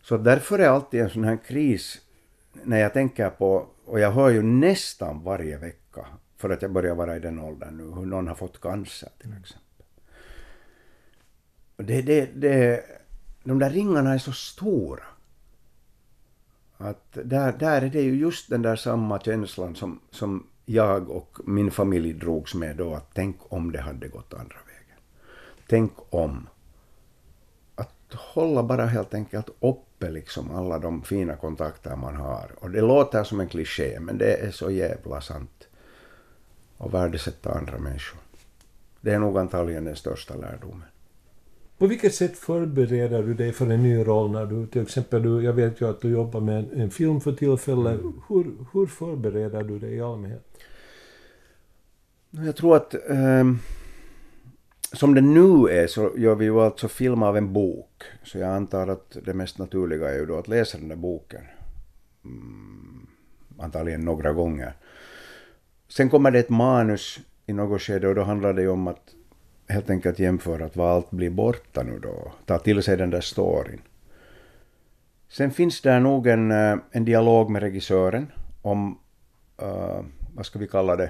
Så 0.01 0.17
därför 0.17 0.59
är 0.59 0.67
alltid 0.67 1.01
en 1.01 1.09
sån 1.09 1.23
här 1.23 1.37
kris, 1.47 2.01
när 2.63 2.79
jag 2.79 2.93
tänker 2.93 3.29
på, 3.29 3.67
och 3.85 3.99
jag 3.99 4.11
hör 4.11 4.29
ju 4.29 4.41
nästan 4.41 5.23
varje 5.23 5.57
vecka, 5.57 6.05
för 6.37 6.49
att 6.49 6.61
jag 6.61 6.71
börjar 6.71 6.95
vara 6.95 7.15
i 7.15 7.19
den 7.19 7.39
åldern 7.39 7.77
nu, 7.77 7.83
hur 7.83 8.05
någon 8.05 8.27
har 8.27 8.35
fått 8.35 8.61
cancer 8.61 9.09
till 9.21 9.33
exempel. 9.39 9.85
Och 11.75 11.83
det, 11.83 12.01
det, 12.01 12.29
det, 12.35 12.83
de 13.43 13.59
där 13.59 13.69
ringarna 13.69 14.13
är 14.13 14.17
så 14.17 14.31
stora. 14.31 15.03
Att 16.77 17.11
där, 17.11 17.53
där 17.57 17.81
är 17.81 17.89
det 17.89 18.01
ju 18.01 18.15
just 18.15 18.49
den 18.49 18.61
där 18.61 18.75
samma 18.75 19.19
känslan 19.19 19.75
som, 19.75 19.99
som 20.11 20.47
jag 20.65 21.09
och 21.09 21.37
min 21.45 21.71
familj 21.71 22.13
drogs 22.13 22.55
med 22.55 22.77
då, 22.77 22.93
att 22.93 23.09
tänk 23.13 23.37
om 23.49 23.71
det 23.71 23.81
hade 23.81 24.07
gått 24.07 24.33
andra 24.33 24.57
vägen. 24.67 24.97
Tänk 25.67 25.91
om. 26.09 26.49
Att 27.75 28.13
hålla 28.13 28.63
bara 28.63 28.85
helt 28.85 29.13
enkelt 29.13 29.49
uppe 30.03 30.11
liksom 30.11 30.51
alla 30.51 30.79
de 30.79 31.01
fina 31.03 31.35
kontakter 31.35 31.95
man 31.95 32.15
har. 32.15 32.51
Och 32.59 32.69
det 32.69 32.81
låter 32.81 33.23
som 33.23 33.39
en 33.39 33.47
kliché, 33.47 33.99
men 33.99 34.17
det 34.17 34.33
är 34.33 34.51
så 34.51 34.71
jävla 34.71 35.21
sant. 35.21 35.67
Och 36.77 36.93
värdesätta 36.93 37.51
andra 37.51 37.77
människor. 37.77 38.19
Det 39.01 39.11
är 39.11 39.19
nog 39.19 39.37
antagligen 39.37 39.85
den 39.85 39.95
största 39.95 40.35
lärdomen. 40.35 40.87
På 41.77 41.87
vilket 41.87 42.15
sätt 42.15 42.37
förbereder 42.37 43.23
du 43.23 43.33
dig 43.33 43.51
för 43.51 43.69
en 43.69 43.83
ny 43.83 44.03
roll 44.03 44.31
när 44.31 44.45
du 44.45 44.67
till 44.67 44.81
exempel, 44.81 45.23
du, 45.23 45.43
jag 45.43 45.53
vet 45.53 45.81
ju 45.81 45.89
att 45.89 46.01
du 46.01 46.09
jobbar 46.09 46.41
med 46.41 46.59
en, 46.59 46.81
en 46.81 46.89
film 46.89 47.21
för 47.21 47.33
tillfället. 47.33 47.99
Mm. 47.99 48.21
Hur, 48.29 48.45
hur 48.73 48.85
förbereder 48.85 49.63
du 49.63 49.79
dig 49.79 49.93
i 49.95 50.01
allmänhet? 50.01 50.43
Jag 52.31 52.55
tror 52.55 52.75
att 52.75 52.95
um, 53.07 53.59
som 54.93 55.13
det 55.13 55.21
nu 55.21 55.67
är 55.67 55.87
så 55.87 56.11
gör 56.17 56.35
vi 56.35 56.45
ju 56.45 56.61
alltså 56.61 56.87
film 56.87 57.23
av 57.23 57.37
en 57.37 57.53
bok. 57.53 58.03
Så 58.23 58.37
jag 58.37 58.49
antar 58.49 58.87
att 58.87 59.17
det 59.25 59.33
mest 59.33 59.57
naturliga 59.57 60.09
är 60.09 60.19
ju 60.19 60.25
då 60.25 60.37
att 60.37 60.47
läsa 60.47 60.77
den 60.77 60.87
där 60.87 60.95
boken. 60.95 61.41
Mm, 62.25 63.07
antagligen 63.59 64.05
några 64.05 64.33
gånger. 64.33 64.73
Sen 65.87 66.09
kommer 66.09 66.31
det 66.31 66.39
ett 66.39 66.49
manus 66.49 67.19
i 67.45 67.53
något 67.53 67.81
skede 67.81 68.07
och 68.07 68.15
då 68.15 68.23
handlar 68.23 68.53
det 68.53 68.61
ju 68.61 68.69
om 68.69 68.87
att 68.87 69.13
helt 69.67 69.89
enkelt 69.89 70.19
jämföra 70.19 70.65
att 70.65 70.75
vad 70.75 70.91
allt 70.91 71.11
blir 71.11 71.29
borta 71.29 71.83
nu 71.83 71.99
då. 71.99 72.31
Ta 72.45 72.59
till 72.59 72.83
sig 72.83 72.97
den 72.97 73.09
där 73.09 73.21
storyn. 73.21 73.81
Sen 75.29 75.51
finns 75.51 75.81
det 75.81 75.99
nog 75.99 76.27
en, 76.27 76.51
eh, 76.51 76.77
en 76.91 77.05
dialog 77.05 77.49
med 77.49 77.61
regissören 77.61 78.31
om, 78.61 78.99
uh, 79.61 80.01
vad 80.35 80.45
ska 80.45 80.59
vi 80.59 80.67
kalla 80.67 80.95
det, 80.95 81.09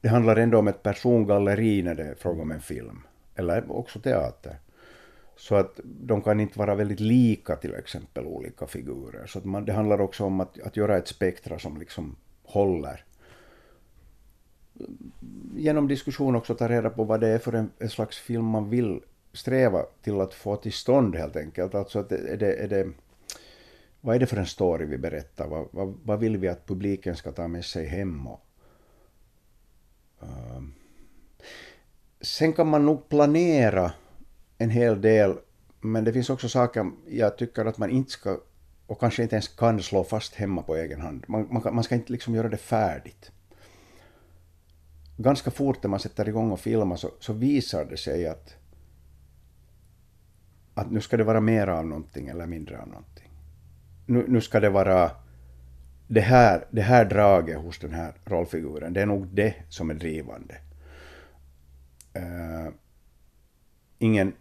det 0.00 0.08
handlar 0.08 0.36
ändå 0.36 0.58
om 0.58 0.68
ett 0.68 0.82
persongalleri 0.82 1.82
när 1.82 1.94
det 1.94 2.04
är 2.04 2.14
fråga 2.14 2.42
om 2.42 2.50
en 2.50 2.60
film. 2.60 3.02
Eller 3.34 3.72
också 3.72 4.00
teater. 4.00 4.56
Så 5.36 5.54
att 5.54 5.80
de 5.84 6.22
kan 6.22 6.40
inte 6.40 6.58
vara 6.58 6.74
väldigt 6.74 7.00
lika 7.00 7.56
till 7.56 7.74
exempel 7.74 8.26
olika 8.26 8.66
figurer. 8.66 9.26
Så 9.26 9.38
att 9.38 9.44
man, 9.44 9.64
det 9.64 9.72
handlar 9.72 10.00
också 10.00 10.24
om 10.24 10.40
att, 10.40 10.60
att 10.60 10.76
göra 10.76 10.96
ett 10.96 11.08
spektra 11.08 11.58
som 11.58 11.78
liksom 11.78 12.16
håller 12.42 13.04
genom 15.54 15.88
diskussion 15.88 16.36
också 16.36 16.54
ta 16.54 16.68
reda 16.68 16.90
på 16.90 17.04
vad 17.04 17.20
det 17.20 17.28
är 17.28 17.38
för 17.38 17.52
en, 17.52 17.70
en 17.78 17.90
slags 17.90 18.18
film 18.18 18.44
man 18.44 18.70
vill 18.70 19.00
sträva 19.32 19.82
till 20.02 20.20
att 20.20 20.34
få 20.34 20.56
till 20.56 20.72
stånd 20.72 21.16
helt 21.16 21.36
enkelt. 21.36 21.74
Alltså 21.74 21.98
att 21.98 22.12
är 22.12 22.36
det, 22.36 22.54
är 22.54 22.68
det, 22.68 22.92
vad 24.00 24.16
är 24.16 24.20
det 24.20 24.26
för 24.26 24.36
en 24.36 24.46
story 24.46 24.86
vi 24.86 24.98
berättar? 24.98 25.48
Vad, 25.48 25.68
vad, 25.70 25.98
vad 26.04 26.20
vill 26.20 26.36
vi 26.36 26.48
att 26.48 26.66
publiken 26.66 27.16
ska 27.16 27.32
ta 27.32 27.48
med 27.48 27.64
sig 27.64 27.86
hem? 27.86 28.26
Och, 28.26 28.40
Ehm, 30.22 30.74
sen 32.20 32.52
kan 32.52 32.68
man 32.68 32.86
nog 32.86 33.08
planera 33.08 33.92
en 34.58 34.70
hel 34.70 35.00
del, 35.00 35.38
men 35.80 36.04
det 36.04 36.12
finns 36.12 36.30
också 36.30 36.48
saker 36.48 36.90
jag 37.08 37.38
tycker 37.38 37.64
att 37.64 37.78
man 37.78 37.90
inte 37.90 38.10
ska 38.10 38.36
och 38.86 39.00
kanske 39.00 39.22
inte 39.22 39.34
ens 39.34 39.48
kan 39.48 39.82
slå 39.82 40.04
fast 40.04 40.34
hemma 40.34 40.62
på 40.62 40.76
egen 40.76 41.00
hand. 41.00 41.24
Man, 41.28 41.48
man, 41.50 41.74
man 41.74 41.84
ska 41.84 41.94
inte 41.94 42.12
liksom 42.12 42.34
göra 42.34 42.48
det 42.48 42.56
färdigt 42.56 43.32
ganska 45.18 45.50
fort 45.50 45.82
när 45.82 45.90
man 45.90 46.00
sätter 46.00 46.28
igång 46.28 46.50
och 46.50 46.60
filmar 46.60 46.96
så, 46.96 47.10
så 47.20 47.32
visar 47.32 47.84
det 47.84 47.96
sig 47.96 48.26
att, 48.26 48.54
att 50.74 50.90
nu 50.90 51.00
ska 51.00 51.16
det 51.16 51.24
vara 51.24 51.40
mer 51.40 51.66
av 51.66 51.86
någonting 51.86 52.28
eller 52.28 52.46
mindre 52.46 52.80
av 52.80 52.88
någonting. 52.88 53.28
Nu, 54.06 54.24
nu 54.28 54.40
ska 54.40 54.60
det 54.60 54.70
vara 54.70 55.10
det 56.08 56.20
här, 56.20 56.64
det 56.70 56.82
här 56.82 57.04
draget 57.04 57.58
hos 57.58 57.78
den 57.78 57.92
här 57.92 58.12
rollfiguren, 58.24 58.92
det 58.92 59.02
är 59.02 59.06
nog 59.06 59.26
det 59.26 59.54
som 59.68 59.90
är 59.90 59.94
drivande. 59.94 60.54
Uh, 62.16 62.72
ingen, 63.98 64.32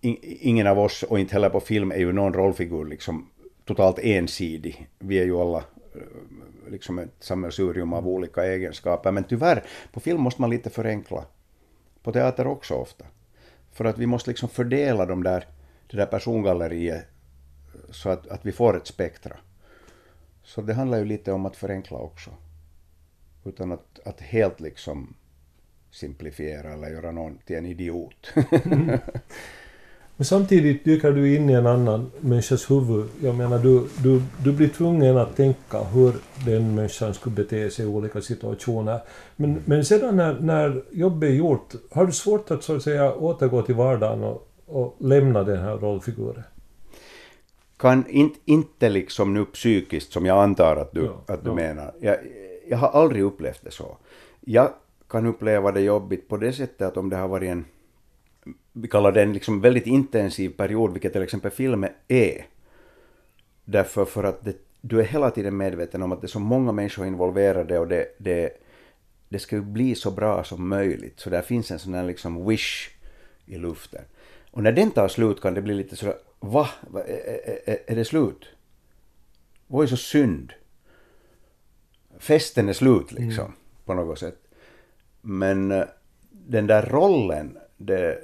in, 0.00 0.16
ingen 0.22 0.66
av 0.66 0.78
oss, 0.78 1.02
och 1.02 1.20
inte 1.20 1.32
heller 1.32 1.50
på 1.50 1.60
film, 1.60 1.92
är 1.92 1.96
ju 1.96 2.12
någon 2.12 2.34
rollfigur 2.34 2.84
liksom 2.84 3.30
totalt 3.64 3.98
ensidig. 3.98 4.88
Vi 4.98 5.18
är 5.18 5.24
ju 5.24 5.36
alla 5.36 5.58
eh, 5.58 6.70
liksom 6.70 6.98
ett 6.98 7.14
sammelsurium 7.20 7.92
av 7.92 8.08
olika 8.08 8.44
egenskaper. 8.44 9.12
Men 9.12 9.24
tyvärr, 9.24 9.64
på 9.92 10.00
film 10.00 10.20
måste 10.20 10.40
man 10.40 10.50
lite 10.50 10.70
förenkla. 10.70 11.24
På 12.02 12.12
teater 12.12 12.46
också 12.46 12.74
ofta. 12.74 13.04
För 13.72 13.84
att 13.84 13.98
vi 13.98 14.06
måste 14.06 14.30
liksom 14.30 14.48
fördela 14.48 15.06
de 15.06 15.22
där, 15.22 15.46
det 15.90 15.96
där 15.96 16.06
persongalleriet 16.06 17.04
eh, 17.74 17.90
så 17.90 18.08
att, 18.08 18.28
att 18.28 18.46
vi 18.46 18.52
får 18.52 18.76
ett 18.76 18.86
spektra. 18.86 19.36
Så 20.54 20.60
det 20.60 20.74
handlar 20.74 20.98
ju 20.98 21.04
lite 21.04 21.32
om 21.32 21.46
att 21.46 21.56
förenkla 21.56 21.98
också. 21.98 22.30
Utan 23.44 23.72
att, 23.72 24.00
att 24.04 24.20
helt 24.20 24.60
liksom 24.60 25.14
simplifiera 25.90 26.72
eller 26.72 26.90
göra 26.90 27.12
någon 27.12 27.38
till 27.46 27.56
en 27.56 27.66
idiot. 27.66 28.32
mm. 28.64 28.98
Men 30.16 30.24
samtidigt 30.24 30.84
dyker 30.84 31.12
du 31.12 31.36
in 31.36 31.50
i 31.50 31.52
en 31.52 31.66
annan 31.66 32.10
människas 32.20 32.70
huvud. 32.70 33.08
Jag 33.22 33.34
menar, 33.34 33.58
du, 33.58 33.88
du, 34.02 34.22
du 34.44 34.52
blir 34.52 34.68
tvungen 34.68 35.16
att 35.16 35.36
tänka 35.36 35.84
hur 35.84 36.14
den 36.46 36.74
människan 36.74 37.14
skulle 37.14 37.34
bete 37.34 37.70
sig 37.70 37.84
i 37.84 37.88
olika 37.88 38.20
situationer. 38.20 39.00
Men, 39.36 39.62
men 39.64 39.84
sedan 39.84 40.16
när, 40.16 40.40
när 40.40 40.82
jobbet 40.90 41.30
är 41.30 41.34
gjort, 41.34 41.74
har 41.90 42.06
du 42.06 42.12
svårt 42.12 42.50
att 42.50 42.62
så 42.62 42.76
att 42.76 42.82
säga 42.82 43.14
återgå 43.14 43.62
till 43.62 43.74
vardagen 43.74 44.24
och, 44.24 44.48
och 44.66 44.96
lämna 45.00 45.42
den 45.42 45.58
här 45.58 45.76
rollfiguren? 45.76 46.44
Kan 47.80 48.06
inte, 48.08 48.38
inte 48.44 48.88
liksom 48.88 49.34
nu 49.34 49.44
psykiskt, 49.44 50.12
som 50.12 50.26
jag 50.26 50.42
antar 50.42 50.76
att 50.76 50.92
du, 50.92 51.04
ja, 51.04 51.24
att 51.26 51.44
du 51.44 51.50
ja. 51.50 51.54
menar. 51.54 51.94
Jag, 52.00 52.16
jag 52.68 52.78
har 52.78 52.88
aldrig 52.88 53.22
upplevt 53.22 53.64
det 53.64 53.70
så. 53.70 53.96
Jag 54.40 54.72
kan 55.08 55.26
uppleva 55.26 55.72
det 55.72 55.80
jobbigt 55.80 56.28
på 56.28 56.36
det 56.36 56.52
sättet 56.52 56.82
att 56.82 56.96
om 56.96 57.10
det 57.10 57.16
har 57.16 57.28
varit 57.28 57.50
en 57.50 57.64
vi 58.72 58.88
kallar 58.88 59.12
det 59.12 59.22
en 59.22 59.32
liksom 59.32 59.60
väldigt 59.60 59.86
intensiv 59.86 60.48
period, 60.48 60.92
vilket 60.92 61.12
till 61.12 61.22
exempel 61.22 61.50
filmen 61.50 61.90
är. 62.08 62.46
Därför 63.64 64.04
för 64.04 64.24
att 64.24 64.44
det, 64.44 64.56
du 64.80 65.00
är 65.00 65.04
hela 65.04 65.30
tiden 65.30 65.56
medveten 65.56 66.02
om 66.02 66.12
att 66.12 66.20
det 66.20 66.24
är 66.24 66.28
så 66.28 66.40
många 66.40 66.72
människor 66.72 67.06
involverade 67.06 67.78
och 67.78 67.88
det, 67.88 68.06
det, 68.18 68.50
det 69.28 69.38
ska 69.38 69.56
ju 69.56 69.62
bli 69.62 69.94
så 69.94 70.10
bra 70.10 70.44
som 70.44 70.68
möjligt. 70.68 71.20
Så 71.20 71.30
där 71.30 71.42
finns 71.42 71.70
en 71.70 71.78
sån 71.78 71.94
här 71.94 72.04
liksom 72.04 72.46
wish 72.48 72.90
i 73.46 73.58
luften. 73.58 74.02
Och 74.50 74.62
när 74.62 74.72
den 74.72 74.90
tar 74.90 75.08
slut 75.08 75.40
kan 75.40 75.54
det 75.54 75.62
bli 75.62 75.74
lite 75.74 75.96
sådär, 75.96 76.14
va? 76.40 76.68
Är, 76.94 77.60
är, 77.66 77.78
är 77.86 77.96
det 77.96 78.04
slut? 78.04 78.46
Vad 79.66 79.82
är 79.82 79.86
så 79.86 79.96
synd? 79.96 80.52
Festen 82.18 82.68
är 82.68 82.72
slut 82.72 83.12
liksom, 83.12 83.44
mm. 83.44 83.56
på 83.84 83.94
något 83.94 84.18
sätt. 84.18 84.38
Men 85.20 85.70
eh, 85.70 85.84
den 86.30 86.66
där 86.66 86.82
rollen, 86.82 87.58
det, 87.76 88.18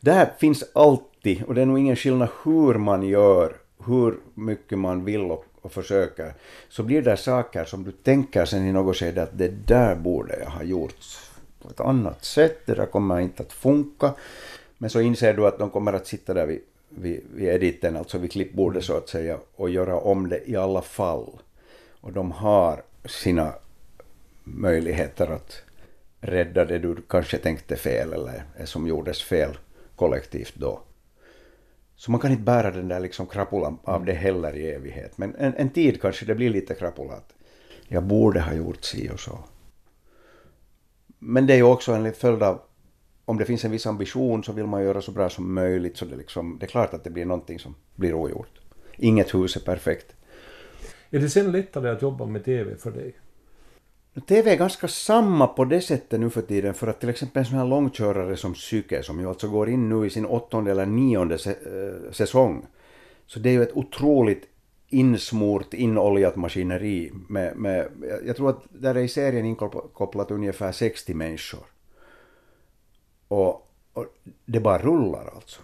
där 0.00 0.32
finns 0.38 0.64
alltid, 0.72 1.42
och 1.42 1.54
det 1.54 1.62
är 1.62 1.66
nog 1.66 1.78
ingen 1.78 1.96
skillnad 1.96 2.28
hur 2.44 2.74
man 2.74 3.02
gör, 3.02 3.56
hur 3.86 4.18
mycket 4.34 4.78
man 4.78 5.04
vill 5.04 5.20
och, 5.20 5.44
och 5.60 5.72
försöker, 5.72 6.34
så 6.68 6.82
blir 6.82 7.02
det 7.02 7.16
saker 7.16 7.64
som 7.64 7.84
du 7.84 7.92
tänker 7.92 8.44
sen 8.44 8.66
i 8.66 8.72
något 8.72 8.96
skede 8.96 9.22
att 9.22 9.38
det 9.38 9.48
där 9.48 9.94
borde 9.94 10.38
jag 10.38 10.50
ha 10.50 10.62
gjort 10.62 10.94
på 11.62 11.68
ett 11.68 11.80
annat 11.80 12.24
sätt, 12.24 12.66
det 12.66 12.74
där 12.74 12.86
kommer 12.86 13.20
inte 13.20 13.42
att 13.42 13.52
funka. 13.52 14.14
Men 14.78 14.90
så 14.90 15.00
inser 15.00 15.34
du 15.34 15.46
att 15.46 15.58
de 15.58 15.70
kommer 15.70 15.92
att 15.92 16.06
sitta 16.06 16.34
där 16.34 16.46
vid, 16.46 16.60
vid, 16.88 17.20
vid 17.34 17.48
editen, 17.48 17.96
alltså 17.96 18.18
vid 18.18 18.32
klippbordet 18.32 18.84
så 18.84 18.96
att 18.96 19.08
säga, 19.08 19.38
och 19.56 19.70
göra 19.70 20.00
om 20.00 20.28
det 20.28 20.50
i 20.50 20.56
alla 20.56 20.82
fall. 20.82 21.38
Och 22.00 22.12
de 22.12 22.32
har 22.32 22.82
sina 23.04 23.54
möjligheter 24.44 25.26
att 25.26 25.62
rädda 26.20 26.64
det 26.64 26.78
du 26.78 26.96
kanske 27.08 27.38
tänkte 27.38 27.76
fel 27.76 28.12
eller 28.12 28.42
som 28.64 28.86
gjordes 28.86 29.22
fel 29.22 29.58
kollektivt 29.96 30.54
då. 30.54 30.80
Så 31.96 32.10
man 32.10 32.20
kan 32.20 32.30
inte 32.30 32.42
bära 32.42 32.70
den 32.70 32.88
där 32.88 33.00
liksom 33.00 33.26
krapulan 33.26 33.78
av 33.84 34.04
det 34.04 34.12
heller 34.12 34.56
i 34.56 34.70
evighet. 34.70 35.18
Men 35.18 35.34
en, 35.34 35.54
en 35.54 35.70
tid 35.70 36.00
kanske 36.00 36.26
det 36.26 36.34
blir 36.34 36.50
lite 36.50 36.74
krapulat. 36.74 37.32
Jag 37.88 38.02
borde 38.02 38.40
ha 38.40 38.52
gjort 38.52 38.84
si 38.84 39.10
och 39.10 39.20
så. 39.20 39.38
Men 41.18 41.46
det 41.46 41.52
är 41.52 41.56
ju 41.56 41.62
också 41.62 41.92
en 41.92 42.12
följd 42.12 42.42
av 42.42 42.60
om 43.26 43.38
det 43.38 43.44
finns 43.44 43.64
en 43.64 43.70
viss 43.70 43.86
ambition 43.86 44.44
så 44.44 44.52
vill 44.52 44.66
man 44.66 44.84
göra 44.84 45.02
så 45.02 45.12
bra 45.12 45.30
som 45.30 45.54
möjligt 45.54 45.96
så 45.96 46.04
det, 46.04 46.16
liksom, 46.16 46.56
det 46.60 46.66
är 46.66 46.68
klart 46.68 46.94
att 46.94 47.04
det 47.04 47.10
blir 47.10 47.24
någonting 47.24 47.58
som 47.58 47.74
blir 47.94 48.14
ogjort. 48.14 48.60
Inget 48.96 49.34
hus 49.34 49.56
är 49.56 49.60
perfekt. 49.60 50.16
Är 51.10 51.18
det 51.18 51.30
sen 51.30 51.52
lättare 51.52 51.90
att 51.90 52.02
jobba 52.02 52.26
med 52.26 52.44
TV 52.44 52.76
för 52.76 52.90
dig? 52.90 53.14
TV 54.20 54.50
är 54.50 54.56
ganska 54.56 54.88
samma 54.88 55.46
på 55.46 55.64
det 55.64 55.80
sättet 55.80 56.20
nu 56.20 56.30
för 56.30 56.42
tiden 56.42 56.74
för 56.74 56.86
att 56.86 57.00
till 57.00 57.08
exempel 57.08 57.40
en 57.40 57.46
sån 57.46 57.58
här 57.58 57.66
långkörare 57.66 58.36
som 58.36 58.54
Psyke 58.54 59.02
som 59.02 59.20
ju 59.20 59.28
alltså 59.28 59.48
går 59.48 59.68
in 59.68 59.88
nu 59.88 60.06
i 60.06 60.10
sin 60.10 60.26
åttonde 60.26 60.70
eller 60.70 60.86
nionde 60.86 61.34
eh, 61.34 62.12
säsong. 62.12 62.66
Så 63.26 63.38
det 63.38 63.48
är 63.48 63.52
ju 63.52 63.62
ett 63.62 63.76
otroligt 63.76 64.44
insmort, 64.88 65.74
inoljat 65.74 66.36
maskineri 66.36 67.12
med, 67.28 67.56
med, 67.56 67.88
jag 68.26 68.36
tror 68.36 68.50
att 68.50 68.64
där 68.68 68.94
är 68.94 69.00
i 69.00 69.08
serien 69.08 69.46
inkopplat 69.46 70.30
ungefär 70.30 70.72
60 70.72 71.14
människor. 71.14 71.75
Och, 73.28 73.68
och 73.92 74.06
det 74.44 74.60
bara 74.60 74.78
rullar 74.78 75.30
alltså. 75.34 75.60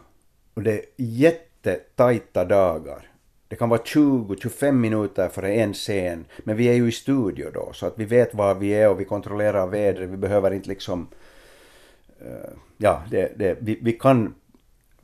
Och 0.55 0.63
det 0.63 0.73
är 0.73 0.85
jättetajta 0.97 2.45
dagar. 2.45 3.09
Det 3.49 3.57
kan 3.57 3.69
vara 3.69 3.81
20-25 3.81 4.73
minuter 4.73 5.29
före 5.29 5.53
en 5.55 5.75
scen, 5.75 6.25
men 6.39 6.57
vi 6.57 6.69
är 6.69 6.75
ju 6.75 6.89
i 6.89 6.93
studio 6.93 7.51
då, 7.55 7.73
så 7.73 7.87
att 7.87 7.99
vi 7.99 8.05
vet 8.05 8.35
var 8.35 8.55
vi 8.55 8.71
är 8.75 8.91
och 8.91 9.01
vi 9.01 9.05
kontrollerar 9.05 9.67
vädret, 9.67 10.11
vi 10.11 10.17
behöver 10.17 10.51
inte 10.51 10.69
liksom... 10.69 11.09
Uh, 12.27 12.57
ja, 12.77 13.03
det, 13.11 13.33
det, 13.37 13.57
vi, 13.61 13.79
vi 13.83 13.93
kan 13.93 14.35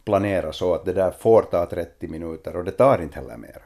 planera 0.05 0.53
så 0.53 0.75
att 0.75 0.85
det 0.85 0.93
där 0.93 1.11
får 1.11 1.43
ta 1.43 1.67
30 1.67 2.09
minuter 2.09 2.57
och 2.57 2.65
det 2.65 2.71
tar 2.71 3.03
inte 3.03 3.19
heller 3.19 3.37
mer. 3.37 3.63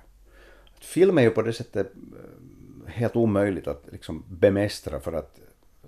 Film 0.80 1.18
är 1.18 1.22
ju 1.22 1.30
på 1.30 1.42
det 1.42 1.52
sättet 1.52 1.92
eh, 1.94 2.92
helt 2.92 3.16
omöjligt 3.16 3.66
att 3.66 3.84
liksom 3.92 4.24
bemästra 4.28 5.00
för 5.00 5.12
att 5.12 5.38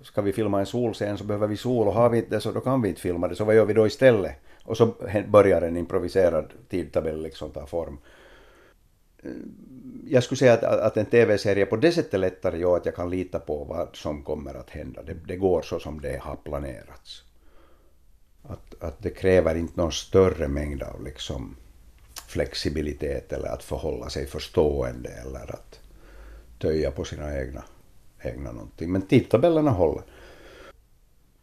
ska 0.05 0.21
vi 0.21 0.33
filma 0.33 0.59
en 0.59 0.65
solscen 0.65 1.17
så 1.17 1.23
behöver 1.23 1.47
vi 1.47 1.57
sol 1.57 1.87
och 1.87 1.93
har 1.93 2.09
vi 2.09 2.17
inte 2.17 2.35
det 2.35 2.41
så 2.41 2.51
då 2.51 2.59
kan 2.59 2.81
vi 2.81 2.89
inte 2.89 3.01
filma 3.01 3.27
det, 3.27 3.35
så 3.35 3.45
vad 3.45 3.55
gör 3.55 3.65
vi 3.65 3.73
då 3.73 3.87
istället? 3.87 4.35
Och 4.63 4.77
så 4.77 4.93
börjar 5.27 5.61
en 5.61 5.77
improviserad 5.77 6.53
tidtabell 6.69 7.21
liksom 7.21 7.51
ta 7.51 7.65
form. 7.65 7.97
Eh, 9.23 9.31
jag 10.07 10.23
skulle 10.23 10.37
säga 10.39 10.53
att, 10.53 10.63
att 10.63 10.97
en 10.97 11.05
TV-serie 11.05 11.65
på 11.65 11.75
det 11.75 11.91
sättet 11.91 12.19
lättare 12.19 12.57
gör 12.57 12.77
att 12.77 12.85
jag 12.85 12.95
kan 12.95 13.09
lita 13.09 13.39
på 13.39 13.63
vad 13.63 13.95
som 13.95 14.23
kommer 14.23 14.53
att 14.53 14.69
hända. 14.69 15.03
Det, 15.03 15.13
det 15.13 15.35
går 15.35 15.61
så 15.61 15.79
som 15.79 16.01
det 16.01 16.21
har 16.21 16.35
planerats. 16.35 17.23
Att, 18.43 18.83
att 18.83 19.03
det 19.03 19.09
kräver 19.09 19.55
inte 19.55 19.81
någon 19.81 19.91
större 19.91 20.47
mängd 20.47 20.83
av 20.83 21.03
liksom 21.03 21.55
flexibilitet 22.27 23.33
eller 23.33 23.47
att 23.47 23.63
förhålla 23.63 24.09
sig 24.09 24.27
förstående 24.27 25.09
eller 25.09 25.55
att 25.55 25.79
töja 26.59 26.91
på 26.91 27.03
sina 27.03 27.39
egna, 27.39 27.63
egna 28.25 28.51
någonting. 28.51 28.91
Men 28.91 29.01
tidtabellerna 29.01 29.71
håller. 29.71 30.03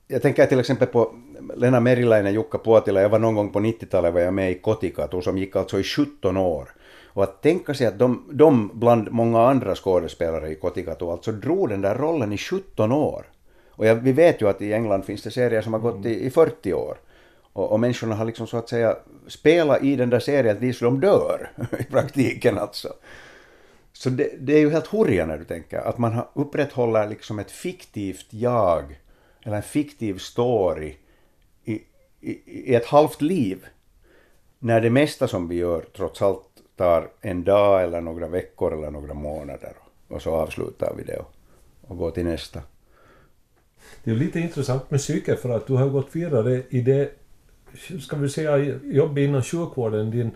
Jag 0.08 0.22
tänker 0.22 0.46
till 0.46 0.60
exempel 0.60 0.88
på 0.88 1.14
Lena 1.56 1.80
Meriläinen, 1.80 2.34
Jukka 2.34 2.58
Puotila, 2.58 3.02
jag 3.02 3.08
var 3.08 3.18
någon 3.18 3.34
gång 3.34 3.50
på 3.50 3.60
90-talet 3.60 4.14
var 4.14 4.20
jag 4.20 4.34
med 4.34 4.50
i 4.50 4.54
Kotikatu 4.54 5.22
som 5.22 5.38
gick 5.38 5.56
alltså 5.56 5.80
i 5.80 5.82
17 5.82 6.36
år. 6.36 6.74
Och 7.14 7.22
att 7.22 7.42
tänka 7.42 7.74
sig 7.74 7.86
att 7.86 7.98
de, 7.98 8.24
de 8.32 8.70
bland 8.74 9.12
många 9.12 9.48
andra 9.48 9.74
skådespelare 9.74 10.50
i 10.50 10.54
Kotikatu 10.54 11.04
alltså 11.04 11.32
drog 11.32 11.68
den 11.68 11.80
där 11.80 11.94
rollen 11.94 12.32
i 12.32 12.38
17 12.38 12.92
år. 12.92 13.26
Och 13.70 13.86
jag, 13.86 13.94
vi 13.94 14.12
vet 14.12 14.42
ju 14.42 14.48
att 14.48 14.62
i 14.62 14.72
England 14.72 15.02
finns 15.02 15.22
det 15.22 15.30
serier 15.30 15.62
som 15.62 15.72
har 15.72 15.80
gått 15.80 16.06
i, 16.06 16.26
i 16.26 16.30
40 16.30 16.72
år. 16.72 16.96
Och, 17.52 17.72
och 17.72 17.80
människorna 17.80 18.14
har 18.14 18.24
liksom 18.24 18.46
så 18.46 18.56
att 18.56 18.68
säga 18.68 18.96
spelat 19.28 19.82
i 19.82 19.96
den 19.96 20.10
där 20.10 20.20
serien 20.20 20.58
tills 20.58 20.78
de 20.78 21.00
dör 21.00 21.50
i 21.78 21.84
praktiken 21.84 22.58
alltså. 22.58 22.88
Så 24.02 24.10
det, 24.10 24.32
det 24.38 24.52
är 24.54 24.58
ju 24.58 24.70
helt 24.70 24.86
horribelt 24.86 25.28
när 25.28 25.38
du 25.38 25.44
tänker 25.44 25.78
att 25.78 25.98
man 25.98 26.20
upprätthåller 26.34 27.08
liksom 27.08 27.38
ett 27.38 27.50
fiktivt 27.50 28.26
jag 28.30 29.00
eller 29.42 29.56
en 29.56 29.62
fiktiv 29.62 30.18
story 30.18 30.96
i, 31.64 31.72
i, 32.20 32.70
i 32.70 32.74
ett 32.74 32.86
halvt 32.86 33.22
liv. 33.22 33.66
När 34.58 34.80
det 34.80 34.90
mesta 34.90 35.28
som 35.28 35.48
vi 35.48 35.54
gör 35.54 35.84
trots 35.96 36.22
allt 36.22 36.42
tar 36.76 37.10
en 37.20 37.44
dag 37.44 37.82
eller 37.82 38.00
några 38.00 38.28
veckor 38.28 38.72
eller 38.72 38.90
några 38.90 39.14
månader 39.14 39.72
och 40.08 40.22
så 40.22 40.30
avslutar 40.30 40.94
vi 40.96 41.04
det 41.04 41.16
och, 41.16 41.34
och 41.80 41.96
går 41.96 42.10
till 42.10 42.24
nästa. 42.24 42.62
Det 44.04 44.10
är 44.10 44.14
lite 44.14 44.40
intressant 44.40 44.90
med 44.90 45.00
psyket, 45.00 45.40
för 45.40 45.50
att 45.50 45.66
du 45.66 45.72
har 45.72 45.88
gått 45.88 46.16
vidare 46.16 46.62
i 46.70 46.80
det, 46.80 47.10
ska 48.00 48.16
vi 48.16 48.28
säga, 48.28 48.58
jobb 48.82 49.18
inom 49.18 49.42
sjukvården. 49.42 50.10
Din 50.10 50.30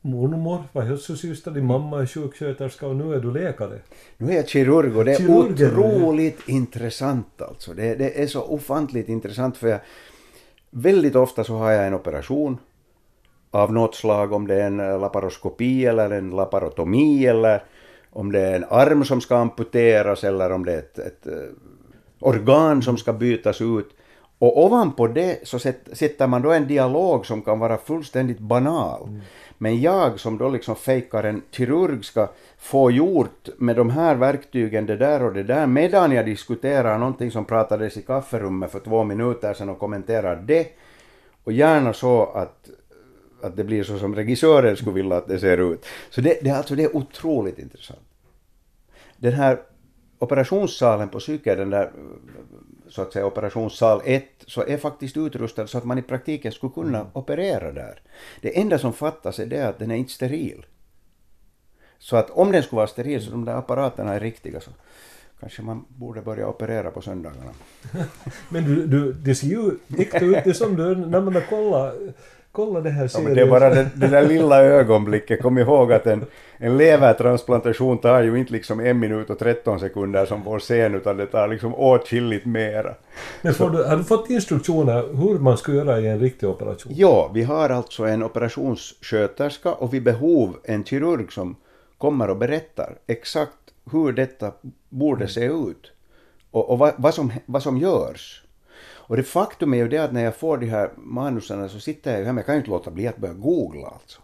mormor 0.00 0.64
var 0.72 0.82
hälsosyster, 0.82 1.50
din 1.50 1.66
mamma 1.66 2.02
är 2.02 2.06
sjuksköterska 2.06 2.86
och 2.86 2.96
nu 2.96 3.14
är 3.14 3.20
du 3.20 3.32
läkare. 3.32 3.78
Nu 4.16 4.32
är 4.32 4.36
jag 4.36 4.48
kirurg 4.48 4.96
och 4.96 5.04
det 5.04 5.12
är 5.12 5.16
Kirurgen, 5.16 5.70
otroligt 5.70 6.38
ja. 6.46 6.54
intressant 6.54 7.42
alltså. 7.42 7.74
Det, 7.74 7.94
det 7.94 8.22
är 8.22 8.26
så 8.26 8.42
ofantligt 8.42 9.08
intressant 9.08 9.56
för 9.56 9.68
jag, 9.68 9.80
väldigt 10.70 11.16
ofta 11.16 11.44
så 11.44 11.56
har 11.56 11.70
jag 11.70 11.86
en 11.86 11.94
operation 11.94 12.58
av 13.50 13.72
något 13.72 13.94
slag, 13.94 14.32
om 14.32 14.46
det 14.46 14.54
är 14.54 14.66
en 14.66 14.76
laparoskopi 14.76 15.86
eller 15.86 16.10
en 16.10 16.30
laparotomi 16.30 17.26
eller 17.26 17.62
om 18.10 18.32
det 18.32 18.40
är 18.40 18.56
en 18.56 18.64
arm 18.70 19.04
som 19.04 19.20
ska 19.20 19.36
amputeras 19.36 20.24
eller 20.24 20.52
om 20.52 20.64
det 20.64 20.72
är 20.72 20.78
ett, 20.78 20.98
ett 20.98 21.26
organ 22.20 22.82
som 22.82 22.96
ska 22.96 23.12
bytas 23.12 23.60
ut. 23.60 23.88
Och 24.38 24.64
ovanpå 24.64 25.06
det 25.06 25.48
så 25.48 25.58
sätter 25.58 26.26
man 26.26 26.42
då 26.42 26.52
en 26.52 26.68
dialog 26.68 27.26
som 27.26 27.42
kan 27.42 27.58
vara 27.58 27.78
fullständigt 27.78 28.38
banal. 28.38 29.08
Mm. 29.08 29.20
Men 29.58 29.80
jag 29.80 30.20
som 30.20 30.38
då 30.38 30.48
liksom 30.48 30.76
fejkar 30.76 31.24
en 31.24 31.42
kirurg 31.50 32.04
ska 32.04 32.28
få 32.58 32.90
gjort 32.90 33.48
med 33.58 33.76
de 33.76 33.90
här 33.90 34.14
verktygen 34.14 34.86
det 34.86 34.96
där 34.96 35.22
och 35.22 35.32
det 35.32 35.42
där 35.42 35.66
medan 35.66 36.12
jag 36.12 36.26
diskuterar 36.26 36.98
någonting 36.98 37.30
som 37.30 37.44
pratades 37.44 37.96
i 37.96 38.02
kafferummet 38.02 38.70
för 38.70 38.80
två 38.80 39.04
minuter 39.04 39.54
sedan 39.54 39.68
och 39.68 39.78
kommenterar 39.78 40.36
det. 40.36 40.66
Och 41.44 41.52
gärna 41.52 41.92
så 41.92 42.26
att, 42.26 42.70
att 43.42 43.56
det 43.56 43.64
blir 43.64 43.84
så 43.84 43.98
som 43.98 44.14
regissören 44.14 44.76
skulle 44.76 44.94
vilja 44.94 45.16
att 45.16 45.28
det 45.28 45.38
ser 45.38 45.72
ut. 45.72 45.86
Så 46.10 46.20
det, 46.20 46.38
det, 46.42 46.50
alltså, 46.50 46.74
det 46.74 46.84
är 46.84 46.96
otroligt 46.96 47.58
intressant. 47.58 48.00
Den 49.16 49.32
här 49.32 49.58
operationssalen 50.18 51.08
på 51.08 51.18
psyket, 51.18 51.58
den 51.58 51.70
där 51.70 51.90
så 52.88 53.02
att 53.02 53.12
säga 53.12 53.26
operationssal 53.26 54.02
1, 54.04 54.24
så 54.46 54.64
är 54.64 54.76
faktiskt 54.76 55.16
utrustad 55.16 55.66
så 55.66 55.78
att 55.78 55.84
man 55.84 55.98
i 55.98 56.02
praktiken 56.02 56.52
skulle 56.52 56.72
kunna 56.72 56.98
mm. 56.98 57.10
operera 57.12 57.72
där. 57.72 58.00
Det 58.40 58.58
enda 58.58 58.78
som 58.78 58.92
fattas 58.92 59.38
är 59.38 59.46
det 59.46 59.68
att 59.68 59.78
den 59.78 59.90
är 59.90 59.96
inte 59.96 60.12
steril. 60.12 60.66
Så 61.98 62.16
att 62.16 62.30
om 62.30 62.52
den 62.52 62.62
skulle 62.62 62.76
vara 62.76 62.86
steril 62.86 63.22
så 63.22 63.30
de 63.30 63.44
där 63.44 63.54
apparaterna 63.54 64.14
är 64.14 64.20
riktiga 64.20 64.60
så 64.60 64.70
kanske 65.40 65.62
man 65.62 65.84
borde 65.88 66.22
börja 66.22 66.48
operera 66.48 66.90
på 66.90 67.02
söndagarna. 67.02 67.52
Men 68.48 68.64
du, 68.64 68.86
du, 68.86 69.12
det 69.12 69.34
ser 69.34 69.46
ju 69.46 69.70
äkta 69.98 70.24
ut, 70.24 70.44
det 70.44 70.54
som 70.54 70.76
du, 70.76 70.96
när 70.96 71.20
man 71.20 71.34
har 71.34 71.40
kollat 71.40 71.94
kolla 72.58 72.80
det 72.80 72.90
här 72.90 73.08
serien. 73.08 73.28
Ja, 73.28 73.34
det 73.34 73.40
är 73.40 73.50
bara 73.50 73.70
det, 73.70 73.90
det 73.94 74.06
där 74.06 74.28
lilla 74.28 74.62
ögonblicket. 74.62 75.42
Kom 75.42 75.58
ihåg 75.58 75.92
att 75.92 76.06
en, 76.06 76.24
en 76.56 76.76
levertransplantation 76.76 77.98
tar 77.98 78.22
ju 78.22 78.38
inte 78.38 78.52
liksom 78.52 78.80
en 78.80 78.98
minut 78.98 79.30
och 79.30 79.38
13 79.38 79.80
sekunder 79.80 80.26
som 80.26 80.42
vår 80.42 80.58
scen, 80.58 80.94
utan 80.94 81.16
det 81.16 81.26
tar 81.26 81.48
liksom 81.48 81.74
åtskilligt 81.74 82.46
mera. 82.46 82.94
Men 83.42 83.54
får 83.54 83.70
du, 83.70 83.84
har 83.84 83.96
du 83.96 84.04
fått 84.04 84.30
instruktioner 84.30 85.04
hur 85.14 85.38
man 85.38 85.56
ska 85.56 85.72
göra 85.72 86.00
i 86.00 86.08
en 86.08 86.20
riktig 86.20 86.48
operation? 86.48 86.92
Ja, 86.96 87.30
vi 87.34 87.42
har 87.42 87.70
alltså 87.70 88.04
en 88.04 88.22
operationssköterska 88.22 89.72
och 89.72 89.94
vid 89.94 90.02
behov 90.02 90.56
en 90.64 90.84
kirurg 90.84 91.32
som 91.32 91.56
kommer 91.98 92.30
och 92.30 92.36
berättar 92.36 92.98
exakt 93.06 93.52
hur 93.92 94.12
detta 94.12 94.52
borde 94.88 95.28
se 95.28 95.44
ut 95.44 95.92
och, 96.50 96.70
och 96.70 96.78
vad, 96.78 96.94
vad, 96.96 97.14
som, 97.14 97.32
vad 97.46 97.62
som 97.62 97.78
görs. 97.78 98.42
Och 99.08 99.16
det 99.16 99.22
faktum 99.22 99.74
är 99.74 99.78
ju 99.78 99.88
det 99.88 99.98
att 99.98 100.12
när 100.12 100.24
jag 100.24 100.36
får 100.36 100.58
de 100.58 100.66
här 100.66 100.90
manusen 100.96 101.68
så 101.68 101.80
sitter 101.80 102.10
jag 102.10 102.20
ju 102.20 102.26
hemma, 102.26 102.38
jag 102.38 102.46
kan 102.46 102.54
ju 102.54 102.58
inte 102.58 102.70
låta 102.70 102.90
bli 102.90 103.06
att 103.06 103.16
börja 103.16 103.34
googla 103.34 103.86
alltså. 103.86 104.20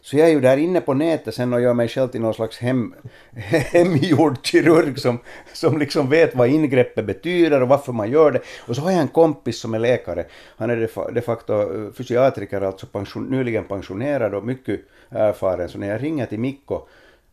Så 0.00 0.16
jag 0.16 0.28
är 0.28 0.32
ju 0.32 0.40
där 0.40 0.56
inne 0.56 0.80
på 0.80 0.94
nätet 0.94 1.34
sen 1.34 1.52
och 1.52 1.60
gör 1.60 1.74
mig 1.74 1.88
själv 1.88 2.08
till 2.08 2.20
någon 2.20 2.34
slags 2.34 2.58
hem, 2.58 2.94
hemgjord 3.72 4.46
kirurg 4.46 4.98
som, 4.98 5.18
som 5.52 5.78
liksom 5.78 6.08
vet 6.08 6.34
vad 6.34 6.48
ingreppet 6.48 7.06
betyder 7.06 7.62
och 7.62 7.68
varför 7.68 7.92
man 7.92 8.10
gör 8.10 8.30
det. 8.30 8.40
Och 8.66 8.76
så 8.76 8.82
har 8.82 8.90
jag 8.90 9.00
en 9.00 9.08
kompis 9.08 9.60
som 9.60 9.74
är 9.74 9.78
läkare. 9.78 10.24
Han 10.56 10.70
är 10.70 11.12
de 11.14 11.20
facto 11.20 11.52
eh, 11.52 11.92
fysiatriker, 11.92 12.60
alltså 12.60 12.86
pension, 12.86 13.24
nyligen 13.24 13.64
pensionerad 13.64 14.34
och 14.34 14.44
mycket 14.44 14.80
erfaren. 15.08 15.68
Så 15.68 15.78
när 15.78 15.88
jag 15.88 16.02
ringer 16.02 16.26
till 16.26 16.40
Mikko 16.40 16.80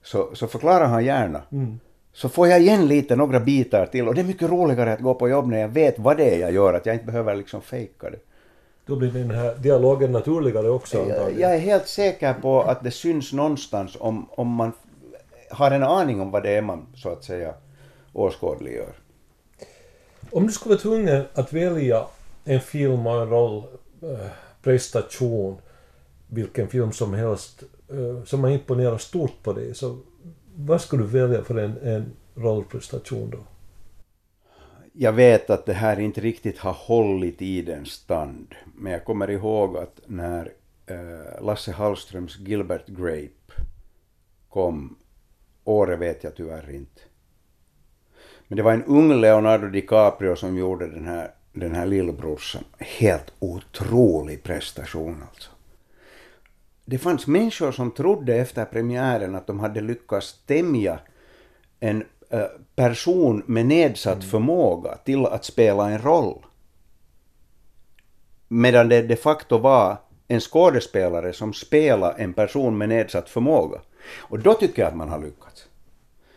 så, 0.04 0.36
så 0.36 0.48
förklarar 0.48 0.86
han 0.86 1.06
gärna. 1.06 1.41
Mm 1.52 1.80
så 2.18 2.30
får 2.30 2.47
jag 2.47 2.61
igen 2.61 2.88
lite, 2.88 3.15
några 3.15 3.39
bitar 3.39 3.86
till 3.86 4.07
och 4.07 4.15
det 4.15 4.22
är 4.22 4.26
mycket 4.26 4.49
roligare 4.49 4.93
att 4.93 4.99
gå 4.99 5.13
på 5.13 5.30
jobb 5.30 5.47
när 5.47 5.59
jag 5.59 5.70
vet 5.70 5.99
vad 5.99 6.18
det 6.18 6.36
är 6.36 6.39
jag 6.39 6.51
gör, 6.51 6.74
att 6.74 6.86
jag 6.86 6.95
inte 6.95 7.05
behöver 7.05 7.36
liksom 7.36 7.61
fejka 7.61 8.09
det. 8.09 8.20
Då 8.86 8.95
blir 8.95 9.11
den 9.11 9.32
här 9.32 9.55
dialogen 9.55 10.11
naturligare 10.11 10.70
också 10.70 11.01
antagligen. 11.01 11.41
Jag 11.41 11.55
är 11.55 11.59
helt 11.59 11.88
säker 11.88 12.34
på 12.34 12.61
att 12.61 12.84
det 12.84 12.91
syns 12.91 13.34
någonstans 13.34 13.97
om, 13.99 14.30
om 14.32 14.47
man 14.47 14.72
har 15.49 15.72
en 15.72 15.84
aning 15.84 16.22
om 16.22 16.32
vad 16.32 16.43
det 16.43 16.49
är 16.49 16.61
man 16.61 16.86
så 16.95 17.09
att 17.09 17.24
säga 17.24 17.53
åskådliggör. 18.13 18.93
Om 20.32 20.47
du 20.47 20.53
skulle 20.53 20.76
vara 20.76 20.82
tvungen 20.82 21.24
att 21.34 21.53
välja 21.53 22.05
en 22.45 22.61
film 22.61 23.07
och 23.07 23.22
en 23.22 23.30
roll, 23.30 23.63
äh, 24.01 24.28
prestation, 24.63 25.57
vilken 26.28 26.68
film 26.68 26.91
som 26.91 27.13
helst, 27.13 27.63
äh, 27.89 28.24
som 28.24 28.43
har 28.43 28.51
imponerat 28.51 29.01
stort 29.01 29.43
på 29.43 29.53
dig, 29.53 29.76
så 29.76 29.97
vad 30.60 30.82
skulle 30.82 31.03
du 31.03 31.10
välja 31.10 31.43
för 31.43 31.58
en, 31.58 31.78
en 31.78 32.12
rollprestation 32.36 33.30
då? 33.30 33.38
Jag 34.93 35.14
vet 35.14 35.49
att 35.49 35.66
det 35.66 35.74
här 35.74 35.99
inte 35.99 36.22
riktigt 36.22 36.58
har 36.58 36.74
hållit 36.74 37.41
i 37.41 37.62
den 37.62 37.86
stand, 37.86 38.55
men 38.76 38.91
jag 38.91 39.05
kommer 39.05 39.30
ihåg 39.30 39.78
att 39.78 39.99
när 40.05 40.53
eh, 40.86 41.45
Lasse 41.45 41.72
Hallströms 41.72 42.39
Gilbert 42.39 42.88
Grape 42.88 43.64
kom, 44.49 44.97
året 45.64 45.99
vet 45.99 46.24
jag 46.24 46.36
tyvärr 46.36 46.76
inte, 46.76 47.01
Men 48.47 48.58
det 48.58 48.64
var 48.64 48.74
en 48.74 48.84
ung 48.84 49.22
Leonardo 49.22 49.68
DiCaprio 49.68 50.36
som 50.36 50.58
gjorde 50.58 50.88
den 50.88 51.05
här, 51.05 51.32
den 51.53 51.76
här 51.76 51.86
lillbrorsan. 51.86 52.64
Helt 52.78 53.34
otrolig 53.39 54.43
prestation 54.43 55.24
alltså. 55.30 55.51
Det 56.89 56.97
fanns 56.97 57.27
människor 57.27 57.71
som 57.71 57.91
trodde 57.91 58.35
efter 58.35 58.65
premiären 58.65 59.35
att 59.35 59.47
de 59.47 59.59
hade 59.59 59.81
lyckats 59.81 60.45
tämja 60.45 60.99
en 61.79 62.03
äh, 62.29 62.45
person 62.75 63.43
med 63.45 63.65
nedsatt 63.65 64.23
förmåga 64.23 64.97
till 64.97 65.25
att 65.25 65.45
spela 65.45 65.89
en 65.89 66.01
roll. 66.01 66.45
Medan 68.47 68.89
det 68.89 69.01
de 69.01 69.15
facto 69.15 69.57
var 69.57 69.97
en 70.27 70.39
skådespelare 70.39 71.33
som 71.33 71.53
spelade 71.53 72.13
en 72.13 72.33
person 72.33 72.77
med 72.77 72.89
nedsatt 72.89 73.29
förmåga. 73.29 73.81
Och 74.17 74.39
då 74.39 74.53
tycker 74.53 74.81
jag 74.81 74.89
att 74.89 74.97
man 74.97 75.09
har 75.09 75.19
lyckats. 75.19 75.67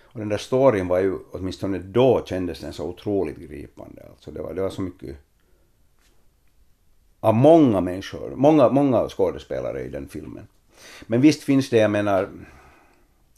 Och 0.02 0.18
den 0.18 0.28
där 0.28 0.38
storyn 0.38 0.88
var 0.88 0.98
ju, 0.98 1.18
åtminstone 1.32 1.78
då 1.78 2.22
kändes 2.26 2.60
den 2.60 2.72
så 2.72 2.84
otroligt 2.84 3.38
gripande. 3.38 4.02
Alltså 4.10 4.30
det 4.30 4.42
var, 4.42 4.54
det 4.54 4.62
var 4.62 4.70
så 4.70 4.82
mycket 4.82 5.16
av 7.20 7.34
många 7.34 7.80
människor, 7.80 8.36
många, 8.36 8.68
många 8.68 9.08
skådespelare 9.08 9.82
i 9.82 9.88
den 9.88 10.08
filmen. 10.08 10.46
Men 11.06 11.20
visst 11.20 11.42
finns 11.42 11.70
det, 11.70 11.76
jag 11.76 11.90
menar, 11.90 12.28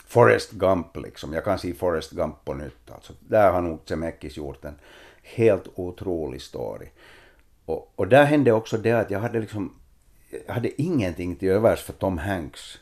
Forrest 0.07 0.51
Gump 0.51 0.97
liksom. 0.97 1.33
Jag 1.33 1.45
kan 1.45 1.59
se 1.59 1.75
Forrest 1.75 2.11
Gump 2.11 2.45
på 2.45 2.55
nytt. 2.55 2.91
Alltså, 2.91 3.13
där 3.21 3.53
har 3.53 3.61
nog 3.61 3.79
Zemeckis 3.85 4.37
gjort 4.37 4.65
en 4.65 4.75
helt 5.23 5.69
otrolig 5.75 6.43
story. 6.43 6.89
Och, 7.65 7.93
och 7.97 8.09
där 8.09 8.25
hände 8.25 8.53
också 8.53 8.79
det 8.79 8.93
att 8.93 9.11
jag 9.11 9.21
hade 9.21 9.41
liksom, 9.41 9.75
jag 10.47 10.55
hade 10.55 10.83
ingenting 10.83 11.37
till 11.37 11.49
övers 11.49 11.83
för 11.83 11.93
Tom 11.93 12.19
Hanks. 12.19 12.79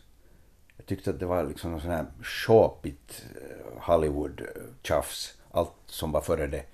Jag 0.76 0.86
tyckte 0.86 1.10
att 1.10 1.20
det 1.20 1.26
var 1.26 1.44
liksom 1.44 1.72
något 1.72 1.82
sånt 1.82 1.94
här 1.94 2.06
shopigt 2.22 3.24
eh, 3.34 3.82
Hollywood-tjafs, 3.82 5.34
eh, 5.34 5.58
allt 5.58 5.72
som 5.86 6.12
var 6.12 6.20
före 6.20 6.46
det. 6.46 6.64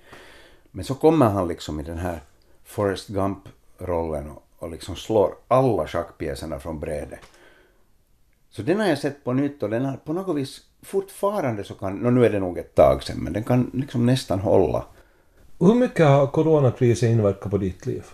Men 0.71 0.85
så 0.85 0.95
kommer 0.95 1.25
han 1.25 1.47
liksom 1.47 1.79
i 1.79 1.83
den 1.83 1.97
här 1.97 2.19
Forrest 2.63 3.07
Gump 3.07 3.39
Gump-rollen 3.77 4.29
och, 4.29 4.43
och 4.59 4.71
liksom 4.71 4.95
slår 4.95 5.35
alla 5.47 5.87
schackpjäserna 5.87 6.59
från 6.59 6.79
brädet. 6.79 7.19
Så 8.49 8.61
den 8.61 8.79
har 8.79 8.87
jag 8.87 8.97
sett 8.97 9.23
på 9.23 9.33
nytt 9.33 9.63
och 9.63 9.69
den 9.69 9.85
har 9.85 9.97
på 9.97 10.13
något 10.13 10.37
vis 10.37 10.61
fortfarande 10.81 11.63
så 11.63 11.73
kan, 11.73 11.97
no, 11.97 12.09
nu 12.09 12.25
är 12.25 12.29
det 12.29 12.39
nog 12.39 12.57
ett 12.57 12.75
tag 12.75 13.03
sedan, 13.03 13.17
men 13.17 13.33
den 13.33 13.43
kan 13.43 13.71
liksom 13.73 14.05
nästan 14.05 14.39
hålla. 14.39 14.85
Hur 15.59 15.75
mycket 15.75 16.05
har 16.05 16.27
coronakrisen 16.27 17.11
inverkat 17.11 17.51
på 17.51 17.57
ditt 17.57 17.85
liv? 17.85 18.05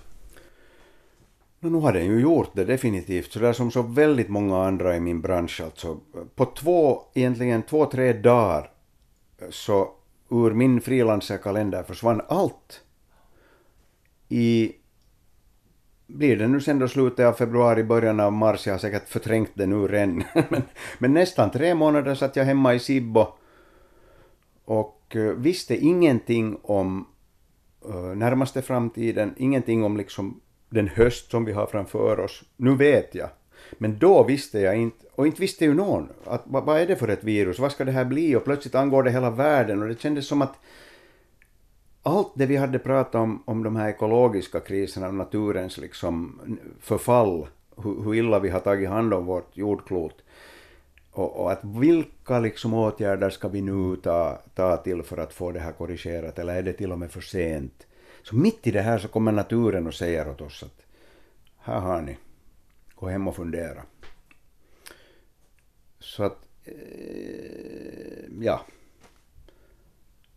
No, 1.60 1.70
nu 1.70 1.78
har 1.78 1.94
den 1.94 2.06
ju 2.06 2.22
gjort 2.22 2.52
det 2.54 2.66
definitivt, 2.66 3.32
så 3.32 3.40
där 3.40 3.54
som 3.54 3.72
så 3.72 3.82
väldigt 3.82 4.30
många 4.30 4.66
andra 4.66 4.96
i 4.96 5.00
min 5.00 5.22
bransch 5.22 5.62
alltså. 5.62 6.00
På 6.36 6.46
två, 6.46 7.02
egentligen 7.14 7.64
två, 7.64 7.86
tre 7.86 8.14
dagar 8.14 8.72
så 9.50 9.92
ur 10.30 10.54
min 10.54 10.82
frilansarkalender 10.82 11.84
försvann 11.84 12.22
allt. 12.28 12.82
I 14.30 14.74
blir 16.08 16.38
det 16.38 16.48
nu 16.48 16.62
sen 16.62 16.80
då 16.80 16.88
slutet 16.88 17.26
av 17.26 17.34
februari, 17.34 17.84
början 17.84 18.20
av 18.20 18.34
mars, 18.34 18.68
jag 18.68 18.74
har 18.74 18.80
säkert 18.80 19.10
förträngt 19.10 19.52
det 19.54 19.66
nu 19.66 19.88
redan, 19.88 20.24
men, 20.50 20.64
men 20.98 21.14
nästan 21.14 21.52
tre 21.52 21.76
månader 21.76 22.16
satt 22.16 22.36
jag 22.36 22.46
hemma 22.46 22.74
i 22.74 22.80
Sibbo. 22.80 23.28
Och 24.66 25.16
eh, 25.16 25.22
visste 25.22 25.78
ingenting 25.78 26.58
om 26.62 27.08
uh, 27.90 28.16
närmaste 28.16 28.62
framtiden, 28.62 29.34
ingenting 29.38 29.84
om 29.84 29.98
liksom 29.98 30.42
den 30.70 30.88
höst 30.88 31.32
som 31.32 31.46
vi 31.46 31.52
har 31.52 31.66
framför 31.66 32.20
oss. 32.20 32.44
Nu 32.58 32.76
vet 32.76 33.16
jag, 33.16 33.30
men 33.78 34.00
då 34.00 34.24
visste 34.24 34.60
jag 34.60 34.78
inte, 34.78 35.06
och 35.16 35.28
inte 35.28 35.42
visste 35.42 35.66
ju 35.66 35.74
någon, 35.74 36.10
att, 36.26 36.44
vad, 36.46 36.64
vad 36.64 36.82
är 36.82 36.88
det 36.88 36.96
för 36.96 37.08
ett 37.08 37.24
virus, 37.24 37.60
vad 37.60 37.72
ska 37.72 37.86
det 37.86 37.92
här 37.92 38.06
bli, 38.06 38.36
och 38.36 38.44
plötsligt 38.44 38.76
angår 38.76 39.04
det 39.04 39.12
hela 39.12 39.30
världen, 39.30 39.82
och 39.82 39.88
det 39.88 40.02
kändes 40.02 40.28
som 40.28 40.42
att 40.42 40.56
allt 42.04 42.32
det 42.36 42.46
vi 42.46 42.56
hade 42.56 42.80
pratat 42.80 43.16
om, 43.16 43.44
om 43.46 43.64
de 43.64 43.76
här 43.76 43.90
ekologiska 43.90 44.60
kriserna, 44.60 45.12
naturens 45.12 45.78
liksom 45.78 46.42
förfall, 46.80 47.48
hur, 47.78 48.04
hur 48.04 48.16
illa 48.16 48.40
vi 48.40 48.50
har 48.50 48.60
tagit 48.60 48.90
hand 48.90 49.14
om 49.14 49.26
vårt 49.26 49.58
jordklot, 49.58 50.24
och, 51.12 51.42
och, 51.42 51.52
att 51.52 51.64
vilka 51.64 52.40
liksom 52.40 52.74
åtgärder 52.74 53.30
ska 53.30 53.48
vi 53.48 53.62
nu 53.62 53.96
ta, 53.96 54.42
ta 54.56 54.78
till 54.78 55.04
för 55.04 55.18
att 55.18 55.34
få 55.34 55.52
det 55.52 55.60
här 55.60 55.72
korrigerat, 55.72 56.40
eller 56.40 56.56
är 56.56 56.64
det 56.64 56.74
till 56.74 56.92
och 56.92 57.00
med 57.00 57.12
för 57.12 57.22
sent? 57.22 57.88
Så 58.24 58.36
mitt 58.36 58.68
i 58.68 58.72
det 58.72 58.82
här 58.82 58.98
så 58.98 59.08
kommer 59.08 59.32
naturen 59.32 59.88
och 59.88 59.94
säger 59.94 60.30
åt 60.30 60.42
oss 60.42 60.64
att 60.64 60.86
här 61.58 61.80
har 61.80 62.02
ni, 62.02 62.18
gå 62.96 63.08
hem 63.08 63.28
och 63.28 63.36
fundera. 63.36 63.84
Så 66.00 66.24
att, 66.24 66.48
eh, 66.64 68.24
ja. 68.40 68.62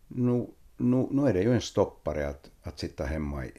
Nu, 0.07 0.47
nu, 0.77 1.07
nu 1.11 1.27
är 1.27 1.33
det 1.33 1.41
ju 1.41 1.53
en 1.53 1.61
stoppare 1.61 2.27
att, 2.27 2.49
att 2.63 2.79
sitta 2.79 3.03
hemma 3.03 3.45
i 3.45 3.51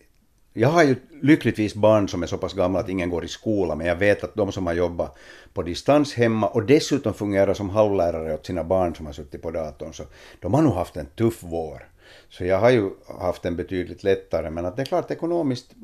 jag 0.58 0.68
har 0.68 0.82
ju 0.82 0.96
lyckligtvis 1.22 1.74
barn 1.74 2.08
som 2.08 2.22
är 2.22 2.26
så 2.26 2.38
pass 2.38 2.54
gamla 2.54 2.80
att 2.80 2.88
ingen 2.88 3.10
går 3.10 3.24
i 3.24 3.28
skola, 3.28 3.74
men 3.74 3.86
jag 3.86 3.96
vet 3.96 4.24
att 4.24 4.34
de 4.34 4.52
som 4.52 4.66
har 4.66 4.74
jobbat 4.74 5.16
på 5.52 5.62
distans 5.62 6.14
hemma 6.14 6.48
och 6.48 6.62
dessutom 6.62 7.14
fungerar 7.14 7.54
som 7.54 7.70
halvlärare 7.70 8.34
åt 8.34 8.46
sina 8.46 8.64
barn 8.64 8.94
som 8.94 9.06
har 9.06 9.12
suttit 9.12 9.42
på 9.42 9.50
datorn, 9.50 9.92
så 9.92 10.02
de 10.40 10.54
har 10.54 10.62
nog 10.62 10.72
haft 10.72 10.96
en 10.96 11.06
tuff 11.06 11.38
vår. 11.42 11.88
Så 12.28 12.44
jag 12.44 12.58
har 12.58 12.70
ju 12.70 12.90
haft 13.20 13.44
en 13.44 13.56
betydligt 13.56 14.02
lättare, 14.02 14.50
men 14.50 14.66
att 14.66 14.76
det 14.76 14.82
är 14.82 14.86
klart 14.86 15.10
ekonomiskt 15.10 15.74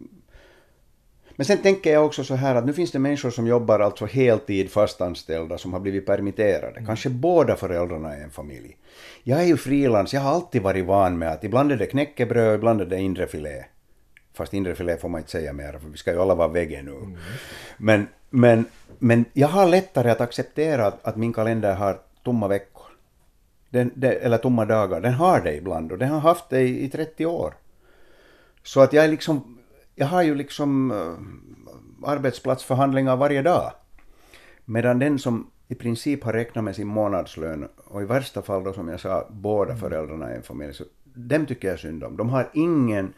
men 1.36 1.46
sen 1.46 1.58
tänker 1.58 1.92
jag 1.92 2.06
också 2.06 2.24
så 2.24 2.34
här 2.34 2.54
att 2.54 2.66
nu 2.66 2.72
finns 2.72 2.92
det 2.92 2.98
människor 2.98 3.30
som 3.30 3.46
jobbar 3.46 3.80
alltså 3.80 4.06
heltid 4.06 4.70
fastanställda 4.70 5.58
som 5.58 5.72
har 5.72 5.80
blivit 5.80 6.06
permitterade. 6.06 6.76
Mm. 6.76 6.86
Kanske 6.86 7.08
båda 7.08 7.56
föräldrarna 7.56 8.18
i 8.18 8.22
en 8.22 8.30
familj. 8.30 8.76
Jag 9.22 9.40
är 9.40 9.44
ju 9.44 9.56
frilans, 9.56 10.14
jag 10.14 10.20
har 10.20 10.30
alltid 10.30 10.62
varit 10.62 10.84
van 10.84 11.18
med 11.18 11.32
att 11.32 11.44
ibland 11.44 11.72
är 11.72 11.76
det 11.76 11.86
knäckebröd, 11.86 12.54
ibland 12.54 12.80
är 12.80 12.86
det 12.86 13.00
inre 13.00 13.26
filé. 13.26 13.64
Fast 14.34 14.54
inre 14.54 14.74
filé 14.74 14.96
får 14.96 15.08
man 15.08 15.20
inte 15.20 15.30
säga 15.30 15.52
mer, 15.52 15.72
för 15.72 15.88
vi 15.88 15.96
ska 15.96 16.12
ju 16.12 16.20
alla 16.20 16.34
vara 16.34 16.48
vegge 16.48 16.82
nu. 16.82 16.90
Mm. 16.90 17.16
Men, 17.76 18.06
men, 18.30 18.64
men 18.98 19.24
jag 19.32 19.48
har 19.48 19.66
lättare 19.66 20.10
att 20.10 20.20
acceptera 20.20 20.86
att, 20.86 21.04
att 21.04 21.16
min 21.16 21.32
kalender 21.32 21.74
har 21.74 22.00
tomma 22.22 22.48
veckor. 22.48 22.84
Den, 23.70 23.90
den, 23.94 24.12
eller 24.20 24.38
tomma 24.38 24.64
dagar. 24.64 25.00
Den 25.00 25.14
har 25.14 25.40
det 25.40 25.56
ibland 25.56 25.92
och 25.92 25.98
den 25.98 26.08
har 26.08 26.20
haft 26.20 26.50
det 26.50 26.60
i, 26.60 26.84
i 26.84 26.88
30 26.88 27.26
år. 27.26 27.54
Så 28.62 28.80
att 28.80 28.92
jag 28.92 29.04
är 29.04 29.08
liksom 29.08 29.58
jag 29.94 30.06
har 30.06 30.22
ju 30.22 30.34
liksom 30.34 30.90
äh, 30.90 32.10
arbetsplatsförhandlingar 32.10 33.16
varje 33.16 33.42
dag. 33.42 33.72
Medan 34.64 34.98
den 34.98 35.18
som 35.18 35.50
i 35.68 35.74
princip 35.74 36.24
har 36.24 36.32
räknat 36.32 36.64
med 36.64 36.76
sin 36.76 36.86
månadslön 36.86 37.68
och 37.84 38.02
i 38.02 38.04
värsta 38.04 38.42
fall 38.42 38.64
då 38.64 38.72
som 38.72 38.88
jag 38.88 39.00
sa 39.00 39.28
båda 39.30 39.70
mm. 39.70 39.80
föräldrarna 39.80 40.32
i 40.32 40.36
en 40.36 40.42
familj, 40.42 40.74
så 40.74 40.84
dem 41.04 41.46
tycker 41.46 41.68
jag 41.68 41.80
synd 41.80 42.04
om. 42.04 42.16
De 42.16 42.28
har 42.28 42.50
ingen 42.52 43.12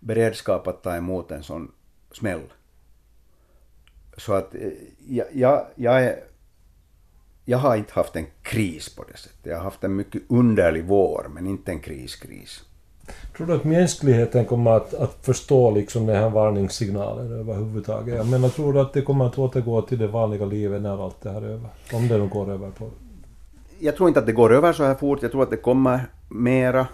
beredskap 0.00 0.66
att 0.66 0.82
ta 0.82 0.96
emot 0.96 1.30
en 1.30 1.42
sån 1.42 1.72
smäll. 2.12 2.52
Så 4.16 4.32
att 4.32 4.54
eh, 4.54 4.68
jag, 5.08 5.26
jag, 5.32 5.66
jag, 5.74 6.04
är, 6.04 6.24
jag 7.44 7.58
har 7.58 7.76
inte 7.76 7.92
haft 7.92 8.16
en 8.16 8.26
kris 8.42 8.96
på 8.96 9.04
det 9.04 9.16
sättet. 9.16 9.38
Jag 9.42 9.56
har 9.56 9.64
haft 9.64 9.84
en 9.84 9.96
mycket 9.96 10.22
underlig 10.28 10.84
vår, 10.84 11.26
men 11.30 11.46
inte 11.46 11.72
en 11.72 11.80
kriskris. 11.80 12.64
Tror 13.36 13.46
du 13.46 13.52
att 13.52 13.64
mänskligheten 13.64 14.44
kommer 14.44 14.70
att, 14.70 14.94
att 14.94 15.16
förstå 15.22 15.70
liksom 15.70 16.06
den 16.06 16.16
här 16.16 16.30
varningssignalen 16.30 17.32
överhuvudtaget? 17.32 18.16
Jag 18.16 18.26
menar, 18.26 18.48
tror 18.48 18.72
du 18.72 18.80
att 18.80 18.92
det 18.92 19.02
kommer 19.02 19.26
att 19.26 19.38
återgå 19.38 19.82
till 19.82 19.98
det 19.98 20.06
vanliga 20.06 20.44
livet 20.44 20.82
när 20.82 21.04
allt 21.04 21.20
det 21.22 21.30
här 21.30 21.42
är 21.42 21.46
över? 21.46 21.68
Om 21.92 22.08
det 22.08 22.18
nu 22.18 22.28
går 22.28 22.50
över 22.50 22.70
på... 22.70 22.90
Jag 23.78 23.96
tror 23.96 24.08
inte 24.08 24.20
att 24.20 24.26
det 24.26 24.32
går 24.32 24.52
över 24.52 24.72
så 24.72 24.84
här 24.84 24.94
fort. 24.94 25.22
Jag 25.22 25.30
tror 25.30 25.42
att 25.42 25.50
det 25.50 25.56
kommer 25.56 26.00
mera. 26.28 26.86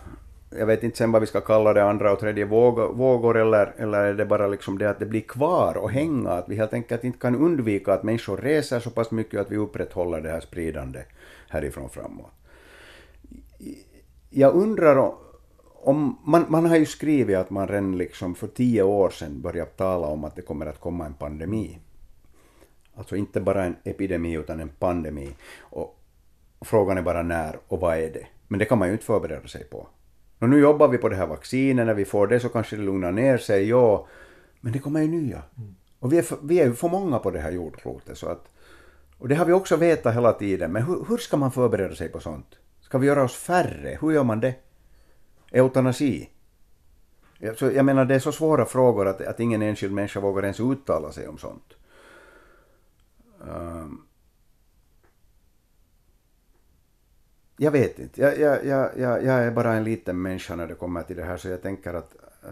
Jag 0.59 0.67
vet 0.67 0.83
inte 0.83 0.97
sen 0.97 1.12
vad 1.12 1.21
vi 1.21 1.27
ska 1.27 1.41
kalla 1.41 1.73
det, 1.73 1.85
andra 1.85 2.12
och 2.12 2.21
tredje 2.21 2.45
vågor, 2.45 3.37
eller, 3.37 3.75
eller 3.79 3.99
är 3.99 4.14
det 4.14 4.27
bara 4.27 4.47
liksom 4.47 4.79
det 4.79 4.91
att 4.91 4.99
det 4.99 5.07
blir 5.07 5.21
kvar 5.21 5.77
och 5.77 5.91
hänga, 5.91 6.31
att 6.31 6.49
vi 6.49 6.57
helt 6.57 6.73
enkelt 6.73 7.05
inte 7.05 7.19
kan 7.19 7.37
undvika 7.37 7.93
att 7.93 8.03
människor 8.03 8.37
reser 8.37 8.81
så 8.81 8.91
pass 8.91 9.11
mycket 9.11 9.41
att 9.41 9.51
vi 9.51 9.57
upprätthåller 9.57 10.21
det 10.21 10.31
här 10.31 10.41
spridande 10.41 10.99
härifrån 11.49 11.91
framåt. 11.91 12.31
Jag 14.31 14.55
undrar 14.55 14.97
om, 14.97 15.14
man, 15.93 16.47
man 16.49 16.66
har 16.66 16.76
ju 16.76 16.87
skrivit 16.87 17.37
att 17.37 17.51
man 17.51 17.68
redan 17.68 17.99
liksom 17.99 18.34
för 18.34 18.47
tio 18.47 18.82
år 18.82 19.11
sedan 19.11 19.41
började 19.41 19.70
tala 19.70 20.07
om 20.07 20.24
att 20.24 20.37
det 20.37 20.43
kommer 20.43 20.66
att 20.66 20.80
komma 20.80 21.07
en 21.07 21.14
pandemi. 21.14 21.78
Alltså 22.95 23.16
inte 23.16 23.41
bara 23.41 23.64
en 23.64 23.76
epidemi 23.84 24.32
utan 24.32 24.61
en 24.61 24.68
pandemi. 24.68 25.28
Och 25.61 26.01
frågan 26.61 26.99
är 26.99 27.03
bara 27.03 27.22
när 27.22 27.59
och 27.68 27.80
vad 27.80 27.97
är 27.97 28.12
det? 28.12 28.26
Men 28.49 28.59
det 28.59 28.64
kan 28.64 28.78
man 28.78 28.89
ju 28.89 28.93
inte 28.93 29.05
förbereda 29.05 29.49
sig 29.49 29.64
på. 29.64 29.89
Och 30.39 30.49
nu 30.49 30.59
jobbar 30.61 30.89
vi 30.89 30.99
på 30.99 31.09
det 31.09 31.16
här 31.16 31.26
vaccinet, 31.26 31.87
när 31.87 31.95
vi 31.95 32.05
får 32.05 32.26
det 32.26 32.41
så 32.41 32.49
kanske 32.49 32.76
det 32.76 32.82
lugnar 32.82 33.12
ner 33.12 33.39
sig, 33.39 33.68
ja. 33.68 34.07
Men 34.61 34.72
det 34.72 34.78
kommer 34.78 35.03
ju 35.03 35.09
nya. 35.09 35.43
Mm. 35.59 35.74
Och 35.99 36.12
vi 36.12 36.18
är, 36.18 36.22
för, 36.22 36.39
vi 36.43 36.61
är 36.61 36.72
för 36.72 36.89
många 36.89 37.18
på 37.18 37.30
det 37.30 37.41
här 37.41 37.51
jordklotet 37.51 38.18
så 38.18 38.28
att... 38.28 38.49
Och 39.18 39.28
det 39.28 39.34
har 39.34 39.45
vi 39.45 39.53
också 39.53 39.76
vetat 39.76 40.14
hela 40.14 40.32
tiden, 40.32 40.72
men 40.72 40.82
hur, 40.82 41.05
hur 41.09 41.16
ska 41.16 41.37
man 41.37 41.53
förbereda 41.53 41.95
sig 41.95 42.09
på 42.09 42.20
sånt? 42.20 42.59
Ska 42.80 42.99
vi 42.99 43.07
göra 43.07 43.24
oss 43.24 43.37
färre? 43.37 43.99
Hur 44.01 44.11
gör 44.11 44.24
man 44.24 44.41
det? 44.41 44.55
Eutanasi. 45.53 46.30
Jag 47.61 47.84
menar, 47.84 48.05
det 48.05 48.14
är 48.14 48.18
så 48.18 48.32
svåra 48.32 48.64
frågor 48.64 49.09
att, 49.09 49.20
att 49.20 49.40
ingen 49.40 49.62
enskild 49.62 49.92
människa 49.92 50.20
vågar 50.20 50.42
ens 50.42 50.61
uttala 50.61 51.12
sig 51.12 51.28
om 51.28 51.38
sånt. 51.38 51.74
Um, 53.40 54.07
jag 57.57 57.70
vet 57.70 57.99
inte. 57.99 58.20
Jag, 58.20 58.38
jag, 58.38 58.66
jag, 58.66 58.90
jag, 58.99 59.24
jag 59.24 59.44
är 59.44 59.51
bara 59.51 59.72
en 59.72 59.84
liten 59.84 60.22
människa 60.22 60.57
när 60.57 60.66
det 60.66 60.74
kommer 60.74 61.03
till 61.03 61.16
det 61.16 61.24
här, 61.24 61.36
så 61.36 61.49
jag 61.49 61.62
tänker 61.62 61.94
att 61.94 62.16
uh, 62.44 62.51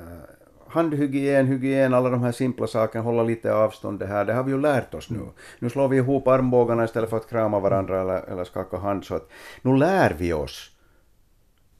handhygien, 0.68 1.46
hygien, 1.46 1.94
alla 1.94 2.10
de 2.10 2.22
här 2.22 2.32
simpla 2.32 2.66
sakerna, 2.66 3.04
hålla 3.04 3.22
lite 3.22 3.54
avstånd, 3.54 3.98
det 3.98 4.06
här, 4.06 4.24
det 4.24 4.32
har 4.32 4.42
vi 4.42 4.50
ju 4.50 4.60
lärt 4.60 4.94
oss 4.94 5.10
nu. 5.10 5.20
Nu 5.58 5.70
slår 5.70 5.88
vi 5.88 5.96
ihop 5.96 6.28
armbågarna 6.28 6.84
istället 6.84 7.10
för 7.10 7.16
att 7.16 7.28
krama 7.28 7.60
varandra 7.60 8.00
eller, 8.00 8.22
eller 8.22 8.44
skaka 8.44 8.76
hand, 8.76 9.04
så 9.04 9.14
att 9.14 9.30
nu 9.62 9.76
lär 9.76 10.14
vi 10.18 10.32
oss. 10.32 10.70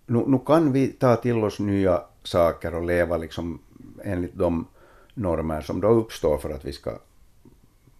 Nu, 0.06 0.24
nu 0.26 0.38
kan 0.46 0.72
vi 0.72 0.88
ta 0.88 1.16
till 1.16 1.44
oss 1.44 1.58
nya 1.58 2.02
saker 2.22 2.74
och 2.74 2.84
leva 2.84 3.16
liksom 3.16 3.58
enligt 4.04 4.34
de 4.34 4.66
normer 5.14 5.60
som 5.60 5.80
då 5.80 5.88
uppstår 5.88 6.38
för 6.38 6.50
att 6.50 6.64
vi 6.64 6.72
ska 6.72 6.98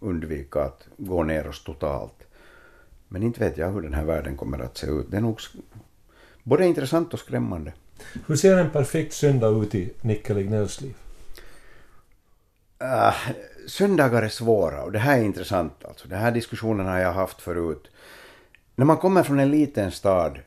undvika 0.01 0.63
att 0.63 0.87
gå 0.97 1.23
ner 1.23 1.49
oss 1.49 1.65
totalt. 1.65 2.15
Men 3.09 3.23
inte 3.23 3.41
vet 3.41 3.59
jag 3.59 3.71
hur 3.71 3.83
den 3.83 3.95
här 3.95 4.05
världen 4.05 4.37
kommer 4.37 4.59
att 4.59 4.79
se 4.79 4.87
ut. 4.87 5.11
Det 5.11 5.17
är 5.17 5.21
nog 5.21 5.41
både 6.43 6.67
intressant 6.67 7.15
och 7.15 7.21
skrämmande. 7.21 7.73
Hur 8.27 8.37
ser 8.37 8.59
en 8.59 8.71
perfekt 8.71 9.13
söndag 9.15 9.49
ut 9.49 9.75
i 9.75 9.93
Nicke 10.01 10.35
Lignells 10.35 10.81
liv? 10.81 10.95
Uh, 12.83 13.15
söndagar 13.67 14.23
är 14.23 14.29
svåra 14.29 14.83
och 14.83 14.93
det 14.93 14.99
här 14.99 15.19
är 15.19 15.23
intressant 15.23 15.85
alltså. 15.85 16.09
Den 16.09 16.19
här 16.19 16.33
diskussionen 16.33 16.87
har 16.87 16.99
jag 16.99 17.13
haft 17.13 17.41
förut. 17.41 17.91
När 18.75 18.85
man 18.85 18.97
kommer 18.97 19.23
från 19.23 19.41
en 19.41 19.51
liten 19.51 19.91
stad 19.91 20.39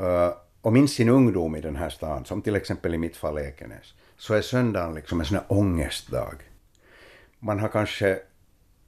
uh, 0.00 0.30
och 0.66 0.72
minns 0.72 0.92
sin 0.92 1.08
ungdom 1.08 1.56
i 1.56 1.60
den 1.60 1.76
här 1.76 1.90
stan, 1.90 2.24
som 2.24 2.42
till 2.42 2.56
exempel 2.56 2.94
i 2.94 2.98
mitt 2.98 3.16
fall 3.16 3.38
Ekenäs, 3.38 3.94
så 4.16 4.34
är 4.34 4.42
söndagen 4.42 4.94
liksom 4.94 5.20
en 5.20 5.26
sån 5.26 5.36
här 5.36 5.46
ångestdag. 5.48 6.34
Man 7.38 7.60
har 7.60 7.68
kanske 7.68 8.18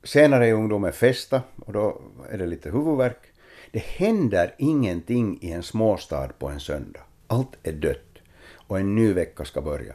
senare 0.02 0.48
i 0.48 0.52
ungdomen 0.52 0.92
festa 0.92 1.42
och 1.58 1.72
då 1.72 2.00
är 2.30 2.38
det 2.38 2.46
lite 2.46 2.70
huvudvärk. 2.70 3.22
Det 3.70 3.82
händer 3.82 4.54
ingenting 4.58 5.38
i 5.40 5.52
en 5.52 5.62
småstad 5.62 6.28
på 6.38 6.48
en 6.48 6.60
söndag. 6.60 7.00
Allt 7.26 7.56
är 7.62 7.72
dött 7.72 8.18
och 8.54 8.78
en 8.78 8.94
ny 8.94 9.12
vecka 9.12 9.44
ska 9.44 9.60
börja. 9.60 9.94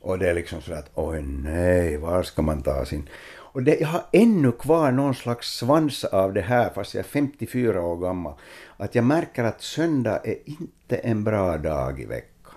Och 0.00 0.18
det 0.18 0.30
är 0.30 0.34
liksom 0.34 0.60
så 0.60 0.72
att 0.72 0.90
oj 0.94 1.22
nej, 1.22 1.96
var 1.96 2.22
ska 2.22 2.42
man 2.42 2.62
ta 2.62 2.84
sin... 2.84 3.08
Och 3.54 3.62
det, 3.62 3.80
jag 3.80 3.88
har 3.88 4.02
ännu 4.12 4.52
kvar 4.52 4.92
någon 4.92 5.14
slags 5.14 5.56
svans 5.56 6.04
av 6.04 6.32
det 6.32 6.40
här 6.40 6.70
fast 6.70 6.94
jag 6.94 7.04
är 7.04 7.08
54 7.08 7.82
år 7.82 7.96
gammal. 7.96 8.34
Att 8.76 8.94
jag 8.94 9.04
märker 9.04 9.44
att 9.44 9.62
söndag 9.62 10.20
är 10.24 10.36
inte 10.44 10.96
en 10.96 11.24
bra 11.24 11.58
dag 11.58 12.00
i 12.00 12.04
veckan. 12.04 12.54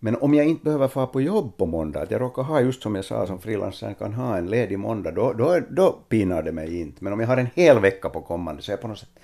Men 0.00 0.16
om 0.16 0.34
jag 0.34 0.46
inte 0.46 0.64
behöver 0.64 0.88
få 0.88 1.06
på 1.06 1.20
jobb 1.20 1.56
på 1.56 1.66
måndag, 1.66 2.02
att 2.02 2.10
jag 2.10 2.20
råkar 2.20 2.42
ha 2.42 2.60
just 2.60 2.82
som 2.82 2.94
jag 2.94 3.04
sa 3.04 3.26
som 3.26 3.40
frilansare 3.40 3.94
kan 3.94 4.14
ha 4.14 4.36
en 4.36 4.46
ledig 4.46 4.78
måndag, 4.78 5.10
då, 5.10 5.32
då, 5.32 5.60
då 5.70 5.92
pinar 5.92 6.42
det 6.42 6.52
mig 6.52 6.80
inte. 6.80 7.04
Men 7.04 7.12
om 7.12 7.20
jag 7.20 7.26
har 7.26 7.36
en 7.36 7.50
hel 7.54 7.78
vecka 7.78 8.08
på 8.08 8.20
kommande 8.20 8.62
så 8.62 8.70
är 8.70 8.72
jag 8.72 8.80
på 8.80 8.88
något 8.88 8.98
sätt 8.98 9.20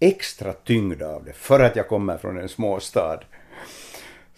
extra 0.00 0.52
tyngd 0.52 1.02
av 1.02 1.24
det, 1.24 1.32
för 1.32 1.60
att 1.60 1.76
jag 1.76 1.88
kommer 1.88 2.16
från 2.18 2.38
en 2.38 2.48
småstad. 2.48 3.20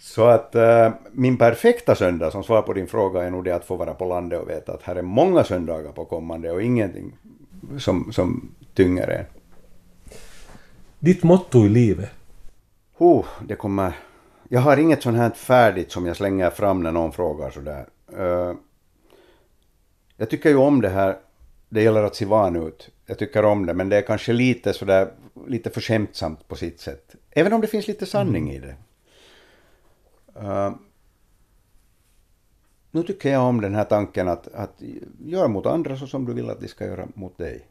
Så 0.05 0.25
att 0.25 0.55
äh, 0.55 0.93
min 1.11 1.37
perfekta 1.37 1.95
söndag, 1.95 2.31
som 2.31 2.43
svar 2.43 2.61
på 2.61 2.73
din 2.73 2.87
fråga, 2.87 3.23
är 3.23 3.31
nog 3.31 3.43
det 3.43 3.55
att 3.55 3.65
få 3.65 3.75
vara 3.75 3.93
på 3.93 4.05
landet 4.05 4.41
och 4.41 4.49
veta 4.49 4.73
att 4.73 4.83
här 4.83 4.95
är 4.95 5.01
många 5.01 5.43
söndagar 5.43 5.91
på 5.91 6.05
kommande 6.05 6.51
och 6.51 6.61
ingenting 6.61 7.17
som, 7.77 8.13
som 8.13 8.51
tynger 8.73 9.07
en. 9.07 9.25
Ditt 10.99 11.23
motto 11.23 11.65
i 11.65 11.69
livet? 11.69 12.09
Oh, 12.97 13.25
det 13.47 13.55
kommer 13.55 13.93
jag 14.49 14.59
har 14.59 14.77
inget 14.77 15.03
sånt 15.03 15.17
här 15.17 15.29
färdigt 15.29 15.91
som 15.91 16.05
jag 16.05 16.15
slänger 16.15 16.49
fram 16.49 16.83
när 16.83 16.91
någon 16.91 17.11
frågar 17.11 17.51
sådär. 17.51 17.85
Uh, 18.19 18.55
jag 20.17 20.29
tycker 20.29 20.49
ju 20.49 20.55
om 20.55 20.81
det 20.81 20.89
här, 20.89 21.17
det 21.69 21.83
gäller 21.83 22.03
att 22.03 22.15
se 22.15 22.25
van 22.25 22.67
ut. 22.67 22.89
Jag 23.05 23.19
tycker 23.19 23.45
om 23.45 23.65
det, 23.65 23.73
men 23.73 23.89
det 23.89 23.97
är 23.97 24.01
kanske 24.01 24.33
lite 24.33 24.73
sådär, 24.73 25.07
lite 25.47 25.69
för 25.69 25.81
skämtsamt 25.81 26.47
på 26.47 26.55
sitt 26.55 26.79
sätt. 26.79 27.15
Även 27.31 27.53
om 27.53 27.61
det 27.61 27.67
finns 27.67 27.87
lite 27.87 28.05
sanning 28.05 28.43
mm. 28.43 28.55
i 28.55 28.59
det. 28.59 28.75
Uh, 30.41 30.71
nu 32.91 33.03
tycker 33.03 33.31
jag 33.31 33.43
om 33.43 33.61
den 33.61 33.75
här 33.75 33.83
tanken 33.83 34.27
att, 34.27 34.47
att 34.53 34.81
gör 35.25 35.47
mot 35.47 35.65
andra 35.65 35.97
så 35.97 36.07
som 36.07 36.25
du 36.25 36.33
vill 36.33 36.49
att 36.49 36.61
de 36.61 36.67
ska 36.67 36.85
göra 36.85 37.07
mot 37.13 37.37
dig. 37.37 37.67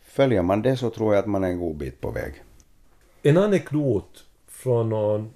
Följer 0.00 0.42
man 0.42 0.62
det 0.62 0.76
så 0.76 0.90
tror 0.90 1.14
jag 1.14 1.22
att 1.22 1.28
man 1.28 1.44
är 1.44 1.48
en 1.48 1.58
god 1.58 1.76
bit 1.76 2.00
på 2.00 2.10
väg. 2.10 2.42
En 3.22 3.38
anekdot 3.38 4.24
från 4.48 4.88
någon 4.88 5.30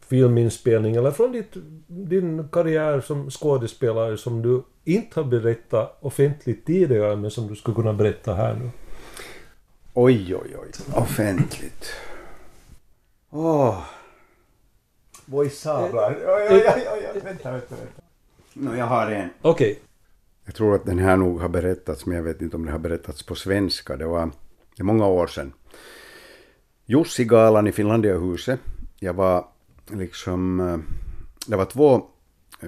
filminspelning 0.00 0.96
eller 0.96 1.10
från 1.10 1.32
ditt, 1.32 1.52
din 1.86 2.48
karriär 2.48 3.00
som 3.00 3.30
skådespelare 3.30 4.18
som 4.18 4.42
du 4.42 4.62
inte 4.84 5.20
har 5.20 5.24
berättat 5.24 5.98
offentligt 6.00 6.66
tidigare 6.66 7.16
men 7.16 7.30
som 7.30 7.48
du 7.48 7.56
skulle 7.56 7.74
kunna 7.74 7.92
berätta 7.92 8.34
här 8.34 8.54
nu? 8.54 8.70
Oj, 9.94 10.34
oj, 10.34 10.56
oj. 10.62 10.70
Offentligt. 10.94 11.86
Åh. 13.30 13.68
Oh. 13.68 13.99
Voi 15.30 15.50
sablar. 15.50 16.16
Oj, 16.26 16.46
oj, 16.50 16.62
oj, 16.66 17.08
oj. 17.14 17.20
Vänta, 17.24 17.52
vänta, 17.52 17.74
vänta. 17.76 18.02
No, 18.52 18.76
jag 18.76 18.84
har 18.84 19.10
en. 19.10 19.30
Okej. 19.42 19.72
Okay. 19.72 19.82
Jag 20.44 20.54
tror 20.54 20.74
att 20.74 20.86
den 20.86 20.98
här 20.98 21.16
nog 21.16 21.40
har 21.40 21.48
berättats, 21.48 22.06
men 22.06 22.16
jag 22.16 22.22
vet 22.22 22.42
inte 22.42 22.56
om 22.56 22.64
den 22.64 22.72
har 22.72 22.78
berättats 22.78 23.22
på 23.22 23.34
svenska. 23.34 23.96
Det 23.96 24.06
var 24.06 24.30
det 24.76 24.82
många 24.82 25.06
år 25.06 25.26
sedan. 25.26 25.52
Jussi-galan 26.86 27.66
i 27.66 27.72
Finlandiahuset. 27.72 28.60
Jag 28.98 29.14
var 29.14 29.48
liksom... 29.86 30.60
Eh, 30.60 30.78
det 31.46 31.56
var 31.56 31.64
två 31.64 32.06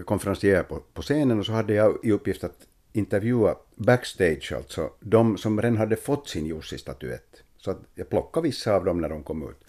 konferencier 0.05 0.63
på, 0.63 0.83
på 0.95 1.03
scenen 1.03 1.39
och 1.39 1.47
så 1.47 1.53
hade 1.53 1.75
jag 1.75 1.99
i 2.03 2.13
uppgift 2.13 2.45
att 2.45 2.67
intervjua 2.93 3.55
backstage, 3.77 4.53
alltså 4.57 4.91
de 5.01 5.39
som 5.39 5.63
redan 5.63 5.77
hade 5.77 5.97
fått 5.97 6.29
sin 6.29 6.47
Jussi-statyett. 6.47 7.43
Så 7.57 7.71
att 7.71 7.79
jag 7.95 8.09
plockade 8.09 8.49
vissa 8.49 8.75
av 8.75 8.85
dem 8.85 9.01
när 9.01 9.09
de 9.09 9.23
kom 9.23 9.43
ut. 9.43 9.65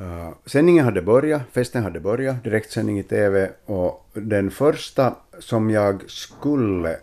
Uh, 0.00 0.30
sändningen 0.46 0.84
hade 0.84 1.02
börjat, 1.02 1.42
festen 1.52 1.82
hade 1.82 2.00
börjat, 2.00 2.44
direktsändning 2.44 2.98
i 2.98 3.02
TV 3.02 3.50
och 3.64 4.10
den 4.14 4.50
första 4.50 5.16
som 5.38 5.70
jag 5.70 6.10
skulle 6.10 6.96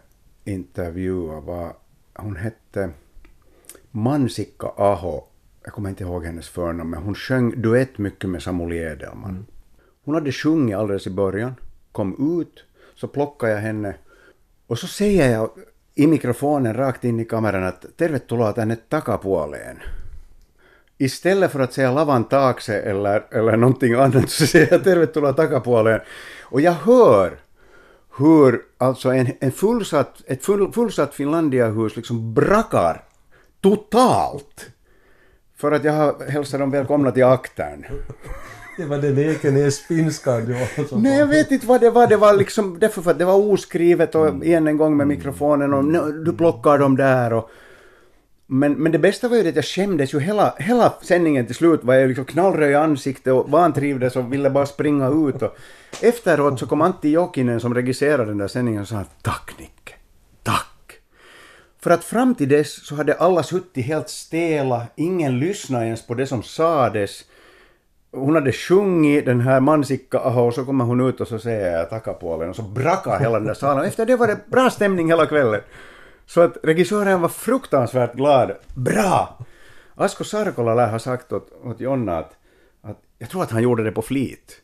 intervjua 0.43 1.39
var, 1.39 1.73
hon 2.13 2.35
hette 2.35 2.89
Mansikka 3.91 4.67
Aho 4.67 5.23
jag 5.63 5.73
kommer 5.73 5.89
inte 5.89 6.03
ihåg 6.03 6.25
hennes 6.25 6.49
förnamn, 6.49 6.89
men 6.89 7.03
hon 7.03 7.15
sjöng 7.15 7.61
duett 7.61 7.97
mycket 7.97 8.29
med 8.29 8.43
Samuli 8.43 8.77
Edelman. 8.77 9.29
Mm. 9.29 9.45
Hon 10.05 10.15
hade 10.15 10.31
sjungit 10.31 10.75
alldeles 10.75 11.07
i 11.07 11.09
början, 11.09 11.55
kom 11.91 12.39
ut, 12.39 12.63
så 12.95 13.07
plockade 13.07 13.51
jag 13.51 13.59
henne 13.59 13.95
och 14.67 14.79
så 14.79 14.87
säger 14.87 15.31
jag 15.31 15.49
i 15.95 16.07
mikrofonen 16.07 16.73
rakt 16.73 17.03
in 17.03 17.19
i 17.19 17.25
kameran 17.25 17.63
att 17.63 17.85
tervetuloa 17.97 18.53
tänne 18.53 18.75
takapuoleen. 18.75 19.77
Istället 21.03 21.51
för 21.51 21.59
att 21.59 21.73
säga 21.73 21.91
lavan 21.91 22.23
taakse 22.23 22.79
eller, 22.79 23.23
eller 23.31 23.57
någonting 23.57 23.93
annat 23.93 24.29
så 24.29 24.47
säger 24.47 24.67
jag 24.71 24.83
tervetuloa 24.83 25.33
takapuoleen. 25.33 25.99
Och 26.41 26.61
jag 26.61 26.71
hör 26.71 27.31
hur 28.17 28.61
alltså 28.77 29.09
en, 29.09 29.27
en 29.39 29.51
fullsatt, 29.51 30.21
ett 30.25 30.45
full, 30.45 30.71
fullsatt 30.71 31.13
Finlandiahus 31.13 31.95
liksom 31.95 32.33
brakar 32.33 33.03
totalt 33.61 34.69
för 35.57 35.71
att 35.71 35.83
jag 35.83 35.93
har 35.93 36.29
hälsat 36.29 36.59
dem 36.59 36.71
välkomna 36.71 37.11
till 37.11 37.23
aktern. 37.23 37.85
Det 38.77 38.85
var 38.85 38.97
den 38.97 39.17
Ekenäs-finskan 39.17 40.45
du 40.45 40.53
var 40.53 40.97
Nej, 40.99 41.19
jag 41.19 41.27
vet 41.27 41.51
inte 41.51 41.67
vad 41.67 41.81
det 41.81 41.89
var. 41.89 42.07
Det 42.07 42.17
var 42.17 42.33
liksom 42.33 42.79
därför 42.79 43.01
för 43.01 43.11
att 43.11 43.19
det 43.19 43.25
var 43.25 43.51
oskrivet 43.51 44.15
och 44.15 44.27
mm. 44.27 44.43
igen 44.43 44.67
en 44.67 44.77
gång 44.77 44.97
med 44.97 45.07
mikrofonen 45.07 45.73
och 45.73 46.13
du 46.25 46.33
plockar 46.33 46.77
dem 46.77 46.97
där 46.97 47.33
och... 47.33 47.49
Men, 48.53 48.73
men 48.73 48.91
det 48.91 48.99
bästa 48.99 49.27
var 49.27 49.37
ju 49.37 49.49
att 49.49 49.55
jag 49.55 49.65
skämdes 49.65 50.13
ju 50.13 50.19
hela, 50.19 50.53
hela 50.57 50.93
sändningen 51.01 51.45
till 51.45 51.55
slut 51.55 51.83
var 51.83 51.93
jag 51.93 52.07
liksom 52.07 52.25
knallröd 52.25 52.71
i 52.71 52.75
ansiktet 52.75 53.33
och 53.33 53.49
vantrivdes 53.49 54.15
och 54.15 54.33
ville 54.33 54.49
bara 54.49 54.65
springa 54.65 55.07
ut 55.07 55.41
och 55.41 55.57
efteråt 56.01 56.59
så 56.59 56.67
kom 56.67 56.81
Antti 56.81 57.09
Jokinen 57.09 57.59
som 57.59 57.73
regisserade 57.75 58.25
den 58.25 58.37
där 58.37 58.47
sändningen 58.47 58.81
och 58.81 58.87
sa 58.87 59.03
tack 59.21 59.51
Nicke, 59.59 59.93
tack. 60.43 60.99
För 61.79 61.91
att 61.91 62.03
fram 62.03 62.35
till 62.35 62.49
dess 62.49 62.85
så 62.85 62.95
hade 62.95 63.13
alla 63.13 63.43
suttit 63.43 63.85
helt 63.85 64.09
stela, 64.09 64.87
ingen 64.95 65.39
lyssnade 65.39 65.85
ens 65.85 66.07
på 66.07 66.13
det 66.13 66.27
som 66.27 66.43
sades. 66.43 67.23
Hon 68.11 68.35
hade 68.35 68.51
sjungit 68.51 69.25
den 69.25 69.41
här 69.41 69.59
Mansikka 69.59 70.19
Aho 70.19 70.47
och 70.47 70.53
så 70.53 70.65
kommer 70.65 70.85
hon 70.85 71.01
ut 71.09 71.21
och 71.21 71.27
så 71.27 71.39
säger 71.39 71.77
jag 71.77 71.89
takapuolen 71.89 72.49
och 72.49 72.55
så 72.55 72.61
brakar 72.61 73.19
hela 73.19 73.39
den 73.39 73.47
där 73.47 73.53
salen. 73.53 73.85
Efter 73.85 74.05
det 74.05 74.15
var 74.15 74.27
det 74.27 74.37
bra 74.47 74.69
stämning 74.69 75.07
hela 75.07 75.25
kvällen. 75.25 75.61
Så 76.25 76.41
att 76.41 76.57
regissören 76.63 77.21
var 77.21 77.29
fruktansvärt 77.29 78.15
glad. 78.15 78.51
Bra! 78.75 79.37
Asko 79.95 80.23
Sarkola 80.23 80.75
lär 80.75 80.91
ha 80.91 80.99
sagt 80.99 81.33
åt, 81.33 81.51
åt 81.63 81.79
Jonna 81.79 82.17
att, 82.17 82.37
att 82.81 83.01
jag 83.17 83.29
tror 83.29 83.43
att 83.43 83.51
han 83.51 83.63
gjorde 83.63 83.83
det 83.83 83.91
på 83.91 84.01
flit. 84.01 84.61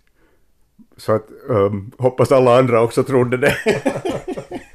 Så 0.97 1.16
att 1.16 1.28
um, 1.47 1.91
hoppas 1.97 2.32
alla 2.32 2.57
andra 2.57 2.82
också 2.82 3.03
trodde 3.03 3.38
det. 3.38 3.55